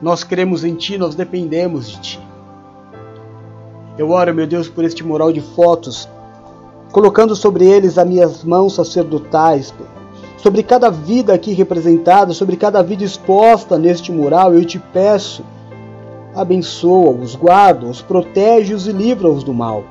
Nós 0.02 0.24
cremos 0.24 0.64
em 0.64 0.76
Ti, 0.76 0.98
nós 0.98 1.16
dependemos 1.16 1.90
de 1.90 2.02
Ti. 2.02 2.20
Eu 3.98 4.10
oro, 4.10 4.34
meu 4.34 4.48
Deus, 4.48 4.68
por 4.68 4.84
este 4.84 5.04
mural 5.04 5.32
de 5.32 5.42
fotos 5.42 6.08
colocando 6.92 7.36
sobre 7.36 7.66
eles 7.66 7.98
as 7.98 8.08
minhas 8.08 8.44
mãos 8.44 8.76
sacerdotais, 8.76 9.74
sobre 10.38 10.62
cada 10.62 10.90
vida 10.90 11.34
aqui 11.34 11.54
representada, 11.54 12.34
sobre 12.34 12.58
cada 12.58 12.84
vida 12.84 13.04
exposta 13.04 13.78
neste 13.78 14.12
mural, 14.12 14.54
eu 14.54 14.66
te 14.66 14.78
peço, 14.78 15.44
abençoa-os, 16.36 17.36
guarda-os, 17.36 18.02
protege-os 18.02 18.88
e 18.88 18.92
livra-os 18.92 19.44
do 19.44 19.54
mal. 19.54 19.84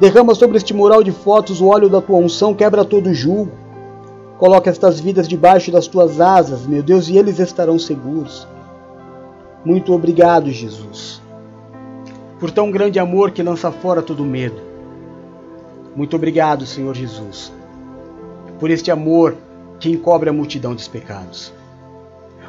Derrama 0.00 0.34
sobre 0.34 0.58
este 0.58 0.74
mural 0.74 1.02
de 1.02 1.12
fotos 1.12 1.60
o 1.60 1.68
óleo 1.68 1.88
da 1.88 2.00
tua 2.00 2.18
unção, 2.18 2.54
quebra 2.54 2.84
todo 2.84 3.14
julgo. 3.14 3.52
Coloca 4.38 4.68
estas 4.68 5.00
vidas 5.00 5.26
debaixo 5.26 5.72
das 5.72 5.86
tuas 5.86 6.20
asas, 6.20 6.66
meu 6.66 6.82
Deus, 6.82 7.08
e 7.08 7.16
eles 7.16 7.38
estarão 7.38 7.78
seguros. 7.78 8.46
Muito 9.64 9.92
obrigado, 9.92 10.50
Jesus, 10.50 11.22
por 12.38 12.50
tão 12.50 12.70
grande 12.70 12.98
amor 12.98 13.30
que 13.30 13.42
lança 13.42 13.72
fora 13.72 14.02
todo 14.02 14.24
medo. 14.24 14.60
Muito 15.96 16.14
obrigado, 16.14 16.66
Senhor 16.66 16.94
Jesus, 16.94 17.50
por 18.60 18.70
este 18.70 18.90
amor 18.90 19.34
que 19.80 19.90
encobre 19.90 20.28
a 20.28 20.32
multidão 20.32 20.74
dos 20.74 20.86
pecados. 20.86 21.52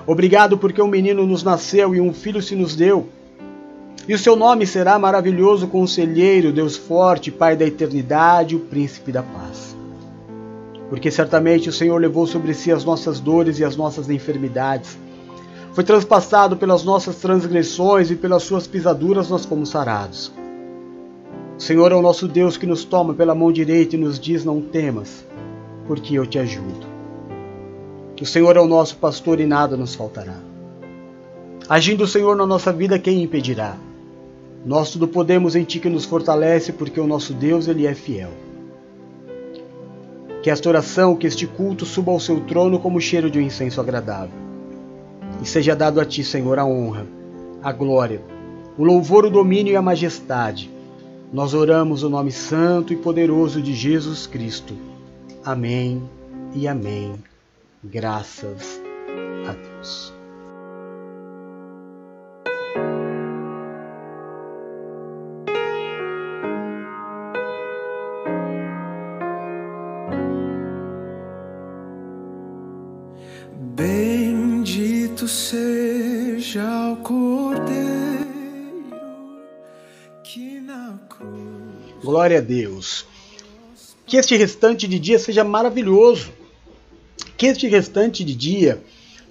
Obrigado 0.07 0.57
porque 0.57 0.81
um 0.81 0.87
menino 0.87 1.27
nos 1.27 1.43
nasceu 1.43 1.93
e 1.93 1.99
um 1.99 2.13
filho 2.13 2.41
se 2.41 2.55
nos 2.55 2.77
deu. 2.77 3.09
E 4.07 4.13
o 4.13 4.17
seu 4.17 4.37
nome 4.37 4.65
será 4.65 4.97
maravilhoso 4.97 5.67
conselheiro, 5.67 6.53
Deus 6.53 6.77
forte, 6.77 7.29
Pai 7.29 7.57
da 7.57 7.65
eternidade, 7.65 8.55
o 8.55 8.59
príncipe 8.61 9.11
da 9.11 9.21
paz. 9.21 9.75
Porque 10.89 11.11
certamente 11.11 11.67
o 11.67 11.73
Senhor 11.73 11.99
levou 11.99 12.25
sobre 12.25 12.53
si 12.53 12.71
as 12.71 12.85
nossas 12.85 13.19
dores 13.19 13.59
e 13.59 13.65
as 13.65 13.75
nossas 13.75 14.09
enfermidades. 14.09 14.97
Foi 15.73 15.83
transpassado 15.83 16.55
pelas 16.55 16.85
nossas 16.85 17.17
transgressões 17.17 18.09
e 18.09 18.15
pelas 18.15 18.43
suas 18.43 18.65
pisaduras 18.65 19.29
nós 19.29 19.43
fomos 19.43 19.67
sarados. 19.67 20.31
O 21.57 21.61
Senhor 21.61 21.91
é 21.91 21.95
o 21.95 22.01
nosso 22.01 22.29
Deus 22.29 22.55
que 22.55 22.65
nos 22.65 22.85
toma 22.85 23.13
pela 23.13 23.35
mão 23.35 23.51
direita 23.51 23.97
e 23.97 23.99
nos 23.99 24.17
diz: 24.17 24.45
Não 24.45 24.61
temas, 24.61 25.25
porque 25.85 26.17
eu 26.17 26.25
te 26.25 26.39
ajudo. 26.39 26.96
O 28.22 28.26
Senhor 28.26 28.55
é 28.57 28.59
o 28.59 28.68
nosso 28.68 28.97
pastor 28.97 29.39
e 29.39 29.45
nada 29.45 29.78
nos 29.78 29.95
faltará. 29.95 30.38
Agindo 31.70 32.03
o 32.03 32.07
Senhor 32.07 32.36
na 32.36 32.45
nossa 32.45 32.72
vida, 32.72 32.97
quem 32.97 33.22
impedirá? 33.22 33.78
Nós 34.65 34.91
tudo 34.91 35.07
podemos 35.07 35.55
em 35.55 35.63
Ti 35.63 35.80
que 35.80 35.89
nos 35.89 36.05
fortalece, 36.05 36.72
porque 36.72 36.99
o 36.99 37.07
nosso 37.07 37.34
Deus, 37.34 37.68
Ele 37.68 37.86
é 37.86 37.93
fiel. 37.93 38.32
Que 40.41 40.49
esta 40.49 40.70
oração, 40.70 41.15
que 41.15 41.28
este 41.28 41.45
culto 41.45 41.86
suba 41.86 42.11
ao 42.11 42.20
Seu 42.20 42.39
trono 42.41 42.80
como 42.80 42.97
o 42.97 43.01
cheiro 43.01 43.30
de 43.30 43.38
um 43.38 43.41
incenso 43.41 43.80
agradável. 43.80 44.36
E 45.41 45.45
seja 45.47 45.76
dado 45.76 45.99
a 45.99 46.05
Ti, 46.05 46.24
Senhor, 46.24 46.57
a 46.57 46.65
honra, 46.65 47.05
a 47.61 47.72
glória, 47.72 48.22
o 48.78 48.84
louvor, 48.84 49.26
o 49.26 49.30
domínio 49.30 49.74
e 49.74 49.76
a 49.76 49.82
majestade 49.82 50.78
nós 51.32 51.53
oramos 51.53 52.03
o 52.03 52.09
nome 52.09 52.32
santo 52.32 52.93
e 52.93 52.95
poderoso 52.95 53.61
de 53.61 53.74
Jesus 53.74 54.26
Cristo. 54.26 54.74
Amém 55.43 56.01
e 56.55 56.68
amém. 56.68 57.15
Graças 57.84 58.82
a 59.47 59.53
Deus. 59.53 60.13
Bendito 73.75 75.28
seja 75.28 76.91
o 76.91 76.97
Cordeiro 76.97 77.88
Glória 82.07 82.38
a 82.38 82.41
Deus. 82.41 83.05
Que 84.05 84.15
este 84.15 84.38
restante 84.38 84.88
de 84.88 84.97
dia 84.97 85.19
seja 85.19 85.43
maravilhoso. 85.43 86.36
Que 87.38 87.45
este 87.45 87.67
restante 87.67 88.23
de 88.23 88.35
dia 88.35 88.81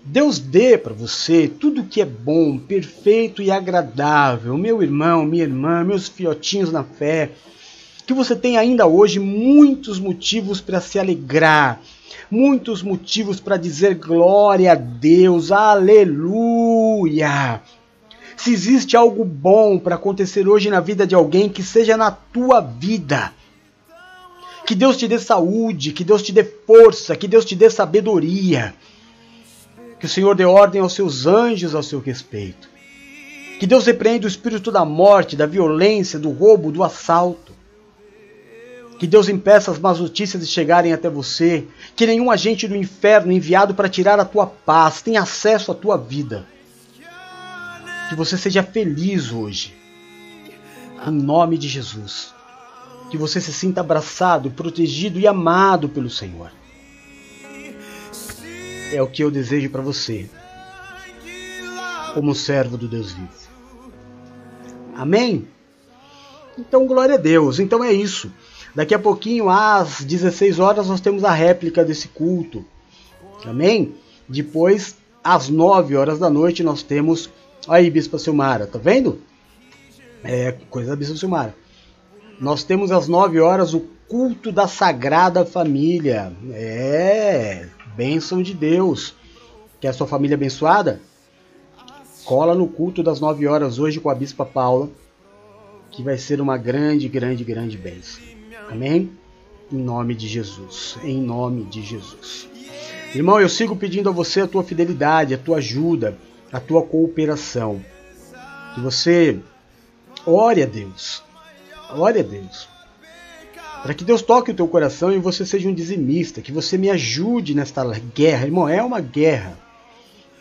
Deus 0.09 0.39
dê 0.39 0.79
para 0.79 0.95
você 0.95 1.49
tudo 1.49 1.83
que 1.83 2.01
é 2.01 2.05
bom, 2.05 2.57
perfeito 2.57 3.43
e 3.43 3.51
agradável. 3.51 4.57
Meu 4.57 4.81
irmão, 4.81 5.27
minha 5.27 5.43
irmã, 5.43 5.83
meus 5.83 6.07
fiotinhos 6.07 6.71
na 6.71 6.85
fé. 6.85 7.33
Que 8.07 8.15
você 8.15 8.37
tenha 8.37 8.61
ainda 8.61 8.87
hoje 8.87 9.19
muitos 9.19 9.99
motivos 9.99 10.61
para 10.61 10.81
se 10.81 10.97
alegrar, 10.97 11.83
muitos 12.31 12.85
motivos 12.85 13.41
para 13.41 13.57
dizer 13.57 13.97
glória 13.97 14.71
a 14.71 14.75
Deus, 14.77 15.51
aleluia. 15.51 17.61
Se 18.37 18.53
existe 18.53 18.97
algo 18.97 19.25
bom 19.25 19.77
para 19.77 19.97
acontecer 19.97 20.47
hoje 20.47 20.71
na 20.71 20.79
vida 20.79 21.05
de 21.05 21.17
alguém, 21.17 21.49
que 21.49 21.65
seja 21.65 21.97
na 21.97 22.13
tua 22.13 22.61
vida. 22.61 23.33
Que 24.67 24.75
Deus 24.75 24.97
te 24.97 25.07
dê 25.07 25.19
saúde, 25.19 25.93
que 25.93 26.03
Deus 26.03 26.23
te 26.23 26.33
dê 26.33 26.43
força, 26.43 27.15
que 27.15 27.29
Deus 27.29 27.45
te 27.45 27.55
dê 27.55 27.71
sabedoria. 27.71 28.75
Que 30.01 30.07
o 30.07 30.09
Senhor 30.09 30.35
dê 30.35 30.45
ordem 30.45 30.81
aos 30.81 30.93
seus 30.93 31.25
anjos 31.25 31.75
ao 31.75 31.85
seu 31.85 32.01
respeito. 32.01 32.69
Que 33.61 33.67
Deus 33.67 33.87
repreenda 33.87 34.27
o 34.27 34.29
espírito 34.29 34.71
da 34.73 34.85
morte, 34.85 35.37
da 35.37 35.47
violência, 35.47 36.19
do 36.19 36.31
roubo, 36.31 36.73
do 36.73 36.83
assalto. 36.83 37.55
Que 38.99 39.07
Deus 39.07 39.29
impeça 39.29 39.71
as 39.71 39.79
más 39.79 40.01
notícias 40.01 40.43
de 40.43 40.49
chegarem 40.49 40.93
até 40.93 41.09
você. 41.09 41.65
Que 41.95 42.07
nenhum 42.07 42.31
agente 42.31 42.67
do 42.67 42.77
inferno 42.77 43.33
enviado 43.33 43.75
para 43.75 43.89
tirar 43.89 44.19
a 44.19 44.25
tua 44.25 44.47
paz 44.47 45.01
tenha 45.01 45.23
acesso 45.23 45.71
à 45.71 45.75
tua 45.75 45.97
vida. 45.97 46.47
Que 48.09 48.17
você 48.17 48.37
seja 48.37 48.63
feliz 48.63 49.31
hoje. 49.31 49.75
Em 51.07 51.13
nome 51.13 51.57
de 51.57 51.69
Jesus. 51.69 52.36
Que 53.11 53.17
você 53.17 53.41
se 53.41 53.53
sinta 53.53 53.81
abraçado, 53.81 54.51
protegido 54.51 55.19
e 55.19 55.27
amado 55.27 55.89
pelo 55.89 56.11
Senhor. 56.11 56.51
É 58.93 59.03
o 59.03 59.07
que 59.07 59.23
eu 59.23 59.31
desejo 59.31 59.71
para 59.71 59.83
você, 59.83 60.29
como 62.15 62.35
servo 62.35 62.77
do 62.77 62.89
Deus 62.89 63.13
vivo. 63.13 63.29
Amém? 64.95 65.47
Então, 66.57 66.87
glória 66.87 67.17
a 67.17 67.19
Deus. 67.19 67.59
Então 67.59 67.83
é 67.83 67.93
isso. 67.93 68.33
Daqui 68.75 68.95
a 68.95 68.99
pouquinho, 68.99 69.51
às 69.51 70.03
16 70.03 70.59
horas, 70.59 70.89
nós 70.89 71.01
temos 71.01 71.25
a 71.25 71.33
réplica 71.33 71.85
desse 71.85 72.09
culto. 72.09 72.65
Amém? 73.45 73.95
Depois, 74.29 74.97
às 75.23 75.49
9 75.49 75.97
horas 75.97 76.19
da 76.19 76.31
noite, 76.31 76.63
nós 76.63 76.83
temos 76.83 77.31
Aí, 77.69 77.91
Bispa 77.91 78.17
Silmara, 78.19 78.67
tá 78.67 78.79
vendo? 78.79 79.21
É 80.23 80.53
coisa 80.71 80.91
da 80.91 80.97
Bispa 80.97 81.17
Silmara. 81.17 81.55
Nós 82.41 82.63
temos 82.65 82.91
às 82.91 83.09
9 83.09 83.41
horas 83.41 83.75
o 83.75 83.81
culto 84.09 84.53
da 84.53 84.69
Sagrada 84.69 85.45
Família. 85.45 86.33
É, 86.53 87.67
bênção 87.97 88.43
de 88.43 88.55
Deus. 88.55 89.15
Quer 89.81 89.89
a 89.89 89.93
sua 89.93 90.07
família 90.07 90.35
abençoada? 90.35 91.01
Cola 92.25 92.55
no 92.55 92.67
culto 92.67 93.03
das 93.03 93.21
9 93.21 93.47
horas 93.47 93.79
hoje 93.79 94.01
com 94.01 94.11
a 94.11 94.15
Bispa 94.15 94.45
Paula, 94.45 94.91
que 95.91 96.03
vai 96.03 96.19
ser 96.19 96.41
uma 96.41 96.57
grande, 96.57 97.09
grande, 97.09 97.45
grande 97.45 97.77
bênção. 97.77 98.23
Amém? 98.69 99.11
Em 99.73 99.79
nome 99.79 100.15
de 100.15 100.27
Jesus. 100.29 100.97
Em 101.03 101.21
nome 101.21 101.65
de 101.65 101.83
Jesus. 101.83 102.49
Irmão, 103.15 103.41
eu 103.41 103.49
sigo 103.49 103.77
pedindo 103.77 104.09
a 104.09 104.13
você 104.13 104.41
a 104.41 104.47
tua 104.47 104.63
fidelidade, 104.63 105.35
a 105.35 105.39
tua 105.39 105.59
ajuda 105.59 106.17
a 106.53 106.61
tua 106.61 106.83
cooperação. 106.83 107.83
Que 108.75 108.81
você 108.81 109.39
ore 110.25 110.63
a 110.63 110.67
Deus. 110.67 111.23
Ore 111.91 112.21
a 112.21 112.23
Deus. 112.23 112.69
Para 113.83 113.95
que 113.95 114.05
Deus 114.05 114.23
toque 114.23 114.51
o 114.51 114.55
teu 114.55 114.67
coração 114.67 115.13
e 115.13 115.19
você 115.19 115.47
seja 115.47 115.69
um 115.69 115.75
dizimista. 115.75 116.41
Que 116.41 116.53
você 116.53 116.77
me 116.77 116.91
ajude 116.91 117.55
nesta 117.55 117.85
guerra. 118.15 118.47
Irmão, 118.47 118.69
é 118.69 118.83
uma 118.83 119.01
guerra. 119.01 119.57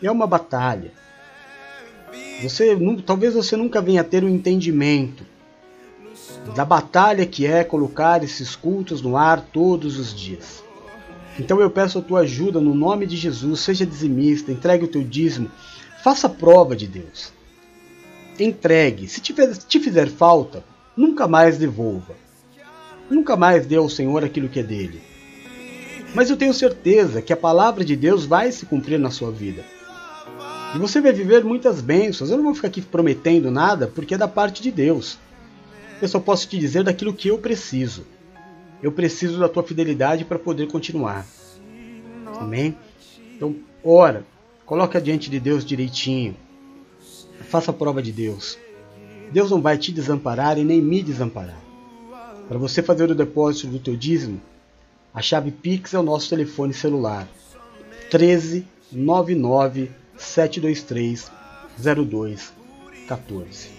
É 0.02 0.10
uma 0.10 0.26
batalha. 0.26 0.92
Você, 2.42 2.76
talvez 3.04 3.34
você 3.34 3.56
nunca 3.56 3.80
venha 3.80 4.04
ter 4.04 4.22
o 4.22 4.26
um 4.26 4.30
entendimento 4.30 5.24
da 6.54 6.64
batalha 6.64 7.26
que 7.26 7.46
é 7.46 7.64
colocar 7.64 8.22
esses 8.22 8.54
cultos 8.54 9.00
no 9.00 9.16
ar 9.16 9.40
todos 9.40 9.98
os 9.98 10.14
dias. 10.14 10.62
Então 11.38 11.60
eu 11.60 11.70
peço 11.70 11.98
a 11.98 12.02
tua 12.02 12.20
ajuda 12.20 12.60
no 12.60 12.74
nome 12.74 13.06
de 13.06 13.16
Jesus, 13.16 13.60
seja 13.60 13.86
dizimista, 13.86 14.52
entregue 14.52 14.84
o 14.84 14.88
teu 14.88 15.02
dízimo, 15.02 15.50
Faça 16.06 16.28
prova 16.28 16.76
de 16.76 16.86
Deus. 16.86 17.32
Entregue. 18.38 19.08
Se 19.08 19.20
te 19.20 19.80
fizer 19.80 20.08
falta, 20.08 20.62
nunca 20.96 21.28
mais 21.28 21.58
devolva. 21.58 22.14
Nunca 23.10 23.36
mais 23.36 23.66
dê 23.66 23.76
ao 23.76 23.88
Senhor 23.88 24.24
aquilo 24.24 24.48
que 24.48 24.60
é 24.60 24.62
dele. 24.62 25.00
Mas 26.14 26.30
eu 26.30 26.36
tenho 26.36 26.54
certeza 26.54 27.22
que 27.22 27.32
a 27.32 27.36
palavra 27.36 27.84
de 27.84 27.94
Deus 27.94 28.24
vai 28.24 28.50
se 28.50 28.66
cumprir 28.66 28.98
na 28.98 29.10
sua 29.10 29.30
vida. 29.30 29.64
E 30.74 30.78
você 30.78 31.00
vai 31.00 31.12
viver 31.12 31.44
muitas 31.44 31.80
bênçãos. 31.80 32.30
Eu 32.30 32.36
não 32.36 32.44
vou 32.44 32.54
ficar 32.54 32.68
aqui 32.68 32.80
prometendo 32.80 33.50
nada 33.50 33.86
porque 33.86 34.14
é 34.14 34.18
da 34.18 34.26
parte 34.26 34.62
de 34.62 34.70
Deus. 34.70 35.18
Eu 36.00 36.08
só 36.08 36.18
posso 36.18 36.48
te 36.48 36.58
dizer 36.58 36.82
daquilo 36.82 37.14
que 37.14 37.28
eu 37.28 37.38
preciso. 37.38 38.06
Eu 38.82 38.92
preciso 38.92 39.38
da 39.38 39.48
tua 39.48 39.62
fidelidade 39.62 40.24
para 40.24 40.38
poder 40.38 40.66
continuar. 40.68 41.26
Amém? 42.40 42.76
Então, 43.34 43.54
ora, 43.84 44.24
Coloque 44.66 45.00
diante 45.00 45.30
de 45.30 45.38
Deus 45.38 45.64
direitinho. 45.64 46.36
Faça 47.48 47.70
a 47.70 47.74
prova 47.74 48.02
de 48.02 48.10
Deus. 48.10 48.58
Deus 49.32 49.50
não 49.50 49.60
vai 49.60 49.76
te 49.76 49.92
desamparar 49.92 50.58
e 50.58 50.64
nem 50.64 50.80
me 50.80 51.02
desamparar. 51.02 51.60
Para 52.48 52.58
você 52.58 52.82
fazer 52.82 53.10
o 53.10 53.14
depósito 53.14 53.66
do 53.66 53.78
teu 53.78 53.96
dízimo, 53.96 54.40
A 55.12 55.22
chave 55.22 55.50
Pix 55.50 55.94
é 55.94 55.98
o 55.98 56.02
nosso 56.02 56.28
telefone 56.28 56.74
celular. 56.74 57.26
13 58.10 58.66
99 58.92 59.90
723 60.16 61.30
0214. 61.78 63.70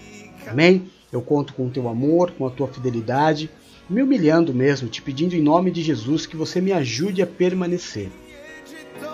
Amém? 0.48 0.90
Eu 1.12 1.22
conto 1.22 1.54
com 1.54 1.66
o 1.66 1.70
teu 1.70 1.88
amor, 1.88 2.32
com 2.32 2.44
a 2.44 2.50
tua 2.50 2.66
fidelidade, 2.66 3.48
me 3.88 4.02
humilhando 4.02 4.52
mesmo, 4.52 4.88
te 4.88 5.00
pedindo 5.00 5.36
em 5.36 5.40
nome 5.40 5.70
de 5.70 5.80
Jesus 5.80 6.26
que 6.26 6.36
você 6.36 6.60
me 6.60 6.72
ajude 6.72 7.22
a 7.22 7.26
permanecer. 7.26 8.10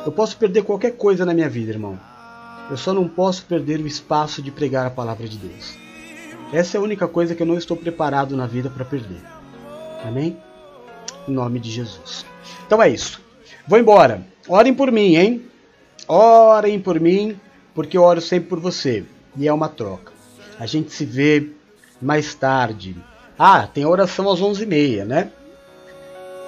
Eu 0.07 0.11
posso 0.11 0.39
perder 0.39 0.65
qualquer 0.65 0.97
coisa 0.97 1.27
na 1.27 1.35
minha 1.35 1.49
vida, 1.49 1.73
irmão. 1.73 2.01
Eu 2.71 2.79
só 2.79 2.95
não 2.95 3.07
posso 3.07 3.45
perder 3.45 3.81
o 3.81 3.87
espaço 3.87 4.41
de 4.41 4.51
pregar 4.51 4.87
a 4.87 4.91
palavra 4.91 5.29
de 5.29 5.37
Deus. 5.37 5.84
Essa 6.55 6.77
é 6.77 6.79
a 6.79 6.83
única 6.85 7.09
coisa 7.09 7.35
que 7.35 7.43
eu 7.43 7.47
não 7.47 7.59
estou 7.59 7.77
preparado 7.77 8.37
na 8.37 8.47
vida 8.47 8.71
para 8.71 8.85
perder. 8.85 9.21
Amém? 10.05 10.37
Em 11.27 11.33
nome 11.33 11.59
de 11.59 11.69
Jesus. 11.69 12.25
Então 12.65 12.81
é 12.81 12.89
isso. 12.89 13.21
Vou 13.67 13.77
embora. 13.77 14.25
Orem 14.47 14.73
por 14.73 14.93
mim, 14.93 15.17
hein? 15.17 15.43
Orem 16.07 16.79
por 16.79 17.01
mim, 17.01 17.37
porque 17.75 17.99
eu 17.99 18.05
oro 18.05 18.21
sempre 18.21 18.51
por 18.51 18.61
você. 18.61 19.03
E 19.37 19.49
é 19.49 19.53
uma 19.53 19.69
troca. 19.69 20.13
A 20.57 20.65
gente 20.65 20.93
se 20.93 21.05
vê 21.05 21.49
mais 22.01 22.37
tarde. 22.37 22.97
Ah, 23.37 23.67
tem 23.67 23.83
a 23.83 23.89
oração 23.89 24.31
às 24.31 24.41
11h30, 24.41 25.05
né? 25.05 25.33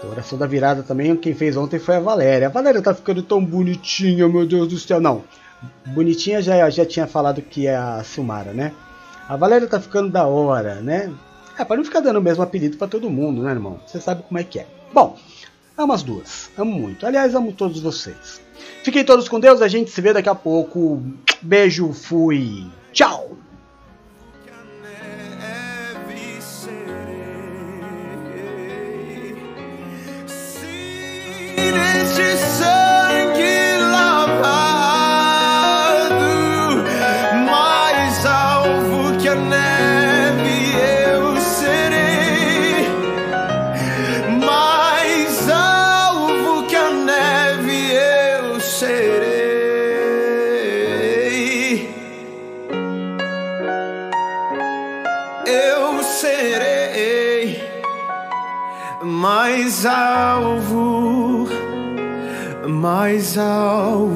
A 0.04 0.06
oração 0.06 0.38
da 0.38 0.46
virada 0.46 0.84
também, 0.84 1.16
quem 1.16 1.34
fez 1.34 1.56
ontem 1.56 1.80
foi 1.80 1.96
a 1.96 2.00
Valéria. 2.00 2.46
A 2.46 2.50
Valéria 2.50 2.80
tá 2.80 2.94
ficando 2.94 3.24
tão 3.24 3.44
bonitinha, 3.44 4.28
meu 4.28 4.46
Deus 4.46 4.68
do 4.68 4.78
céu. 4.78 5.00
Não, 5.00 5.24
bonitinha 5.84 6.40
já, 6.40 6.70
já 6.70 6.86
tinha 6.86 7.08
falado 7.08 7.42
que 7.42 7.66
é 7.66 7.74
a 7.74 8.04
Silmara, 8.04 8.52
né? 8.52 8.72
A 9.28 9.36
Valéria 9.36 9.66
tá 9.66 9.80
ficando 9.80 10.10
da 10.10 10.24
hora, 10.24 10.76
né? 10.76 11.12
É, 11.58 11.64
para 11.64 11.76
não 11.76 11.84
ficar 11.84 12.00
dando 12.00 12.18
o 12.18 12.22
mesmo 12.22 12.42
apelido 12.42 12.76
para 12.76 12.86
todo 12.86 13.10
mundo, 13.10 13.42
né, 13.42 13.50
irmão? 13.50 13.80
Você 13.86 14.00
sabe 14.00 14.22
como 14.22 14.38
é 14.38 14.44
que 14.44 14.60
é. 14.60 14.66
Bom, 14.92 15.18
amo 15.76 15.92
as 15.92 16.02
duas. 16.02 16.50
Amo 16.56 16.72
muito. 16.72 17.06
Aliás, 17.06 17.34
amo 17.34 17.52
todos 17.52 17.80
vocês. 17.80 18.40
Fiquem 18.84 19.04
todos 19.04 19.28
com 19.28 19.40
Deus. 19.40 19.62
A 19.62 19.68
gente 19.68 19.90
se 19.90 20.00
vê 20.00 20.12
daqui 20.12 20.28
a 20.28 20.34
pouco. 20.34 21.02
Beijo, 21.42 21.92
fui. 21.92 22.66
Tchau. 22.92 23.35
Mais 63.36 63.38
alvo, 63.38 64.14
mais 64.14 64.15